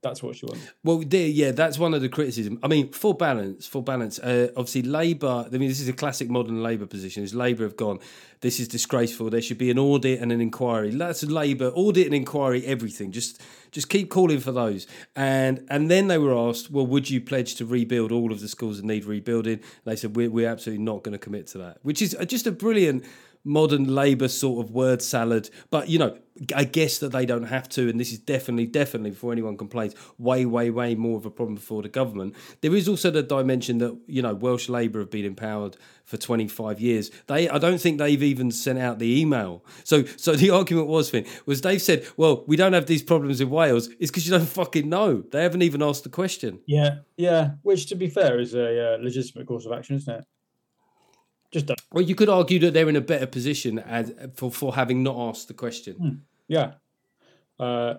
That's 0.01 0.23
what 0.23 0.37
she 0.37 0.45
wants. 0.45 0.65
Well, 0.81 0.99
dear, 0.99 1.27
yeah, 1.27 1.51
that's 1.51 1.77
one 1.77 1.93
of 1.93 1.99
the 1.99 2.07
criticism. 2.07 2.57
I 2.63 2.69
mean, 2.69 2.89
for 2.93 3.13
balance, 3.13 3.67
for 3.67 3.83
balance. 3.83 4.17
Uh, 4.17 4.47
obviously, 4.55 4.83
Labour. 4.83 5.45
I 5.45 5.57
mean, 5.57 5.67
this 5.67 5.81
is 5.81 5.89
a 5.89 5.93
classic 5.93 6.29
modern 6.29 6.63
Labour 6.63 6.85
position. 6.85 7.21
Is 7.21 7.35
Labour 7.35 7.63
have 7.63 7.75
gone? 7.75 7.99
This 8.39 8.61
is 8.61 8.69
disgraceful. 8.69 9.29
There 9.29 9.41
should 9.41 9.57
be 9.57 9.69
an 9.69 9.77
audit 9.77 10.21
and 10.21 10.31
an 10.31 10.39
inquiry. 10.39 10.91
That's 10.91 11.23
Labour. 11.23 11.73
Audit 11.75 12.05
and 12.05 12.15
inquiry. 12.15 12.65
Everything. 12.65 13.11
Just, 13.11 13.41
just 13.71 13.89
keep 13.89 14.09
calling 14.09 14.39
for 14.39 14.53
those. 14.53 14.87
And 15.17 15.67
and 15.69 15.91
then 15.91 16.07
they 16.07 16.17
were 16.17 16.33
asked, 16.47 16.71
well, 16.71 16.87
would 16.87 17.09
you 17.09 17.19
pledge 17.19 17.55
to 17.55 17.65
rebuild 17.65 18.13
all 18.13 18.31
of 18.31 18.39
the 18.39 18.47
schools 18.47 18.77
that 18.77 18.85
need 18.85 19.03
rebuilding? 19.03 19.59
they 19.83 19.97
said 19.97 20.15
we're, 20.15 20.29
we're 20.29 20.47
absolutely 20.47 20.85
not 20.85 21.03
going 21.03 21.11
to 21.11 21.19
commit 21.19 21.47
to 21.47 21.57
that. 21.57 21.79
Which 21.81 22.01
is 22.01 22.15
just 22.25 22.47
a 22.47 22.53
brilliant 22.53 23.03
modern 23.43 23.93
Labour 23.93 24.27
sort 24.27 24.65
of 24.65 24.71
word 24.71 25.01
salad. 25.01 25.49
But, 25.69 25.89
you 25.89 25.99
know, 25.99 26.17
I 26.55 26.63
guess 26.63 26.99
that 26.99 27.11
they 27.11 27.25
don't 27.25 27.43
have 27.43 27.67
to, 27.69 27.89
and 27.89 27.99
this 27.99 28.11
is 28.11 28.19
definitely, 28.19 28.65
definitely, 28.65 29.11
before 29.11 29.31
anyone 29.31 29.57
complains, 29.57 29.93
way, 30.17 30.45
way, 30.45 30.69
way 30.69 30.95
more 30.95 31.17
of 31.17 31.25
a 31.25 31.31
problem 31.31 31.57
for 31.57 31.81
the 31.81 31.89
government. 31.89 32.35
There 32.61 32.73
is 32.75 32.87
also 32.87 33.11
the 33.11 33.23
dimension 33.23 33.79
that, 33.79 33.97
you 34.07 34.21
know, 34.21 34.33
Welsh 34.33 34.69
Labour 34.69 34.99
have 34.99 35.09
been 35.09 35.25
empowered 35.25 35.75
for 36.05 36.17
25 36.17 36.79
years. 36.79 37.11
They, 37.27 37.49
I 37.49 37.57
don't 37.57 37.79
think 37.79 37.97
they've 37.97 38.23
even 38.23 38.51
sent 38.51 38.79
out 38.79 38.99
the 38.99 39.19
email. 39.19 39.65
So, 39.83 40.05
so 40.15 40.35
the 40.35 40.49
argument 40.51 40.87
was, 40.87 41.09
Fin, 41.09 41.25
was 41.45 41.61
they've 41.61 41.81
said, 41.81 42.07
well, 42.15 42.43
we 42.47 42.55
don't 42.55 42.73
have 42.73 42.85
these 42.85 43.03
problems 43.03 43.41
in 43.41 43.49
Wales. 43.49 43.89
It's 43.99 44.11
because 44.11 44.25
you 44.25 44.31
don't 44.31 44.47
fucking 44.47 44.87
know. 44.87 45.21
They 45.21 45.43
haven't 45.43 45.63
even 45.63 45.83
asked 45.83 46.03
the 46.03 46.09
question. 46.09 46.59
Yeah, 46.65 46.99
yeah. 47.17 47.51
Which, 47.63 47.87
to 47.87 47.95
be 47.95 48.07
fair, 48.09 48.39
is 48.39 48.53
a 48.53 48.95
uh, 48.95 48.97
legitimate 49.01 49.47
course 49.47 49.65
of 49.65 49.73
action, 49.73 49.97
isn't 49.97 50.13
it? 50.13 50.25
Just 51.51 51.65
don't. 51.65 51.81
Well, 51.91 52.03
you 52.03 52.15
could 52.15 52.29
argue 52.29 52.59
that 52.59 52.73
they're 52.73 52.89
in 52.89 52.95
a 52.95 53.01
better 53.01 53.25
position 53.25 53.79
as, 53.79 54.13
for 54.35 54.51
for 54.51 54.75
having 54.75 55.01
not 55.03 55.17
asked 55.29 55.47
the 55.47 55.53
question. 55.53 55.95
Hmm. 55.95 56.15
Yeah, 56.47 56.73
uh, 57.59 57.95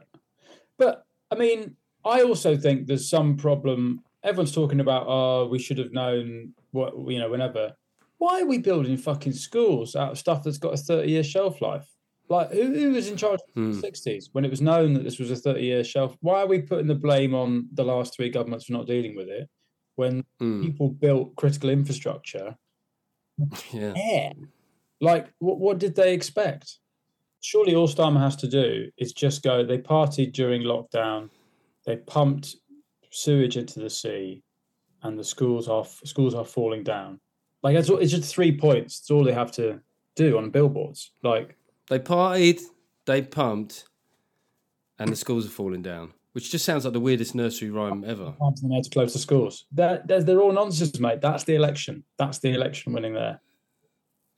but 0.79 1.05
I 1.31 1.35
mean, 1.37 1.77
I 2.05 2.23
also 2.23 2.57
think 2.57 2.87
there's 2.87 3.09
some 3.09 3.37
problem. 3.37 4.03
Everyone's 4.23 4.53
talking 4.53 4.81
about, 4.81 5.07
oh, 5.07 5.49
we 5.49 5.59
should 5.59 5.79
have 5.79 5.93
known 5.93 6.55
what 6.71 6.95
you 7.09 7.19
know, 7.19 7.31
whenever. 7.31 7.73
Why 8.19 8.43
are 8.43 8.47
we 8.47 8.59
building 8.59 8.97
fucking 8.99 9.33
schools 9.33 9.97
out 9.97 10.13
of 10.13 10.19
stuff 10.19 10.43
that's 10.43 10.59
got 10.59 10.75
a 10.75 10.77
30 10.77 11.11
year 11.11 11.25
shelf 11.25 11.63
life? 11.63 11.89
Like, 12.29 12.53
who, 12.53 12.73
who 12.75 12.91
was 12.93 13.09
in 13.09 13.17
charge 13.17 13.41
in 13.57 13.73
the 13.73 13.77
60s 13.77 14.27
hmm. 14.27 14.31
when 14.33 14.45
it 14.45 14.51
was 14.51 14.61
known 14.61 14.93
that 14.95 15.03
this 15.03 15.19
was 15.19 15.31
a 15.31 15.37
30 15.37 15.61
year 15.63 15.83
shelf? 15.83 16.17
Why 16.21 16.43
are 16.43 16.47
we 16.47 16.61
putting 16.61 16.87
the 16.87 16.95
blame 16.95 17.35
on 17.35 17.69
the 17.73 17.85
last 17.85 18.15
three 18.15 18.29
governments 18.29 18.67
for 18.67 18.75
not 18.75 18.87
dealing 18.87 19.17
with 19.17 19.29
it 19.29 19.49
when 19.97 20.25
mm. 20.41 20.63
people 20.63 20.89
built 20.89 21.35
critical 21.37 21.69
infrastructure 21.69 22.57
yeah. 23.73 23.93
air. 23.97 24.33
Like, 25.01 25.33
what, 25.39 25.59
what 25.59 25.79
did 25.79 25.95
they 25.95 26.15
expect? 26.15 26.79
Surely 27.41 27.75
all 27.75 27.89
Starmer 27.89 28.21
has 28.21 28.37
to 28.37 28.49
do 28.49 28.91
is 28.99 29.13
just 29.13 29.43
go, 29.43 29.65
they 29.65 29.79
partied 29.79 30.33
during 30.33 30.63
lockdown, 30.63 31.31
they 31.87 31.97
pumped 31.97 32.57
sewage 33.11 33.57
into 33.57 33.81
the 33.81 33.91
sea, 33.91 34.43
and 35.03 35.19
the 35.19 35.25
schools 35.25 35.69
are 35.69 35.85
schools 36.05 36.35
are 36.35 36.45
falling 36.45 36.83
down. 36.83 37.19
Like 37.63 37.77
it's 37.77 37.89
just 37.89 38.35
three 38.35 38.57
points. 38.57 39.01
It's 39.01 39.11
all 39.11 39.25
they 39.25 39.33
have 39.33 39.53
to 39.53 39.81
do 40.17 40.39
on 40.39 40.51
billboards. 40.51 41.13
Like 41.23 41.57
they 41.89 41.99
partied, 41.99 42.61
they 43.07 43.23
pumped, 43.23 43.85
and 44.99 45.11
the 45.11 45.17
schools 45.17 45.47
are 45.47 45.51
falling 45.51 45.83
down. 45.83 46.13
Which 46.33 46.53
just 46.53 46.65
sounds 46.65 46.85
like 46.85 46.93
the 46.93 47.01
weirdest 47.01 47.35
nursery 47.35 47.71
rhyme 47.71 48.05
ever. 48.07 48.35
They 48.63 48.75
had 48.75 48.85
to 48.85 48.91
close 48.91 49.13
the 49.13 49.19
schools. 49.19 49.67
They're, 49.73 50.01
they're 50.07 50.41
all 50.41 50.53
nonsense, 50.53 51.01
mate. 51.01 51.21
That's 51.21 51.43
the 51.43 51.57
election. 51.57 52.05
That's 52.19 52.39
the 52.39 52.51
election 52.51 52.93
winning 52.93 53.15
there. 53.15 53.41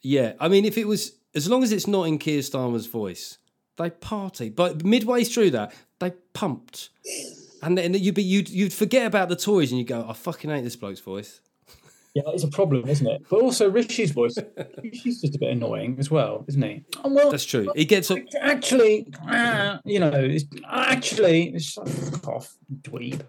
Yeah, 0.00 0.32
I 0.40 0.48
mean, 0.48 0.64
if 0.64 0.78
it 0.78 0.88
was 0.88 1.18
as 1.34 1.48
long 1.48 1.62
as 1.62 1.70
it's 1.70 1.86
not 1.86 2.04
in 2.04 2.18
Keir 2.18 2.40
Starmer's 2.40 2.86
voice, 2.86 3.38
they 3.76 3.90
party. 3.90 4.48
But 4.48 4.84
midway 4.84 5.24
through 5.24 5.50
that, 5.50 5.74
they 6.00 6.12
pumped, 6.32 6.90
and 7.62 7.78
then 7.78 7.94
you'd 7.94 8.14
be 8.14 8.22
you'd 8.22 8.48
you'd 8.48 8.72
forget 8.72 9.06
about 9.06 9.28
the 9.28 9.36
toys 9.36 9.70
and 9.70 9.78
you 9.78 9.84
go, 9.84 10.04
I 10.08 10.12
fucking 10.12 10.50
hate 10.50 10.62
this 10.62 10.76
bloke's 10.76 11.00
voice. 11.00 11.40
Yeah, 12.14 12.24
it's 12.26 12.44
a 12.44 12.48
problem, 12.48 12.88
isn't 12.88 13.06
it? 13.06 13.22
But 13.30 13.40
also 13.40 13.70
Rishi's 13.70 14.10
voice, 14.10 14.36
Rishi's 14.82 15.22
just 15.22 15.34
a 15.34 15.38
bit 15.38 15.50
annoying 15.50 15.96
as 15.98 16.10
well, 16.10 16.44
isn't 16.46 16.62
he? 16.62 16.84
Oh, 17.02 17.10
well, 17.10 17.30
That's 17.30 17.44
true. 17.44 17.72
He 17.74 17.86
gets 17.86 18.10
up. 18.10 18.18
Actually, 18.38 19.06
uh, 19.30 19.78
you 19.84 19.98
know, 19.98 20.10
it's, 20.12 20.44
actually, 20.68 21.54
it's 21.54 21.78
like, 21.78 22.28
off, 22.28 22.54
dweeb. 22.82 23.22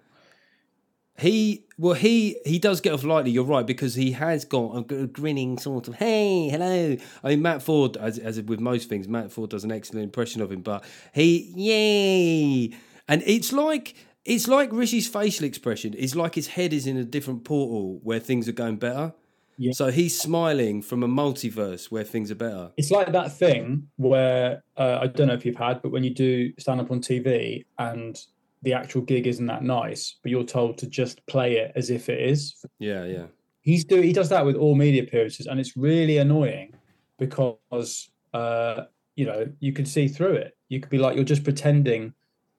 He 1.17 1.63
well, 1.77 1.93
he 1.93 2.39
he 2.43 2.57
does 2.57 2.81
get 2.81 2.91
off 2.91 3.03
lightly. 3.03 3.29
You're 3.29 3.43
right 3.43 3.65
because 3.65 3.93
he 3.93 4.13
has 4.13 4.45
got 4.45 4.91
a, 4.91 5.03
a 5.03 5.07
grinning 5.07 5.59
sort 5.59 5.87
of 5.87 5.95
hey, 5.95 6.49
hello. 6.49 6.97
I 7.23 7.29
mean, 7.29 7.41
Matt 7.43 7.59
Forde 7.59 7.97
as 7.97 8.17
as 8.17 8.41
with 8.41 8.59
most 8.59 8.89
things, 8.89 9.07
Matt 9.07 9.27
Forde 9.27 9.49
does 9.49 9.63
an 9.63 9.71
excellent 9.71 10.05
impression 10.05 10.41
of 10.41 10.51
him, 10.51 10.61
but 10.61 10.83
he 11.13 11.53
yay, 11.55 12.75
and 13.07 13.21
it's 13.27 13.53
like 13.53 13.95
it's 14.25 14.47
like 14.47 14.71
Rishi's 14.71 15.07
facial 15.07 15.45
expression. 15.45 15.93
It's 15.97 16.15
like 16.15 16.35
his 16.35 16.47
head 16.47 16.73
is 16.73 16.87
in 16.87 16.97
a 16.97 17.03
different 17.03 17.43
portal 17.43 17.99
where 18.03 18.19
things 18.19 18.47
are 18.47 18.53
going 18.53 18.77
better. 18.77 19.13
Yeah. 19.57 19.71
So 19.73 19.91
he's 19.91 20.19
smiling 20.19 20.81
from 20.81 21.03
a 21.03 21.07
multiverse 21.07 21.91
where 21.91 22.03
things 22.03 22.31
are 22.31 22.35
better. 22.35 22.71
It's 22.77 22.89
like 22.89 23.11
that 23.11 23.31
thing 23.31 23.87
where 23.97 24.63
uh, 24.77 24.99
I 25.01 25.07
don't 25.07 25.27
know 25.27 25.33
if 25.33 25.45
you've 25.45 25.55
had, 25.55 25.81
but 25.81 25.91
when 25.91 26.03
you 26.03 26.09
do 26.09 26.51
stand 26.57 26.81
up 26.81 26.89
on 26.89 27.01
TV 27.01 27.65
and 27.77 28.19
the 28.63 28.73
actual 28.73 29.01
gig 29.01 29.27
isn't 29.27 29.45
that 29.45 29.63
nice, 29.63 30.15
but 30.23 30.31
you're 30.31 30.43
told 30.43 30.77
to 30.79 30.87
just 30.87 31.25
play 31.27 31.57
it 31.57 31.73
as 31.75 31.89
if 31.89 32.09
it 32.09 32.19
is. 32.19 32.65
Yeah, 32.79 33.03
yeah. 33.03 33.25
He's 33.61 33.85
do 33.85 34.01
he 34.01 34.11
does 34.11 34.29
that 34.29 34.45
with 34.45 34.55
all 34.55 34.75
media 34.75 35.03
appearances, 35.03 35.45
and 35.45 35.59
it's 35.59 35.77
really 35.77 36.17
annoying 36.17 36.73
because 37.19 38.09
uh, 38.33 38.83
you 39.15 39.25
know 39.25 39.47
you 39.59 39.71
can 39.71 39.85
see 39.85 40.07
through 40.07 40.33
it. 40.33 40.57
You 40.69 40.79
could 40.79 40.89
be 40.89 40.97
like 40.97 41.15
you're 41.15 41.23
just 41.23 41.43
pretending 41.43 42.13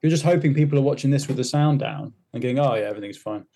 you're 0.05 0.11
just 0.11 0.23
hoping 0.23 0.53
people 0.53 0.79
are 0.79 0.83
watching 0.83 1.11
this 1.11 1.29
with 1.29 1.39
the 1.39 1.45
sound 1.45 1.79
down 1.79 2.13
and 2.35 2.43
going, 2.43 2.59
"Oh 2.59 2.75
yeah, 2.75 2.83
everything's 2.83 3.17
fine." 3.17 3.47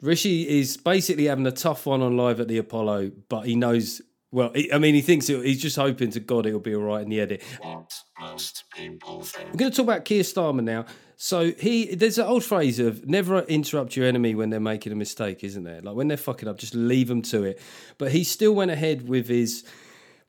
Rishi 0.00 0.48
is 0.58 0.76
basically 0.76 1.26
having 1.26 1.46
a 1.46 1.52
tough 1.52 1.86
one 1.86 2.02
on 2.02 2.16
live 2.16 2.40
at 2.40 2.48
the 2.48 2.58
Apollo, 2.58 3.12
but 3.28 3.42
he 3.42 3.54
knows. 3.54 4.02
Well, 4.32 4.50
I 4.72 4.78
mean, 4.78 4.96
he 4.96 5.00
thinks 5.00 5.28
it, 5.28 5.44
he's 5.44 5.62
just 5.62 5.76
hoping 5.76 6.10
to 6.10 6.18
God 6.18 6.46
it'll 6.46 6.58
be 6.58 6.74
all 6.74 6.82
right 6.82 7.02
in 7.02 7.08
the 7.08 7.20
edit. 7.20 7.40
What 7.60 7.94
most 8.18 8.64
people 8.74 9.22
think. 9.22 9.50
We're 9.52 9.58
going 9.58 9.70
to 9.70 9.76
talk 9.76 9.84
about 9.84 10.04
Keir 10.04 10.22
Starmer 10.22 10.64
now. 10.64 10.86
So 11.16 11.52
he, 11.52 11.94
there's 11.94 12.18
an 12.18 12.26
old 12.26 12.42
phrase 12.42 12.80
of 12.80 13.06
never 13.06 13.42
interrupt 13.42 13.94
your 13.94 14.06
enemy 14.06 14.34
when 14.34 14.50
they're 14.50 14.58
making 14.58 14.92
a 14.92 14.96
mistake, 14.96 15.44
isn't 15.44 15.62
there? 15.62 15.82
Like 15.82 15.94
when 15.94 16.08
they're 16.08 16.16
fucking 16.16 16.48
up, 16.48 16.58
just 16.58 16.74
leave 16.74 17.06
them 17.06 17.22
to 17.22 17.44
it. 17.44 17.60
But 17.98 18.10
he 18.10 18.24
still 18.24 18.54
went 18.54 18.72
ahead 18.72 19.06
with 19.06 19.28
his 19.28 19.64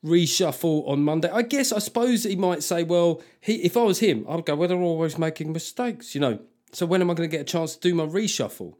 reshuffle 0.04 0.86
on 0.86 1.02
Monday. 1.02 1.30
I 1.30 1.42
guess 1.42 1.72
I 1.72 1.78
suppose 1.78 2.24
he 2.24 2.36
might 2.36 2.62
say, 2.62 2.82
well, 2.82 3.22
he 3.40 3.54
if 3.56 3.76
I 3.76 3.82
was 3.82 4.00
him, 4.00 4.24
I'd 4.28 4.44
go, 4.44 4.54
well, 4.54 4.68
they're 4.68 4.78
always 4.78 5.18
making 5.18 5.52
mistakes, 5.52 6.14
you 6.14 6.20
know. 6.20 6.40
So 6.72 6.86
when 6.86 7.00
am 7.00 7.10
I 7.10 7.14
going 7.14 7.28
to 7.28 7.36
get 7.36 7.42
a 7.42 7.52
chance 7.52 7.74
to 7.74 7.80
do 7.80 7.94
my 7.94 8.04
reshuffle? 8.04 8.74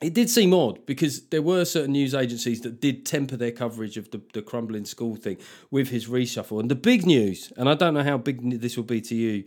It 0.00 0.14
did 0.14 0.28
seem 0.28 0.52
odd 0.52 0.84
because 0.84 1.28
there 1.28 1.42
were 1.42 1.64
certain 1.64 1.92
news 1.92 2.12
agencies 2.12 2.62
that 2.62 2.80
did 2.80 3.06
temper 3.06 3.36
their 3.36 3.52
coverage 3.52 3.96
of 3.96 4.10
the, 4.10 4.20
the 4.32 4.42
crumbling 4.42 4.84
school 4.84 5.14
thing 5.14 5.36
with 5.70 5.90
his 5.90 6.08
reshuffle. 6.08 6.58
And 6.58 6.68
the 6.68 6.74
big 6.74 7.06
news, 7.06 7.52
and 7.56 7.68
I 7.68 7.74
don't 7.74 7.94
know 7.94 8.02
how 8.02 8.18
big 8.18 8.60
this 8.60 8.76
will 8.76 8.84
be 8.84 9.00
to 9.02 9.14
you, 9.14 9.44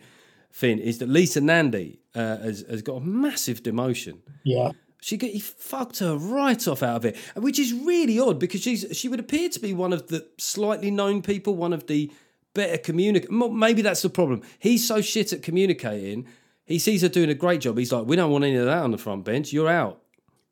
Fin, 0.51 0.79
is 0.79 0.99
that 0.99 1.09
Lisa 1.09 1.41
Nandy 1.41 1.99
uh, 2.13 2.37
has, 2.37 2.63
has 2.69 2.81
got 2.81 2.93
a 2.93 3.01
massive 3.01 3.63
demotion. 3.63 4.19
Yeah. 4.45 4.71
She 5.01 5.17
get, 5.17 5.31
he 5.31 5.39
fucked 5.39 5.99
her 5.99 6.15
right 6.15 6.67
off 6.67 6.81
out 6.81 6.95
of 6.95 7.05
it, 7.05 7.17
which 7.35 7.59
is 7.59 7.73
really 7.73 8.19
odd 8.19 8.39
because 8.39 8.61
she's 8.61 8.85
she 8.91 9.07
would 9.07 9.19
appear 9.19 9.49
to 9.49 9.59
be 9.59 9.73
one 9.73 9.93
of 9.93 10.07
the 10.07 10.27
slightly 10.37 10.89
known 10.89 11.21
people, 11.21 11.55
one 11.55 11.73
of 11.73 11.85
the 11.87 12.11
better 12.55 12.77
communicate. 12.77 13.29
Maybe 13.29 13.83
that's 13.83 14.01
the 14.01 14.09
problem. 14.09 14.41
He's 14.57 14.87
so 14.87 15.01
shit 15.01 15.31
at 15.31 15.43
communicating. 15.43 16.25
He 16.65 16.79
sees 16.79 17.03
her 17.03 17.09
doing 17.09 17.29
a 17.29 17.35
great 17.35 17.61
job. 17.61 17.77
He's 17.77 17.91
like, 17.91 18.07
we 18.07 18.15
don't 18.15 18.31
want 18.31 18.43
any 18.43 18.55
of 18.55 18.65
that 18.65 18.81
on 18.81 18.89
the 18.89 18.97
front 18.97 19.23
bench. 19.25 19.53
You're 19.53 19.69
out. 19.69 20.01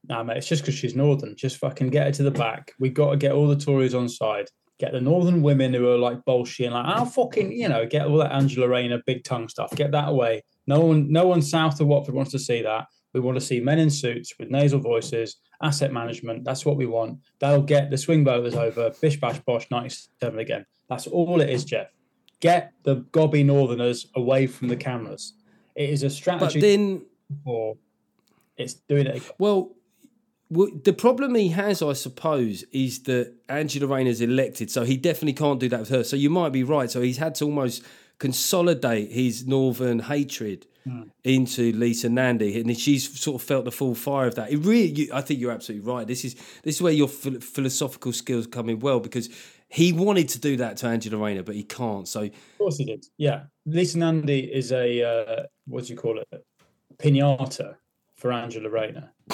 Nah, 0.08 0.22
mate, 0.22 0.38
it's 0.38 0.48
just 0.48 0.62
because 0.62 0.76
she's 0.76 0.96
northern. 0.96 1.36
Just 1.36 1.58
fucking 1.58 1.90
get 1.90 2.08
her 2.08 2.12
to 2.12 2.24
the 2.24 2.32
back. 2.32 2.74
We've 2.78 2.94
got 2.94 3.12
to 3.12 3.18
get 3.18 3.32
all 3.32 3.48
the 3.48 3.56
Tories 3.56 3.96
on 3.96 4.10
side. 4.10 4.50
Get 4.80 4.92
the 4.92 5.02
northern 5.02 5.42
women 5.42 5.74
who 5.74 5.90
are 5.90 5.98
like 5.98 6.26
bullshit 6.26 6.66
and 6.66 6.76
like, 6.76 6.86
I'll 6.86 7.06
fucking, 7.06 7.54
you 7.54 7.70
know, 7.70 7.86
get 7.86 8.06
all 8.06 8.18
that 8.18 8.34
Angela 8.34 8.68
Rayner 8.68 9.02
big 9.06 9.24
tongue 9.24 9.48
stuff. 9.48 9.74
Get 9.76 9.92
that 9.92 10.10
away. 10.10 10.44
No 10.68 10.82
one, 10.82 11.12
no 11.12 11.28
one 11.28 11.42
south 11.42 11.80
of 11.80 11.88
Watford 11.88 12.16
wants 12.16 12.32
to 12.32 12.40
see 12.40 12.62
that. 12.64 12.88
We 13.14 13.20
want 13.20 13.36
to 13.36 13.42
see 13.42 13.60
men 13.60 13.80
in 13.80 13.90
suits 13.90 14.34
with 14.40 14.50
nasal 14.50 14.80
voices, 14.80 15.38
asset 15.62 15.94
management. 15.94 16.44
That's 16.44 16.66
what 16.66 16.78
we 16.78 16.86
want. 16.86 17.20
That'll 17.40 17.62
get 17.62 17.92
the 17.92 17.98
swing 17.98 18.26
voters 18.26 18.56
over. 18.56 18.92
Bish 19.02 19.20
bash 19.20 19.40
bosh, 19.40 19.68
97 19.70 20.40
again. 20.40 20.66
That's 20.90 21.08
all 21.08 21.40
it 21.42 21.50
is, 21.50 21.64
Geoff. 21.64 21.88
Get 22.40 22.74
the 22.84 23.06
gobby 23.12 23.44
northerners 23.44 24.08
away 24.16 24.48
from 24.48 24.68
the 24.68 24.76
cameras. 24.76 25.34
It 25.76 25.90
is 25.90 26.04
a 26.04 26.10
strategy. 26.10 26.60
But 26.60 26.66
then, 26.66 27.06
for 27.44 27.78
it's 28.58 28.74
doing 28.74 29.08
it 29.08 29.16
again. 29.16 29.32
well, 29.38 29.76
well, 30.50 30.70
the 30.84 30.94
problem 30.94 31.34
he 31.36 31.50
has, 31.50 31.82
I 31.82 31.94
suppose, 31.94 32.64
is 32.72 33.04
that 33.04 33.34
Angela 33.50 33.88
Rayner's 33.88 34.22
elected, 34.22 34.70
so 34.70 34.84
he 34.84 34.98
definitely 34.98 35.34
can't 35.34 35.60
do 35.60 35.70
that 35.70 35.80
with 35.80 35.90
her. 35.90 36.04
So 36.04 36.16
you 36.16 36.30
might 36.30 36.52
be 36.52 36.64
right. 36.64 36.92
So 36.92 37.02
he's 37.02 37.18
had 37.18 37.34
to 37.36 37.46
almost 37.46 37.84
consolidate 38.20 39.12
his 39.12 39.48
northern 39.48 40.00
hatred 40.00 40.68
into 41.24 41.72
Lisa 41.74 42.10
Nandy, 42.10 42.60
and 42.60 42.78
she's 42.78 43.20
sort 43.20 43.42
of 43.42 43.48
felt 43.48 43.66
the 43.66 43.72
full 43.72 43.96
fire 43.96 44.28
of 44.28 44.36
that. 44.36 44.52
It 44.52 44.58
really, 44.58 44.88
you, 44.88 45.10
I 45.14 45.22
think 45.22 45.40
you're 45.40 45.52
absolutely 45.52 45.90
right. 45.90 46.06
This 46.06 46.26
is 46.26 46.36
this 46.64 46.76
is 46.76 46.82
where 46.82 46.94
your 46.94 47.08
phil- 47.08 47.40
philosophical 47.40 48.12
skills 48.12 48.48
come 48.48 48.70
in 48.70 48.80
well 48.80 49.00
because 49.00 49.30
he 49.74 49.92
wanted 49.92 50.30
to 50.30 50.40
do 50.40 50.56
that 50.58 50.78
to 50.78 50.86
Angela 50.86 51.18
Rayner, 51.18 51.42
but 51.42 51.56
he 51.56 51.64
can't. 51.64 52.08
So 52.08 52.22
Of 52.22 52.32
course 52.60 52.78
he 52.78 52.86
did. 52.86 53.08
Yeah. 53.18 53.46
Lisa 53.66 53.98
Nandy 53.98 54.42
is 54.42 54.72
a, 54.72 55.02
uh, 55.02 55.44
what 55.66 55.86
do 55.86 55.94
you 55.94 55.98
call 55.98 56.20
it? 56.20 56.46
Pinata 56.98 57.78
for 58.16 58.32
Angela 58.32 58.70
Rayner. 58.70 59.12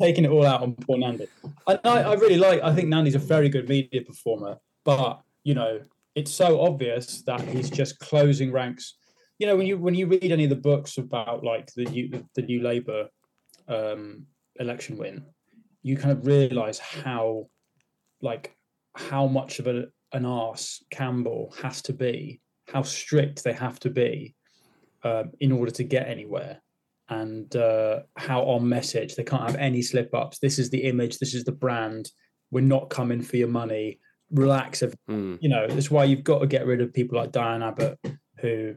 Taking 0.00 0.24
it 0.24 0.30
all 0.30 0.46
out 0.46 0.62
on 0.62 0.74
poor 0.74 0.98
Nandy. 0.98 1.26
I, 1.66 1.80
I, 1.82 2.02
I 2.02 2.14
really 2.14 2.36
like, 2.36 2.62
I 2.62 2.72
think 2.72 2.88
Nandy's 2.88 3.16
a 3.16 3.18
very 3.18 3.48
good 3.48 3.68
media 3.68 4.02
performer, 4.02 4.58
but, 4.84 5.22
you 5.42 5.54
know, 5.54 5.80
it's 6.14 6.32
so 6.32 6.60
obvious 6.60 7.22
that 7.22 7.40
he's 7.42 7.70
just 7.70 7.98
closing 7.98 8.52
ranks. 8.52 8.96
You 9.38 9.46
know, 9.46 9.56
when 9.56 9.66
you 9.66 9.78
when 9.78 9.94
you 9.94 10.06
read 10.06 10.32
any 10.32 10.44
of 10.44 10.50
the 10.50 10.56
books 10.56 10.98
about 10.98 11.44
like 11.44 11.72
the 11.74 11.84
new 11.84 12.26
the 12.34 12.42
new 12.42 12.62
Labour 12.62 13.08
um, 13.68 14.26
election 14.58 14.96
win, 14.96 15.24
you 15.82 15.96
kind 15.96 16.12
of 16.12 16.26
realise 16.26 16.78
how 16.78 17.46
like 18.20 18.54
how 18.94 19.26
much 19.26 19.60
of 19.60 19.66
a, 19.66 19.86
an 20.12 20.26
arse 20.26 20.84
Campbell 20.90 21.54
has 21.62 21.80
to 21.82 21.92
be, 21.92 22.40
how 22.68 22.82
strict 22.82 23.44
they 23.44 23.52
have 23.52 23.78
to 23.80 23.90
be 23.90 24.34
um, 25.04 25.30
in 25.40 25.52
order 25.52 25.70
to 25.70 25.84
get 25.84 26.08
anywhere, 26.08 26.60
and 27.08 27.54
uh, 27.56 28.00
how 28.16 28.42
on 28.42 28.68
message 28.68 29.14
they 29.14 29.24
can't 29.24 29.46
have 29.46 29.56
any 29.56 29.80
slip 29.80 30.14
ups. 30.14 30.38
This 30.38 30.58
is 30.58 30.70
the 30.70 30.84
image, 30.84 31.18
this 31.18 31.34
is 31.34 31.44
the 31.44 31.52
brand. 31.52 32.10
We're 32.50 32.62
not 32.62 32.90
coming 32.90 33.22
for 33.22 33.36
your 33.36 33.48
money. 33.48 34.00
Relax. 34.30 34.82
ev- 34.82 34.94
mm, 35.08 35.38
You 35.40 35.48
know, 35.48 35.66
that's 35.68 35.90
why 35.90 36.04
you've 36.04 36.24
got 36.24 36.40
to 36.40 36.46
get 36.46 36.66
rid 36.66 36.80
of 36.80 36.92
people 36.92 37.18
like 37.18 37.32
Diane 37.32 37.62
Abbott, 37.62 37.98
who, 38.40 38.76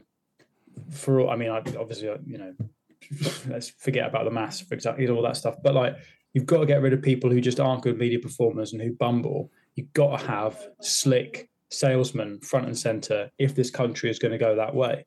for 0.90 1.20
all, 1.20 1.30
I 1.30 1.36
mean, 1.36 1.50
obviously, 1.50 2.08
uh, 2.08 2.18
you 2.26 2.38
know, 2.38 2.54
let's 3.48 3.70
forget 3.70 4.08
about 4.08 4.24
the 4.24 4.30
mass, 4.30 4.60
for 4.60 4.74
example, 4.74 5.08
all 5.10 5.22
that 5.22 5.36
stuff. 5.36 5.56
But 5.62 5.74
like, 5.74 5.96
you've 6.32 6.46
got 6.46 6.58
to 6.58 6.66
get 6.66 6.82
rid 6.82 6.92
of 6.92 7.02
people 7.02 7.30
who 7.30 7.40
just 7.40 7.60
aren't 7.60 7.82
good 7.82 7.98
media 7.98 8.18
performers 8.18 8.72
and 8.72 8.82
who 8.82 8.92
bumble. 8.92 9.50
You've 9.76 9.92
got 9.92 10.20
to 10.20 10.26
have 10.26 10.68
slick 10.80 11.48
salesmen 11.70 12.40
front 12.40 12.66
and 12.66 12.78
center 12.78 13.30
if 13.38 13.54
this 13.54 13.70
country 13.70 14.10
is 14.10 14.18
going 14.18 14.32
to 14.32 14.38
go 14.38 14.56
that 14.56 14.74
way. 14.74 15.06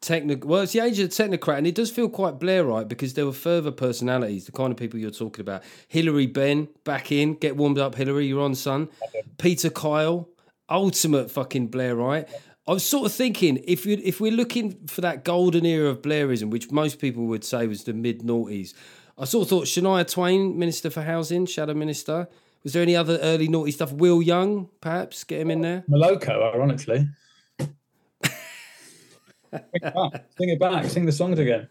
Technical. 0.00 0.48
Well, 0.48 0.62
it's 0.62 0.72
the 0.72 0.80
age 0.80 0.98
of 0.98 1.14
the 1.14 1.22
technocrat, 1.22 1.58
and 1.58 1.66
it 1.66 1.74
does 1.74 1.90
feel 1.90 2.08
quite 2.08 2.38
Blairite 2.38 2.88
because 2.88 3.12
there 3.14 3.26
were 3.26 3.32
further 3.32 3.70
personalities, 3.70 4.46
the 4.46 4.52
kind 4.52 4.70
of 4.70 4.78
people 4.78 4.98
you're 4.98 5.10
talking 5.10 5.42
about. 5.42 5.62
Hilary 5.88 6.26
Benn 6.26 6.68
back 6.84 7.12
in, 7.12 7.34
get 7.34 7.56
warmed 7.56 7.78
up, 7.78 7.94
Hilary. 7.94 8.26
You're 8.26 8.40
on, 8.40 8.54
son. 8.54 8.88
Peter 9.36 9.68
Kyle, 9.68 10.26
ultimate 10.70 11.30
fucking 11.30 11.68
Blairite. 11.68 12.30
I 12.66 12.72
was 12.72 12.84
sort 12.84 13.06
of 13.06 13.12
thinking 13.12 13.62
if 13.64 13.84
you 13.84 14.00
if 14.02 14.20
we're 14.20 14.32
looking 14.32 14.86
for 14.86 15.02
that 15.02 15.24
golden 15.24 15.66
era 15.66 15.90
of 15.90 16.00
Blairism, 16.00 16.50
which 16.50 16.70
most 16.70 16.98
people 16.98 17.26
would 17.26 17.44
say 17.44 17.66
was 17.66 17.84
the 17.84 17.92
mid 17.92 18.20
noughties, 18.22 18.72
I 19.18 19.24
sort 19.26 19.42
of 19.42 19.50
thought 19.50 19.64
Shania 19.66 20.10
Twain, 20.10 20.58
Minister 20.58 20.88
for 20.88 21.02
Housing, 21.02 21.44
Shadow 21.44 21.74
Minister. 21.74 22.26
Was 22.62 22.72
there 22.72 22.82
any 22.82 22.96
other 22.96 23.18
early 23.18 23.48
naughty 23.48 23.72
stuff? 23.72 23.92
Will 23.92 24.22
Young, 24.22 24.68
perhaps, 24.80 25.24
get 25.24 25.40
him 25.40 25.50
in 25.50 25.60
there. 25.62 25.84
Moloko, 25.90 26.54
ironically. 26.54 27.08
Bring 29.50 29.62
it 29.72 29.82
back, 29.82 30.24
Sing 30.38 30.48
it 30.48 30.60
back, 30.60 30.84
sing 30.86 31.06
the 31.06 31.12
songs 31.12 31.38
again. 31.38 31.68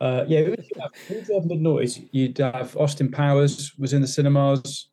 Uh, 0.00 0.24
yeah, 0.26 0.42
who 0.42 0.50
would 0.50 0.64
you 0.64 0.80
have? 0.80 0.90
Who 1.08 1.14
would 1.14 1.28
you 1.28 1.34
have 1.34 1.44
mid 1.44 1.60
noughties? 1.60 2.08
You'd 2.10 2.38
have 2.38 2.76
Austin 2.76 3.10
Powers 3.10 3.72
was 3.78 3.92
in 3.92 4.00
the 4.00 4.08
cinemas. 4.08 4.88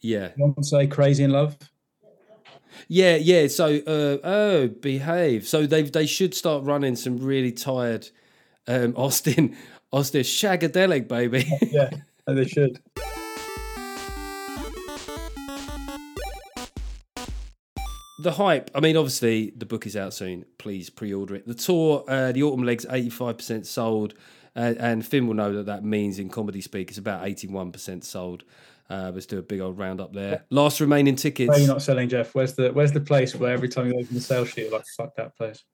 Yeah, 0.00 0.30
Beyonce, 0.38 0.90
Crazy 0.90 1.24
in 1.24 1.30
Love. 1.30 1.56
Yeah, 2.88 3.16
yeah. 3.16 3.46
So, 3.48 3.76
uh, 3.86 4.18
oh, 4.24 4.68
behave. 4.68 5.46
So 5.46 5.66
they 5.66 5.82
they 5.82 6.06
should 6.06 6.34
start 6.34 6.64
running 6.64 6.96
some 6.96 7.18
really 7.18 7.52
tired 7.52 8.08
um, 8.66 8.94
Austin 8.96 9.56
Austin 9.92 10.22
shagadelic 10.22 11.08
baby. 11.08 11.50
Yeah, 11.70 11.90
and 12.26 12.38
they 12.38 12.46
should. 12.46 12.80
the 18.28 18.34
hype. 18.34 18.70
I 18.74 18.80
mean, 18.80 18.96
obviously 18.96 19.50
the 19.56 19.64
book 19.66 19.86
is 19.86 19.96
out 19.96 20.12
soon. 20.12 20.44
Please 20.58 20.90
pre-order 20.90 21.34
it. 21.34 21.46
The 21.46 21.54
tour, 21.54 22.04
uh, 22.08 22.32
the 22.32 22.42
autumn 22.42 22.64
legs, 22.64 22.84
eighty 22.90 23.10
five 23.10 23.38
percent 23.38 23.66
sold, 23.66 24.14
uh, 24.54 24.74
and 24.78 25.04
Fin 25.04 25.26
will 25.26 25.34
know 25.34 25.54
that 25.54 25.66
that 25.66 25.84
means 25.84 26.18
in 26.18 26.28
comedy 26.28 26.60
speak 26.60 26.90
it's 26.90 26.98
about 26.98 27.26
eighty 27.26 27.46
one 27.46 27.72
percent 27.72 28.04
sold. 28.04 28.44
Uh, 28.90 29.10
let's 29.14 29.26
do 29.26 29.38
a 29.38 29.42
big 29.42 29.60
old 29.60 29.78
round 29.78 30.00
up 30.00 30.12
there. 30.12 30.44
Last 30.50 30.80
remaining 30.80 31.16
tickets. 31.16 31.48
Where 31.48 31.58
are 31.58 31.60
you 31.60 31.66
not 31.66 31.82
selling, 31.82 32.08
Geoff? 32.08 32.34
Where's 32.34 32.54
the 32.54 32.70
Where's 32.70 32.92
the 32.92 33.00
place 33.00 33.34
where 33.34 33.52
every 33.52 33.68
time 33.68 33.86
you 33.86 33.94
open 33.94 34.14
the 34.14 34.20
sales 34.20 34.50
sheet, 34.50 34.64
you're 34.64 34.72
like, 34.72 34.86
fuck 34.96 35.14
that 35.16 35.36
place? 35.36 35.64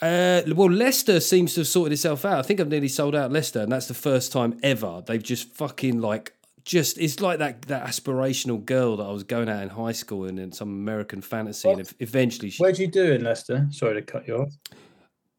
Uh, 0.00 0.42
well, 0.54 0.70
Leicester 0.70 1.20
seems 1.20 1.54
to 1.54 1.60
have 1.60 1.68
sorted 1.68 1.92
itself 1.92 2.24
out. 2.24 2.38
I 2.38 2.42
think 2.42 2.58
I've 2.58 2.68
nearly 2.68 2.88
sold 2.88 3.14
out 3.14 3.30
Leicester, 3.30 3.60
and 3.60 3.70
that's 3.70 3.86
the 3.86 3.94
first 3.94 4.32
time 4.32 4.58
ever 4.62 5.02
they've 5.06 5.22
just 5.22 5.52
fucking 5.54 6.00
like 6.00 6.32
just 6.64 6.98
it's 6.98 7.20
like 7.20 7.38
that 7.38 7.62
that 7.62 7.84
aspirational 7.86 8.64
girl 8.64 8.96
that 8.96 9.04
I 9.04 9.10
was 9.10 9.24
going 9.24 9.48
at 9.48 9.62
in 9.62 9.68
high 9.68 9.92
school 9.92 10.24
and 10.24 10.38
in 10.38 10.52
some 10.52 10.68
American 10.68 11.20
fantasy, 11.22 11.68
and 11.68 11.92
eventually 11.98 12.50
she, 12.50 12.62
Where'd 12.62 12.78
you 12.78 12.86
do 12.88 13.12
in 13.12 13.24
Leicester? 13.24 13.66
Sorry 13.70 13.94
to 13.94 14.02
cut 14.02 14.26
you 14.28 14.36
off. 14.36 14.52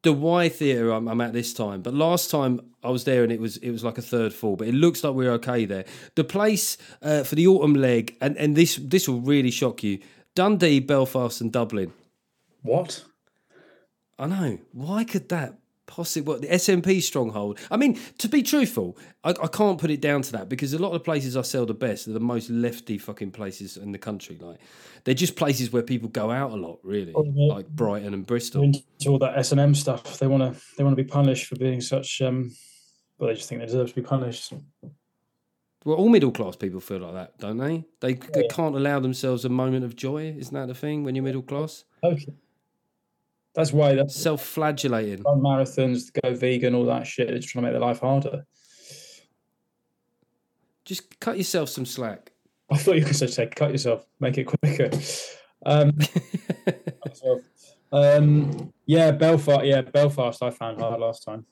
the 0.03 0.11
Y 0.13 0.49
Theatre 0.49 0.91
I'm, 0.91 1.07
I'm 1.07 1.21
at 1.21 1.33
this 1.33 1.53
time, 1.53 1.81
but 1.81 1.93
last 1.93 2.29
time 2.29 2.59
I 2.83 2.89
was 2.89 3.05
there 3.05 3.23
and 3.23 3.31
it 3.31 3.39
was 3.39 3.57
it 3.57 3.71
was 3.71 3.83
like 3.83 3.97
a 3.97 4.01
third 4.01 4.33
full, 4.33 4.55
but 4.55 4.67
it 4.67 4.73
looks 4.73 5.03
like 5.03 5.13
we're 5.13 5.31
okay 5.33 5.65
there. 5.65 5.85
The 6.15 6.23
place 6.25 6.77
uh, 7.01 7.23
for 7.23 7.35
the 7.35 7.47
autumn 7.47 7.75
leg, 7.75 8.17
and 8.19 8.37
and 8.37 8.55
this 8.55 8.75
this 8.75 9.07
will 9.07 9.21
really 9.21 9.51
shock 9.51 9.83
you: 9.83 9.99
Dundee, 10.35 10.79
Belfast, 10.79 11.39
and 11.41 11.51
Dublin. 11.51 11.93
What? 12.61 13.03
I 14.19 14.27
know. 14.27 14.59
Why 14.71 15.03
could 15.05 15.29
that 15.29 15.57
possibly 15.85 16.27
what 16.31 16.41
the 16.41 16.47
SNP 16.47 17.01
stronghold? 17.01 17.59
I 17.71 17.77
mean, 17.77 17.99
to 18.19 18.27
be 18.27 18.43
truthful, 18.43 18.97
I, 19.23 19.31
I 19.31 19.47
can't 19.47 19.79
put 19.79 19.89
it 19.91 20.01
down 20.01 20.21
to 20.23 20.31
that 20.33 20.49
because 20.49 20.73
a 20.73 20.79
lot 20.79 20.87
of 20.87 20.93
the 20.93 20.99
places 21.01 21.35
I 21.37 21.41
sell 21.41 21.65
the 21.65 21.73
best 21.73 22.07
are 22.07 22.13
the 22.13 22.19
most 22.19 22.49
lefty 22.49 22.97
fucking 22.97 23.31
places 23.31 23.77
in 23.77 23.91
the 23.91 23.97
country. 23.97 24.37
Like 24.39 24.59
they're 25.03 25.13
just 25.13 25.35
places 25.35 25.71
where 25.71 25.83
people 25.83 26.09
go 26.09 26.31
out 26.31 26.51
a 26.51 26.55
lot, 26.55 26.79
really, 26.83 27.13
Oh, 27.15 27.23
yeah. 27.35 27.53
like 27.53 27.67
Brighton 27.69 28.13
and 28.13 28.25
Bristol. 28.25 28.63
Into 28.63 28.81
all 29.07 29.19
that 29.19 29.37
S 29.37 29.51
and 29.51 29.59
M 29.61 29.75
stuff. 29.75 30.19
They 30.19 30.27
want 30.27 30.53
to 30.55 30.61
They 30.77 30.83
want 30.83 30.95
to 30.97 31.03
be 31.03 31.09
punished 31.09 31.47
for 31.47 31.55
being 31.55 31.81
such. 31.81 32.21
um 32.21 32.55
Well, 33.17 33.29
they 33.29 33.35
just 33.35 33.49
think 33.49 33.61
they 33.61 33.65
deserve 33.67 33.89
to 33.89 33.95
be 33.95 34.01
punished. 34.01 34.53
Well, 35.85 35.97
all 35.97 36.07
middle 36.07 36.31
class 36.31 36.55
people 36.55 36.79
feel 36.79 36.99
like 36.99 37.13
that, 37.13 37.37
don't 37.39 37.57
they? 37.57 37.83
They, 37.99 38.13
they 38.13 38.47
can't 38.47 38.73
allow 38.73 39.01
themselves 39.01 39.43
a 39.43 39.49
moment 39.49 39.83
of 39.83 39.97
joy. 39.97 40.33
Isn't 40.37 40.53
that 40.53 40.67
the 40.67 40.73
thing 40.73 41.03
when 41.03 41.13
you're 41.13 41.25
middle 41.25 41.41
class? 41.41 41.83
Okay. 42.01 42.27
That's 43.55 43.71
why 43.71 43.95
that's 43.95 44.15
Self 44.15 44.43
flagellating. 44.43 45.21
run 45.23 45.39
marathons, 45.39 46.11
go 46.21 46.33
vegan, 46.33 46.73
all 46.73 46.85
that 46.85 47.05
shit. 47.05 47.27
They're 47.27 47.37
just 47.37 47.49
trying 47.49 47.63
to 47.63 47.71
make 47.71 47.73
their 47.73 47.87
life 47.87 47.99
harder. 47.99 48.45
Just 50.85 51.19
cut 51.19 51.37
yourself 51.37 51.69
some 51.69 51.85
slack. 51.85 52.31
I 52.71 52.77
thought 52.77 52.95
you 52.95 53.01
were 53.01 53.05
going 53.05 53.13
to 53.13 53.27
say 53.27 53.47
cut 53.47 53.71
yourself, 53.71 54.05
make 54.19 54.37
it 54.37 54.45
quicker. 54.45 54.89
Um, 55.65 55.91
um, 57.91 58.73
yeah, 58.85 59.11
Belfast. 59.11 59.63
Yeah, 59.63 59.81
Belfast. 59.81 60.41
I 60.41 60.49
found 60.49 60.79
hard 60.79 60.99
last 60.99 61.23
time, 61.23 61.45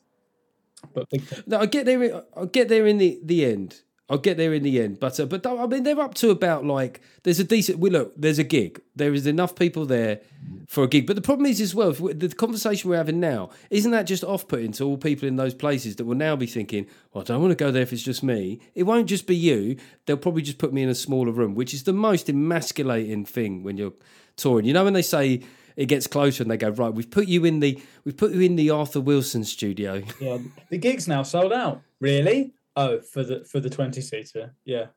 but 0.93 1.07
No, 1.45 1.59
I 1.59 1.65
get 1.67 1.85
there. 1.85 2.23
I'll 2.35 2.47
get 2.47 2.67
there 2.67 2.87
in 2.87 2.97
the, 2.97 3.19
the 3.23 3.45
end. 3.45 3.81
I'll 4.11 4.17
get 4.17 4.35
there 4.35 4.53
in 4.53 4.63
the 4.63 4.81
end. 4.81 4.99
But 4.99 5.17
uh, 5.21 5.25
but 5.25 5.47
I 5.47 5.65
mean, 5.67 5.83
they're 5.83 5.99
up 6.01 6.15
to 6.15 6.31
about 6.31 6.65
like 6.65 6.99
there's 7.23 7.39
a 7.39 7.45
decent. 7.45 7.79
We 7.79 7.89
look, 7.89 8.13
there's 8.17 8.39
a 8.39 8.43
gig. 8.43 8.81
There 8.93 9.13
is 9.13 9.25
enough 9.25 9.55
people 9.55 9.85
there 9.85 10.19
for 10.67 10.83
a 10.83 10.87
gig. 10.87 11.07
But 11.07 11.15
the 11.15 11.21
problem 11.21 11.45
is 11.45 11.61
as 11.61 11.73
well, 11.73 11.93
the 11.93 12.27
conversation 12.27 12.89
we're 12.89 12.97
having 12.97 13.21
now 13.21 13.51
isn't 13.69 13.91
that 13.91 14.03
just 14.03 14.25
off 14.25 14.49
putting 14.49 14.73
to 14.73 14.83
all 14.83 14.97
people 14.97 15.29
in 15.29 15.37
those 15.37 15.53
places 15.53 15.95
that 15.95 16.03
will 16.03 16.15
now 16.15 16.35
be 16.35 16.45
thinking, 16.45 16.87
well, 17.13 17.21
I 17.21 17.25
don't 17.25 17.41
want 17.41 17.51
to 17.51 17.55
go 17.55 17.71
there 17.71 17.83
if 17.83 17.93
it's 17.93 18.03
just 18.03 18.21
me. 18.21 18.59
It 18.75 18.83
won't 18.83 19.07
just 19.07 19.27
be 19.27 19.35
you. 19.35 19.77
They'll 20.05 20.17
probably 20.17 20.41
just 20.41 20.57
put 20.57 20.73
me 20.73 20.83
in 20.83 20.89
a 20.89 20.95
smaller 20.95 21.31
room, 21.31 21.55
which 21.55 21.73
is 21.73 21.83
the 21.83 21.93
most 21.93 22.27
emasculating 22.27 23.23
thing 23.23 23.63
when 23.63 23.77
you're 23.77 23.93
touring. 24.35 24.65
You 24.65 24.73
know 24.73 24.83
when 24.83 24.93
they 24.93 25.03
say 25.03 25.41
it 25.77 25.85
gets 25.85 26.05
closer 26.05 26.43
and 26.43 26.51
they 26.51 26.57
go 26.57 26.69
right, 26.69 26.93
we've 26.93 27.09
put 27.09 27.29
you 27.29 27.45
in 27.45 27.61
the 27.61 27.81
we've 28.03 28.17
put 28.17 28.33
you 28.33 28.41
in 28.41 28.57
the 28.57 28.71
Arthur 28.71 28.99
Wilson 28.99 29.45
studio. 29.45 30.03
yeah. 30.19 30.39
The 30.69 30.77
gig's 30.77 31.07
now 31.07 31.23
sold 31.23 31.53
out. 31.53 31.81
Really? 32.01 32.51
Oh, 32.75 33.01
for 33.01 33.23
the 33.23 33.43
for 33.45 33.59
the 33.59 33.69
twenty 33.69 34.01
seater. 34.01 34.55
Yeah. 34.65 34.87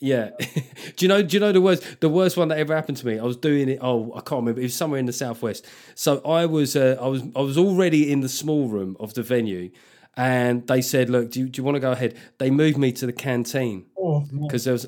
Yeah. 0.00 0.30
do 0.96 1.04
you 1.04 1.08
know? 1.08 1.22
Do 1.22 1.36
you 1.36 1.40
know 1.40 1.52
the 1.52 1.60
worst? 1.60 2.00
The 2.00 2.08
worst 2.08 2.36
one 2.36 2.48
that 2.48 2.58
ever 2.58 2.74
happened 2.74 2.98
to 2.98 3.06
me. 3.06 3.18
I 3.18 3.24
was 3.24 3.36
doing 3.36 3.68
it. 3.68 3.78
Oh, 3.80 4.12
I 4.14 4.20
can't 4.20 4.40
remember. 4.40 4.60
It 4.60 4.64
was 4.64 4.74
somewhere 4.74 5.00
in 5.00 5.06
the 5.06 5.12
southwest. 5.12 5.66
So 5.94 6.20
I 6.20 6.46
was. 6.46 6.76
Uh, 6.76 6.96
I 7.00 7.08
was. 7.08 7.22
I 7.34 7.40
was 7.40 7.58
already 7.58 8.10
in 8.10 8.20
the 8.20 8.28
small 8.28 8.68
room 8.68 8.96
of 9.00 9.14
the 9.14 9.22
venue, 9.22 9.70
and 10.16 10.66
they 10.66 10.82
said, 10.82 11.10
"Look, 11.10 11.30
do 11.32 11.40
you, 11.40 11.48
do 11.48 11.60
you 11.60 11.64
want 11.64 11.76
to 11.76 11.80
go 11.80 11.92
ahead?" 11.92 12.16
They 12.38 12.50
moved 12.50 12.78
me 12.78 12.92
to 12.92 13.06
the 13.06 13.12
canteen 13.12 13.86
Oh, 13.98 14.24
because 14.42 14.64
there 14.64 14.72
was. 14.72 14.86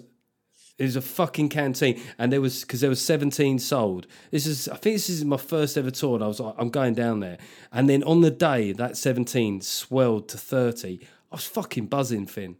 It 0.78 0.84
was 0.84 0.96
a 0.96 1.02
fucking 1.02 1.50
canteen, 1.50 2.00
and 2.18 2.32
there 2.32 2.40
was 2.40 2.62
because 2.62 2.80
there 2.80 2.88
was 2.88 3.04
seventeen 3.04 3.58
sold. 3.58 4.06
This 4.30 4.46
is, 4.46 4.66
I 4.66 4.76
think, 4.76 4.94
this 4.94 5.10
is 5.10 5.24
my 5.26 5.36
first 5.36 5.76
ever 5.76 5.90
tour, 5.90 6.14
and 6.14 6.24
I 6.24 6.26
was 6.26 6.40
like, 6.40 6.54
I'm 6.56 6.70
going 6.70 6.94
down 6.94 7.20
there. 7.20 7.36
And 7.70 7.86
then 7.86 8.02
on 8.04 8.22
the 8.22 8.30
day 8.30 8.72
that 8.72 8.96
seventeen 8.96 9.60
swelled 9.60 10.30
to 10.30 10.38
thirty, 10.38 11.06
I 11.30 11.36
was 11.36 11.46
fucking 11.46 11.86
buzzing, 11.86 12.26
Fin. 12.26 12.56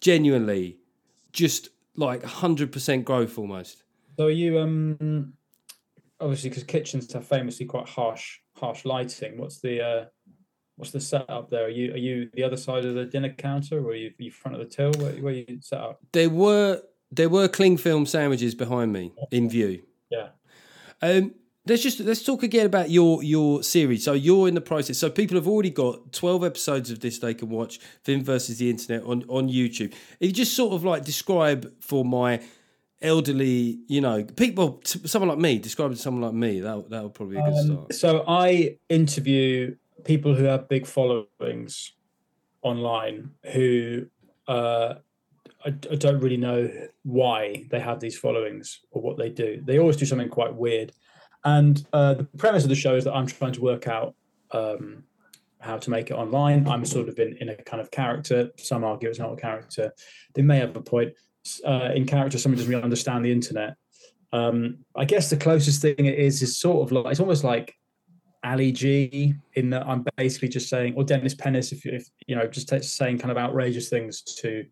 Genuinely, 0.00 0.78
just 1.32 1.70
like 1.96 2.22
hundred 2.22 2.72
percent 2.72 3.04
growth 3.04 3.38
almost. 3.38 3.82
So 4.16 4.26
are 4.26 4.30
you 4.30 4.58
um 4.58 5.32
obviously 6.20 6.50
because 6.50 6.64
kitchens 6.64 7.12
have 7.12 7.26
famously 7.26 7.66
quite 7.66 7.88
harsh 7.88 8.38
harsh 8.54 8.84
lighting. 8.84 9.38
What's 9.38 9.60
the 9.60 9.82
uh 9.82 10.04
what's 10.76 10.90
the 10.90 11.00
setup 11.00 11.50
there? 11.50 11.66
Are 11.66 11.70
you 11.70 11.92
are 11.92 11.98
you 11.98 12.30
the 12.34 12.42
other 12.42 12.56
side 12.56 12.84
of 12.84 12.94
the 12.94 13.04
dinner 13.04 13.30
counter 13.30 13.78
or 13.78 13.90
are 13.90 13.94
you, 13.94 14.08
are 14.08 14.22
you 14.22 14.30
front 14.30 14.60
of 14.60 14.68
the 14.68 14.74
till? 14.74 14.92
Where, 15.02 15.12
where 15.14 15.32
you 15.32 15.58
set 15.60 15.80
up? 15.80 16.00
There 16.12 16.30
were 16.30 16.82
there 17.10 17.28
were 17.28 17.48
cling 17.48 17.76
film 17.76 18.06
sandwiches 18.06 18.54
behind 18.54 18.92
me 18.92 19.12
in 19.30 19.48
view. 19.48 19.82
Yeah. 20.10 20.28
Um, 21.02 21.34
let's 21.66 21.82
just 21.82 22.00
let's 22.00 22.22
talk 22.22 22.42
again 22.42 22.66
about 22.66 22.90
your 22.90 23.22
your 23.22 23.62
series. 23.62 24.04
So 24.04 24.12
you're 24.12 24.48
in 24.48 24.54
the 24.54 24.60
process. 24.60 24.98
So 24.98 25.10
people 25.10 25.36
have 25.36 25.48
already 25.48 25.70
got 25.70 26.12
twelve 26.12 26.44
episodes 26.44 26.90
of 26.90 27.00
this 27.00 27.18
they 27.18 27.34
can 27.34 27.48
watch. 27.48 27.78
Fin 28.02 28.22
versus 28.22 28.58
the 28.58 28.70
internet 28.70 29.02
on 29.04 29.24
on 29.28 29.48
YouTube. 29.48 29.92
If 30.20 30.28
you 30.28 30.32
just 30.32 30.54
sort 30.54 30.72
of 30.72 30.84
like 30.84 31.04
describe 31.04 31.72
for 31.80 32.04
my 32.04 32.40
elderly, 33.02 33.78
you 33.88 34.00
know, 34.00 34.24
people, 34.24 34.80
someone 34.84 35.28
like 35.28 35.38
me, 35.38 35.58
describe 35.58 35.92
it 35.92 35.96
to 35.96 36.00
someone 36.00 36.22
like 36.22 36.34
me. 36.34 36.60
That 36.60 36.90
that 36.90 37.02
would 37.02 37.14
probably 37.14 37.36
be 37.36 37.42
a 37.42 37.44
good 37.44 37.58
Um, 37.58 37.66
start. 37.66 37.94
so 37.94 38.24
I 38.26 38.78
interview 38.88 39.76
people 40.04 40.34
who 40.34 40.44
have 40.44 40.68
big 40.68 40.86
followings 40.86 41.92
online 42.62 43.30
who 43.52 44.06
uh, 44.48 44.94
I, 45.64 45.68
I 45.68 45.96
don't 45.96 46.20
really 46.20 46.36
know 46.36 46.70
why 47.02 47.66
they 47.70 47.80
have 47.80 48.00
these 48.00 48.18
followings 48.18 48.80
or 48.90 49.02
what 49.02 49.18
they 49.18 49.28
do. 49.28 49.62
They 49.64 49.78
always 49.78 49.96
do 49.96 50.06
something 50.06 50.28
quite 50.28 50.54
weird. 50.54 50.92
And 51.46 51.86
uh, 51.92 52.14
the 52.14 52.24
premise 52.36 52.64
of 52.64 52.68
the 52.68 52.74
show 52.74 52.96
is 52.96 53.04
that 53.04 53.14
I'm 53.14 53.26
trying 53.26 53.52
to 53.52 53.60
work 53.60 53.86
out 53.86 54.16
um, 54.50 55.04
how 55.60 55.78
to 55.78 55.90
make 55.90 56.10
it 56.10 56.14
online. 56.14 56.66
I'm 56.66 56.84
sort 56.84 57.08
of 57.08 57.18
in, 57.20 57.36
in 57.40 57.48
a 57.50 57.56
kind 57.56 57.80
of 57.80 57.90
character. 57.92 58.50
Some 58.58 58.82
argue 58.82 59.08
it's 59.08 59.20
not 59.20 59.32
a 59.32 59.36
character. 59.36 59.92
They 60.34 60.42
may 60.42 60.58
have 60.58 60.74
a 60.74 60.80
point. 60.80 61.12
Uh, 61.64 61.90
in 61.94 62.04
character, 62.04 62.36
someone 62.36 62.56
doesn't 62.58 62.70
really 62.70 62.82
understand 62.82 63.24
the 63.24 63.30
internet. 63.30 63.76
Um, 64.32 64.78
I 64.96 65.04
guess 65.04 65.30
the 65.30 65.36
closest 65.36 65.80
thing 65.80 65.94
it 66.04 66.18
is 66.18 66.42
is 66.42 66.58
sort 66.58 66.82
of 66.82 66.90
like 66.90 67.12
it's 67.12 67.20
almost 67.20 67.44
like 67.44 67.72
Ali 68.42 68.72
G 68.72 69.34
in 69.54 69.70
that 69.70 69.86
I'm 69.86 70.04
basically 70.16 70.48
just 70.48 70.68
saying, 70.68 70.94
or 70.96 71.04
Dennis 71.04 71.36
Pennis, 71.36 71.70
if, 71.70 71.86
if 71.86 72.08
you 72.26 72.34
know, 72.34 72.48
just 72.48 72.68
saying 72.96 73.18
kind 73.18 73.30
of 73.30 73.38
outrageous 73.38 73.88
things 73.88 74.22
to 74.40 74.64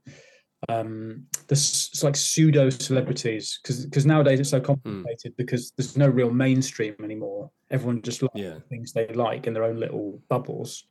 um 0.68 1.26
this 1.48 1.88
it's 1.92 2.02
like 2.02 2.16
pseudo 2.16 2.70
celebrities 2.70 3.58
because 3.62 3.84
because 3.86 4.06
nowadays 4.06 4.40
it's 4.40 4.50
so 4.50 4.60
complicated 4.60 5.34
because 5.36 5.72
there's 5.76 5.96
no 5.96 6.08
real 6.08 6.30
mainstream 6.30 6.94
anymore. 7.02 7.50
Everyone 7.70 8.02
just 8.02 8.22
likes 8.22 8.32
Yeah. 8.34 8.58
things 8.68 8.92
they 8.92 9.06
like 9.08 9.46
in 9.46 9.52
their 9.54 9.64
own 9.64 9.78
little 9.78 10.20
bubbles. 10.28 10.84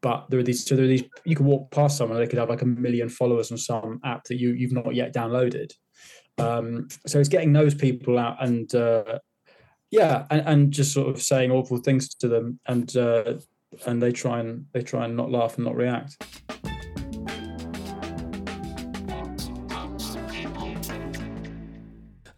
But 0.00 0.30
there 0.30 0.38
are 0.38 0.44
these 0.44 0.64
so 0.64 0.76
there 0.76 0.84
are 0.84 0.88
these 0.88 1.04
you 1.24 1.34
can 1.36 1.46
walk 1.46 1.70
past 1.70 1.96
someone 1.96 2.16
and 2.18 2.26
they 2.26 2.30
could 2.30 2.38
have 2.38 2.50
like 2.50 2.62
a 2.62 2.66
million 2.66 3.08
followers 3.08 3.50
on 3.50 3.58
some 3.58 4.00
app 4.04 4.24
that 4.24 4.38
you 4.38 4.52
you've 4.52 4.72
not 4.72 4.94
yet 4.94 5.14
downloaded. 5.14 5.72
Um, 6.38 6.86
so 7.06 7.18
it's 7.18 7.28
getting 7.28 7.52
those 7.52 7.74
people 7.74 8.16
out 8.18 8.40
and 8.44 8.72
uh, 8.74 9.18
yeah, 9.90 10.26
and, 10.30 10.42
and 10.46 10.72
just 10.72 10.92
sort 10.92 11.08
of 11.08 11.20
saying 11.20 11.50
awful 11.50 11.78
things 11.78 12.14
to 12.16 12.28
them 12.28 12.60
and 12.66 12.96
uh, 12.96 13.34
and 13.86 14.00
they 14.00 14.12
try 14.12 14.38
and 14.40 14.66
they 14.72 14.82
try 14.82 15.04
and 15.06 15.16
not 15.16 15.30
laugh 15.32 15.56
and 15.56 15.64
not 15.64 15.74
react. 15.74 16.16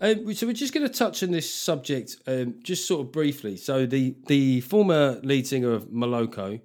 Um, 0.01 0.33
so 0.35 0.47
we're 0.47 0.53
just 0.55 0.73
going 0.73 0.87
to 0.87 0.93
touch 0.93 1.23
on 1.23 1.31
this 1.31 1.53
subject 1.53 2.17
um, 2.27 2.55
just 2.63 2.87
sort 2.87 3.03
of 3.03 3.13
briefly. 3.13 3.57
So 3.57 3.87
the 3.87 4.15
the 4.27 4.63
former 4.63 5.21
lead 5.23 5.47
singer 5.47 5.73
of 5.73 5.87
Moloko, 5.89 6.61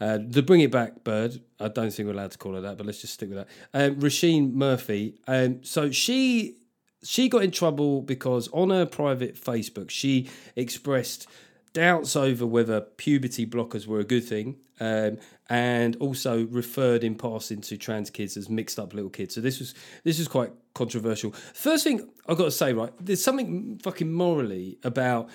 uh, 0.00 0.18
the 0.24 0.42
Bring 0.42 0.60
It 0.60 0.70
Back 0.70 1.02
Bird, 1.02 1.40
I 1.58 1.68
don't 1.68 1.92
think 1.92 2.06
we're 2.06 2.14
allowed 2.14 2.30
to 2.32 2.38
call 2.38 2.54
her 2.54 2.60
that, 2.60 2.76
but 2.76 2.86
let's 2.86 3.00
just 3.00 3.14
stick 3.14 3.28
with 3.28 3.38
that. 3.38 3.48
Um, 3.74 3.96
Roisin 3.96 4.52
Murphy. 4.52 5.14
Um, 5.26 5.64
so 5.64 5.90
she 5.90 6.58
she 7.02 7.28
got 7.28 7.42
in 7.42 7.50
trouble 7.50 8.02
because 8.02 8.48
on 8.48 8.70
her 8.70 8.86
private 8.86 9.34
Facebook 9.34 9.90
she 9.90 10.28
expressed 10.54 11.26
doubts 11.72 12.16
over 12.16 12.46
whether 12.46 12.80
puberty 12.80 13.46
blockers 13.46 13.86
were 13.86 14.00
a 14.00 14.04
good 14.04 14.24
thing, 14.24 14.56
um, 14.80 15.18
and 15.48 15.96
also 15.96 16.46
referred 16.46 17.04
in 17.04 17.14
passing 17.14 17.60
to 17.60 17.76
trans 17.76 18.10
kids 18.10 18.36
as 18.36 18.48
mixed 18.48 18.78
up 18.78 18.94
little 18.94 19.10
kids. 19.10 19.34
So 19.34 19.40
this 19.40 19.58
was 19.58 19.74
this 20.04 20.18
was 20.18 20.28
quite 20.28 20.52
controversial. 20.74 21.32
First 21.54 21.84
thing 21.84 22.08
I've 22.26 22.38
got 22.38 22.44
to 22.44 22.50
say, 22.50 22.72
right, 22.72 22.92
there's 23.00 23.22
something 23.22 23.78
fucking 23.82 24.12
morally 24.12 24.78
about 24.84 25.28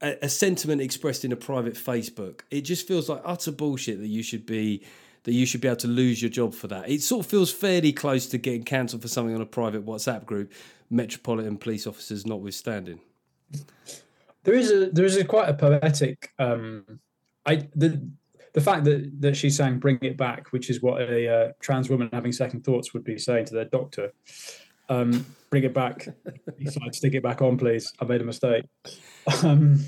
a, 0.00 0.16
a 0.22 0.28
sentiment 0.28 0.80
expressed 0.80 1.24
in 1.24 1.32
a 1.32 1.36
private 1.36 1.74
Facebook. 1.74 2.40
It 2.50 2.62
just 2.62 2.86
feels 2.86 3.08
like 3.08 3.20
utter 3.24 3.52
bullshit 3.52 3.98
that 4.00 4.08
you 4.08 4.22
should 4.22 4.46
be 4.46 4.84
that 5.24 5.32
you 5.32 5.44
should 5.44 5.60
be 5.60 5.68
able 5.68 5.76
to 5.76 5.88
lose 5.88 6.22
your 6.22 6.30
job 6.30 6.54
for 6.54 6.68
that. 6.68 6.88
It 6.88 7.02
sort 7.02 7.24
of 7.24 7.30
feels 7.30 7.52
fairly 7.52 7.92
close 7.92 8.26
to 8.28 8.38
getting 8.38 8.62
cancelled 8.62 9.02
for 9.02 9.08
something 9.08 9.34
on 9.34 9.42
a 9.42 9.46
private 9.46 9.84
WhatsApp 9.84 10.24
group, 10.24 10.52
Metropolitan 10.88 11.58
Police 11.58 11.86
officers 11.86 12.24
notwithstanding. 12.24 13.00
There 14.48 14.56
is 14.56 14.70
a 14.70 14.90
there 14.90 15.04
is 15.04 15.16
a 15.16 15.24
quite 15.24 15.48
a 15.50 15.54
poetic 15.54 16.32
um 16.38 17.00
I 17.44 17.68
the 17.76 18.02
the 18.54 18.60
fact 18.62 18.84
that 18.84 19.20
that 19.20 19.36
she 19.36 19.50
sang 19.50 19.78
"Bring 19.78 19.98
It 20.00 20.16
Back," 20.16 20.52
which 20.52 20.70
is 20.70 20.80
what 20.80 21.02
a 21.02 21.28
uh, 21.28 21.52
trans 21.60 21.90
woman 21.90 22.08
having 22.14 22.32
second 22.32 22.64
thoughts 22.64 22.94
would 22.94 23.04
be 23.04 23.18
saying 23.18 23.44
to 23.46 23.54
their 23.54 23.66
doctor. 23.66 24.12
Um, 24.88 25.26
bring 25.50 25.64
it 25.64 25.74
back. 25.74 26.08
Like, 26.82 26.94
stick 26.94 27.14
it 27.14 27.22
back 27.22 27.40
on, 27.40 27.56
please. 27.56 27.92
I 28.00 28.04
made 28.04 28.20
a 28.20 28.24
mistake. 28.24 28.64
Um, 29.44 29.84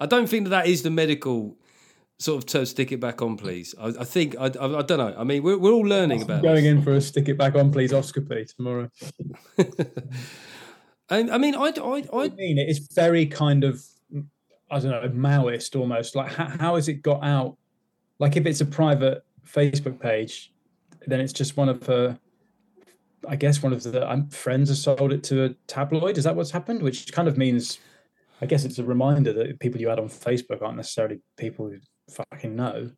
I 0.00 0.06
don't 0.06 0.26
think 0.26 0.44
that 0.44 0.50
that 0.50 0.66
is 0.66 0.82
the 0.82 0.90
medical 0.90 1.58
sort 2.18 2.38
of 2.38 2.46
term. 2.46 2.64
Stick 2.64 2.90
it 2.90 3.00
back 3.00 3.20
on, 3.20 3.36
please. 3.36 3.74
I, 3.78 3.88
I 3.88 4.04
think 4.04 4.34
I, 4.38 4.46
I, 4.46 4.78
I 4.78 4.82
don't 4.82 4.98
know. 4.98 5.14
I 5.16 5.24
mean, 5.24 5.42
we're, 5.42 5.58
we're 5.58 5.72
all 5.72 5.86
learning 5.86 6.22
about 6.22 6.42
going 6.42 6.64
this. 6.64 6.72
in 6.72 6.82
for 6.82 6.94
a 6.94 7.00
stick 7.02 7.28
it 7.28 7.36
back 7.36 7.54
on, 7.54 7.70
please 7.70 7.92
oscopy 7.92 8.52
tomorrow. 8.56 8.90
And 11.18 11.30
I 11.30 11.38
mean, 11.38 11.54
I, 11.54 11.72
I, 11.76 12.04
I 12.12 12.24
I 12.24 12.28
mean, 12.28 12.58
it 12.58 12.68
is 12.68 12.78
very 12.92 13.26
kind 13.26 13.64
of, 13.64 13.84
I 14.70 14.78
don't 14.78 14.90
know, 14.90 15.08
Maoist 15.08 15.78
almost. 15.78 16.14
Like, 16.14 16.32
how, 16.32 16.46
how 16.46 16.74
has 16.74 16.88
it 16.88 17.02
got 17.02 17.22
out? 17.22 17.56
Like, 18.18 18.36
if 18.36 18.46
it's 18.46 18.60
a 18.60 18.66
private 18.66 19.24
Facebook 19.46 20.00
page, 20.00 20.52
then 21.06 21.20
it's 21.20 21.32
just 21.32 21.56
one 21.56 21.68
of 21.68 21.84
her, 21.86 22.18
I 23.28 23.36
guess, 23.36 23.62
one 23.62 23.72
of 23.72 23.82
the 23.82 24.10
um, 24.10 24.28
friends 24.28 24.68
has 24.68 24.82
sold 24.82 25.12
it 25.12 25.22
to 25.24 25.44
a 25.44 25.48
tabloid. 25.66 26.18
Is 26.18 26.24
that 26.24 26.36
what's 26.36 26.50
happened? 26.50 26.82
Which 26.82 27.12
kind 27.12 27.28
of 27.28 27.36
means, 27.36 27.78
I 28.40 28.46
guess, 28.46 28.64
it's 28.64 28.78
a 28.78 28.84
reminder 28.84 29.32
that 29.32 29.60
people 29.60 29.80
you 29.80 29.90
add 29.90 29.98
on 29.98 30.08
Facebook 30.08 30.62
aren't 30.62 30.76
necessarily 30.76 31.20
people 31.36 31.68
who 31.68 31.78
fucking 32.10 32.54
know 32.54 32.90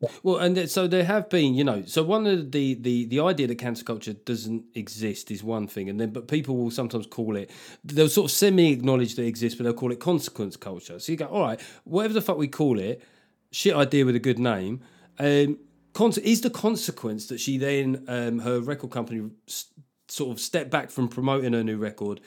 But 0.00 0.10
Well, 0.22 0.36
and 0.36 0.68
so 0.70 0.86
there 0.86 1.04
have 1.04 1.28
been, 1.30 1.54
you 1.54 1.64
know, 1.64 1.82
so 1.86 2.02
one 2.02 2.26
of 2.26 2.52
the 2.52 2.74
the 2.74 3.06
the 3.06 3.20
idea 3.20 3.46
that 3.46 3.58
cancel 3.58 3.84
culture 3.86 4.12
doesn't 4.12 4.64
exist 4.74 5.30
is 5.30 5.42
one 5.42 5.66
thing, 5.66 5.88
and 5.88 5.98
then 6.00 6.10
but 6.10 6.28
people 6.28 6.56
will 6.56 6.70
sometimes 6.70 7.06
call 7.06 7.36
it 7.36 7.50
they'll 7.84 8.08
sort 8.08 8.30
of 8.30 8.36
semi 8.36 8.72
acknowledge 8.72 9.14
that 9.14 9.22
it 9.22 9.28
exists, 9.28 9.56
but 9.56 9.64
they'll 9.64 9.72
call 9.72 9.92
it 9.92 10.00
consequence 10.00 10.56
culture. 10.56 10.98
So 10.98 11.12
you 11.12 11.18
go, 11.18 11.26
all 11.26 11.42
right, 11.42 11.60
whatever 11.84 12.14
the 12.14 12.20
fuck 12.20 12.36
we 12.36 12.48
call 12.48 12.78
it, 12.78 13.02
shit 13.50 13.74
idea 13.74 14.04
with 14.04 14.16
a 14.16 14.20
good 14.20 14.38
name. 14.38 14.82
Um, 15.18 15.58
con- 15.94 16.12
is 16.22 16.42
the 16.42 16.50
consequence 16.50 17.26
that 17.28 17.40
she 17.40 17.56
then 17.58 18.04
um, 18.08 18.40
her 18.40 18.60
record 18.60 18.90
company 18.90 19.30
s- 19.48 19.66
sort 20.08 20.30
of 20.30 20.40
stepped 20.40 20.70
back 20.70 20.90
from 20.90 21.08
promoting 21.08 21.54
her 21.54 21.64
new 21.64 21.78
record. 21.78 22.20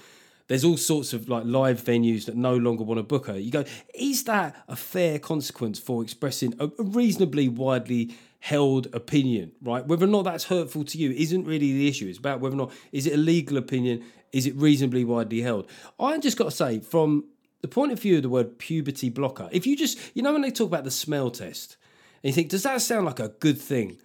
There's 0.49 0.65
all 0.65 0.77
sorts 0.77 1.13
of 1.13 1.29
like 1.29 1.45
live 1.45 1.79
venues 1.81 2.25
that 2.25 2.35
no 2.35 2.57
longer 2.57 2.83
want 2.83 2.97
to 2.97 3.03
book 3.03 3.27
her. 3.27 3.37
You 3.37 3.51
go, 3.51 3.65
is 3.93 4.23
that 4.23 4.55
a 4.67 4.75
fair 4.75 5.19
consequence 5.19 5.77
for 5.77 6.01
expressing 6.01 6.55
a, 6.59 6.69
reasonably 6.79 7.47
widely 7.47 8.15
held 8.39 8.87
opinion, 8.93 9.51
right? 9.61 9.85
Whether 9.85 10.05
or 10.05 10.09
not 10.09 10.23
that's 10.23 10.45
hurtful 10.45 10.85
to 10.85 10.97
you 10.97 11.11
isn't 11.11 11.45
really 11.45 11.71
the 11.73 11.87
issue. 11.87 12.07
It's 12.07 12.17
about 12.17 12.39
whether 12.39 12.55
or 12.55 12.57
not 12.57 12.71
is 12.91 13.05
it 13.05 13.13
a 13.13 13.17
legal 13.17 13.57
opinion, 13.57 14.03
is 14.31 14.47
it 14.47 14.55
reasonably 14.55 15.05
widely 15.05 15.41
held? 15.41 15.69
I 15.99 16.17
just 16.17 16.35
got 16.35 16.45
to 16.45 16.51
say, 16.51 16.79
from 16.79 17.25
the 17.61 17.67
point 17.67 17.91
of 17.91 18.01
view 18.01 18.17
of 18.17 18.23
the 18.23 18.29
word 18.29 18.57
puberty 18.57 19.09
blocker, 19.09 19.49
if 19.51 19.67
you 19.67 19.77
just, 19.77 19.99
you 20.15 20.23
know, 20.23 20.33
when 20.33 20.41
they 20.41 20.49
talk 20.49 20.67
about 20.67 20.83
the 20.83 20.91
smell 20.91 21.29
test, 21.29 21.77
and 22.23 22.31
you 22.31 22.33
think, 22.33 22.49
does 22.49 22.63
that 22.63 22.81
sound 22.81 23.05
like 23.05 23.19
a 23.19 23.29
good 23.29 23.59
thing 23.61 23.99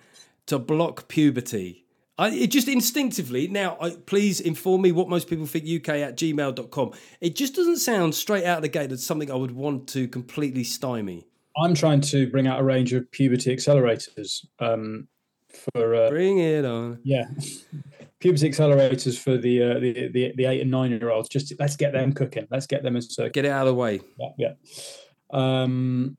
to 0.44 0.58
block 0.58 1.08
puberty? 1.08 1.83
I, 2.16 2.30
it 2.30 2.46
just 2.48 2.68
instinctively, 2.68 3.48
now, 3.48 3.76
I, 3.80 3.90
please 3.90 4.40
inform 4.40 4.82
me 4.82 4.92
what 4.92 5.08
most 5.08 5.28
people 5.28 5.46
think 5.46 5.64
UK 5.64 5.96
at 5.96 6.16
gmail.com. 6.16 6.92
It 7.20 7.34
just 7.34 7.54
doesn't 7.56 7.78
sound 7.78 8.14
straight 8.14 8.44
out 8.44 8.58
of 8.58 8.62
the 8.62 8.68
gate 8.68 8.90
that's 8.90 9.04
something 9.04 9.30
I 9.30 9.34
would 9.34 9.50
want 9.50 9.88
to 9.88 10.06
completely 10.06 10.62
stymie. 10.62 11.26
I'm 11.56 11.74
trying 11.74 12.00
to 12.02 12.28
bring 12.30 12.46
out 12.46 12.60
a 12.60 12.64
range 12.64 12.92
of 12.92 13.10
puberty 13.10 13.54
accelerators 13.54 14.44
um, 14.60 15.08
for 15.74 15.94
uh, 15.94 16.08
Bring 16.10 16.38
it 16.38 16.64
on. 16.64 16.98
yeah 17.04 17.24
puberty 18.20 18.48
accelerators 18.50 19.18
for 19.18 19.36
the, 19.36 19.62
uh, 19.62 19.78
the 19.78 20.08
the 20.08 20.32
the 20.36 20.44
eight 20.46 20.60
and 20.62 20.70
nine 20.70 20.90
year 20.90 21.10
olds. 21.10 21.28
Just 21.28 21.52
let's 21.60 21.76
get 21.76 21.92
them 21.92 22.12
cooking. 22.12 22.46
Let's 22.50 22.66
get 22.66 22.82
them 22.82 22.96
in 22.96 23.02
circuit. 23.02 23.34
Get 23.34 23.44
it 23.44 23.50
out 23.50 23.66
of 23.66 23.68
the 23.68 23.74
way. 23.74 24.00
Yeah, 24.18 24.28
yeah. 24.38 24.52
Um, 25.30 26.16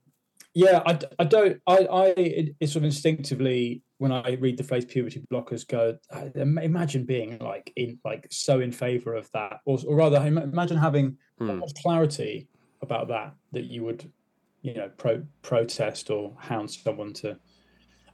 yeah, 0.56 0.82
I, 0.86 0.98
I 1.18 1.24
don't. 1.24 1.60
I, 1.66 1.86
I 1.92 2.14
it's 2.16 2.72
sort 2.72 2.80
of 2.80 2.84
instinctively 2.84 3.82
when 3.98 4.10
I 4.10 4.36
read 4.40 4.56
the 4.56 4.64
phrase 4.64 4.86
puberty 4.86 5.22
blockers, 5.30 5.68
go 5.68 5.98
imagine 6.34 7.04
being 7.04 7.38
like 7.38 7.70
in 7.76 7.98
like 8.06 8.26
so 8.30 8.60
in 8.60 8.72
favour 8.72 9.14
of 9.14 9.30
that, 9.32 9.60
or, 9.66 9.78
or 9.86 9.96
rather, 9.96 10.16
imagine 10.26 10.78
having 10.78 11.18
Hmm. 11.38 11.60
clarity 11.82 12.48
about 12.80 13.08
that 13.08 13.34
that 13.52 13.64
you 13.64 13.84
would, 13.84 14.10
you 14.62 14.72
know, 14.72 14.88
pro 14.96 15.22
protest 15.42 16.08
or 16.08 16.34
hound 16.38 16.70
someone 16.70 17.12
to. 17.12 17.36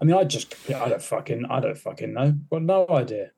I 0.01 0.05
mean, 0.05 0.17
I 0.17 0.25
just 0.25 0.53
I 0.69 0.89
don't 0.89 1.01
fucking 1.01 1.47
I 1.49 1.61
don't 1.61 1.79
fucking 1.79 2.13
know. 2.13 2.35
Got 2.51 2.63
no 2.63 2.87
idea. 2.91 3.31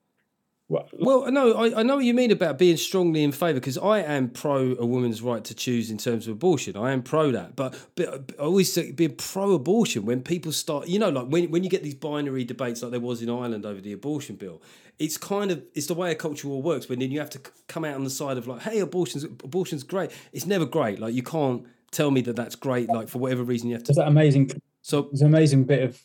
Well, 0.98 1.30
no, 1.30 1.52
I, 1.54 1.80
I 1.80 1.82
know 1.82 1.96
what 1.96 2.04
you 2.04 2.14
mean 2.14 2.30
about 2.30 2.58
being 2.58 2.76
strongly 2.76 3.22
in 3.22 3.32
favour 3.32 3.54
because 3.54 3.78
I 3.78 4.00
am 4.00 4.28
pro 4.28 4.76
a 4.76 4.86
woman's 4.86 5.22
right 5.22 5.44
to 5.44 5.54
choose 5.54 5.90
in 5.90 5.98
terms 5.98 6.26
of 6.26 6.34
abortion. 6.34 6.76
I 6.76 6.92
am 6.92 7.02
pro 7.02 7.30
that, 7.32 7.56
but, 7.56 7.78
but 7.94 8.32
I 8.38 8.42
always 8.42 8.72
say 8.72 8.92
being 8.92 9.16
pro 9.16 9.52
abortion 9.52 10.04
when 10.04 10.22
people 10.22 10.52
start, 10.52 10.88
you 10.88 10.98
know, 10.98 11.10
like 11.10 11.26
when 11.28 11.50
when 11.50 11.64
you 11.64 11.70
get 11.70 11.82
these 11.82 11.94
binary 11.94 12.44
debates 12.44 12.82
like 12.82 12.90
there 12.90 13.00
was 13.00 13.22
in 13.22 13.30
Ireland 13.30 13.66
over 13.66 13.80
the 13.80 13.92
abortion 13.92 14.36
bill, 14.36 14.62
it's 14.98 15.16
kind 15.16 15.50
of 15.50 15.62
it's 15.74 15.86
the 15.86 15.94
way 15.94 16.10
a 16.10 16.14
culture 16.14 16.48
war 16.48 16.62
works. 16.62 16.88
When 16.88 16.98
then 16.98 17.10
you 17.10 17.18
have 17.20 17.30
to 17.30 17.40
come 17.68 17.84
out 17.84 17.94
on 17.94 18.04
the 18.04 18.10
side 18.10 18.36
of 18.36 18.46
like, 18.46 18.62
hey, 18.62 18.80
abortion's 18.80 19.24
abortion's 19.24 19.82
great. 19.82 20.10
It's 20.32 20.46
never 20.46 20.66
great. 20.66 20.98
Like 20.98 21.14
you 21.14 21.22
can't 21.22 21.66
tell 21.90 22.10
me 22.10 22.20
that 22.22 22.36
that's 22.36 22.56
great. 22.56 22.88
Like 22.88 23.08
for 23.08 23.18
whatever 23.18 23.42
reason 23.42 23.68
you 23.68 23.74
have 23.74 23.84
to. 23.84 23.92
that 23.92 24.08
amazing 24.08 24.50
So 24.82 25.08
it's 25.12 25.20
an 25.20 25.28
amazing 25.28 25.64
bit 25.64 25.82
of 25.82 26.02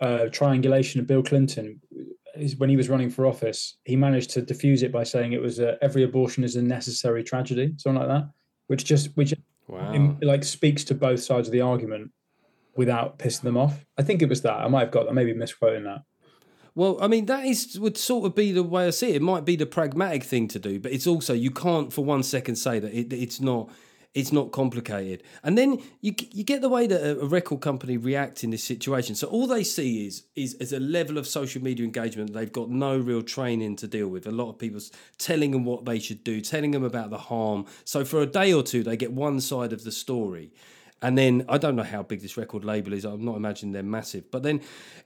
uh, 0.00 0.28
triangulation 0.30 1.00
of 1.00 1.06
Bill 1.06 1.22
Clinton 1.22 1.80
Is 1.90 2.06
when 2.58 2.70
he 2.70 2.76
was 2.76 2.88
running 2.88 3.10
for 3.10 3.26
office. 3.26 3.78
He 3.84 3.96
managed 3.96 4.30
to 4.30 4.42
diffuse 4.42 4.82
it 4.82 4.92
by 4.92 5.04
saying 5.04 5.32
it 5.32 5.42
was 5.42 5.60
uh, 5.60 5.76
every 5.82 6.04
abortion 6.04 6.44
is 6.44 6.56
a 6.56 6.62
necessary 6.62 7.22
tragedy, 7.22 7.74
something 7.76 8.00
like 8.00 8.08
that, 8.08 8.30
which 8.68 8.84
just 8.84 9.16
which 9.16 9.34
wow. 9.68 10.16
like 10.22 10.44
speaks 10.44 10.84
to 10.84 10.94
both 10.94 11.20
sides 11.22 11.48
of 11.48 11.52
the 11.52 11.60
argument 11.60 12.10
without 12.76 13.18
pissing 13.18 13.42
them 13.42 13.56
off. 13.56 13.84
I 13.98 14.02
think 14.02 14.22
it 14.22 14.28
was 14.28 14.42
that. 14.42 14.54
I 14.54 14.68
might 14.68 14.80
have 14.80 14.90
got. 14.90 15.08
I 15.08 15.12
may 15.12 15.24
be 15.24 15.34
misquoting 15.34 15.84
that. 15.84 16.02
Well, 16.74 16.98
I 17.00 17.08
mean, 17.08 17.26
that 17.26 17.44
is 17.44 17.78
would 17.78 17.98
sort 17.98 18.26
of 18.26 18.34
be 18.34 18.52
the 18.52 18.62
way 18.62 18.86
I 18.86 18.90
see 18.90 19.10
it. 19.10 19.16
It 19.16 19.22
might 19.22 19.44
be 19.44 19.56
the 19.56 19.66
pragmatic 19.66 20.22
thing 20.22 20.48
to 20.48 20.58
do, 20.58 20.78
but 20.78 20.92
it's 20.92 21.06
also 21.06 21.34
you 21.34 21.50
can't 21.50 21.92
for 21.92 22.04
one 22.04 22.22
second 22.22 22.56
say 22.56 22.78
that 22.78 22.92
it, 22.92 23.12
it's 23.12 23.40
not 23.40 23.70
it's 24.12 24.32
not 24.32 24.50
complicated. 24.50 25.22
And 25.44 25.56
then 25.56 25.80
you 26.00 26.14
you 26.32 26.42
get 26.42 26.62
the 26.62 26.68
way 26.68 26.86
that 26.86 27.18
a, 27.22 27.26
record 27.26 27.60
company 27.60 27.96
react 27.96 28.42
in 28.42 28.50
this 28.50 28.64
situation. 28.64 29.14
So 29.14 29.28
all 29.28 29.46
they 29.46 29.62
see 29.62 30.06
is 30.06 30.24
is 30.34 30.54
is 30.54 30.72
a 30.72 30.80
level 30.80 31.16
of 31.16 31.26
social 31.26 31.62
media 31.62 31.84
engagement 31.84 32.32
they've 32.32 32.52
got 32.52 32.70
no 32.70 32.98
real 32.98 33.22
training 33.22 33.76
to 33.76 33.86
deal 33.86 34.08
with. 34.08 34.26
A 34.26 34.32
lot 34.32 34.50
of 34.50 34.58
people 34.58 34.80
telling 35.18 35.52
them 35.52 35.64
what 35.64 35.84
they 35.84 35.98
should 35.98 36.24
do, 36.24 36.40
telling 36.40 36.72
them 36.72 36.82
about 36.82 37.10
the 37.10 37.18
harm. 37.18 37.66
So 37.84 38.04
for 38.04 38.20
a 38.20 38.26
day 38.26 38.52
or 38.52 38.62
two, 38.62 38.82
they 38.82 38.96
get 38.96 39.12
one 39.12 39.40
side 39.40 39.72
of 39.72 39.84
the 39.84 39.92
story. 39.92 40.52
And 41.02 41.16
then 41.16 41.44
I 41.48 41.56
don't 41.56 41.76
know 41.76 41.82
how 41.82 42.02
big 42.02 42.20
this 42.20 42.36
record 42.36 42.64
label 42.64 42.92
is. 42.92 43.04
I'm 43.04 43.24
not 43.24 43.36
imagining 43.36 43.72
they're 43.72 43.82
massive. 43.82 44.30
But 44.30 44.42
then 44.42 44.60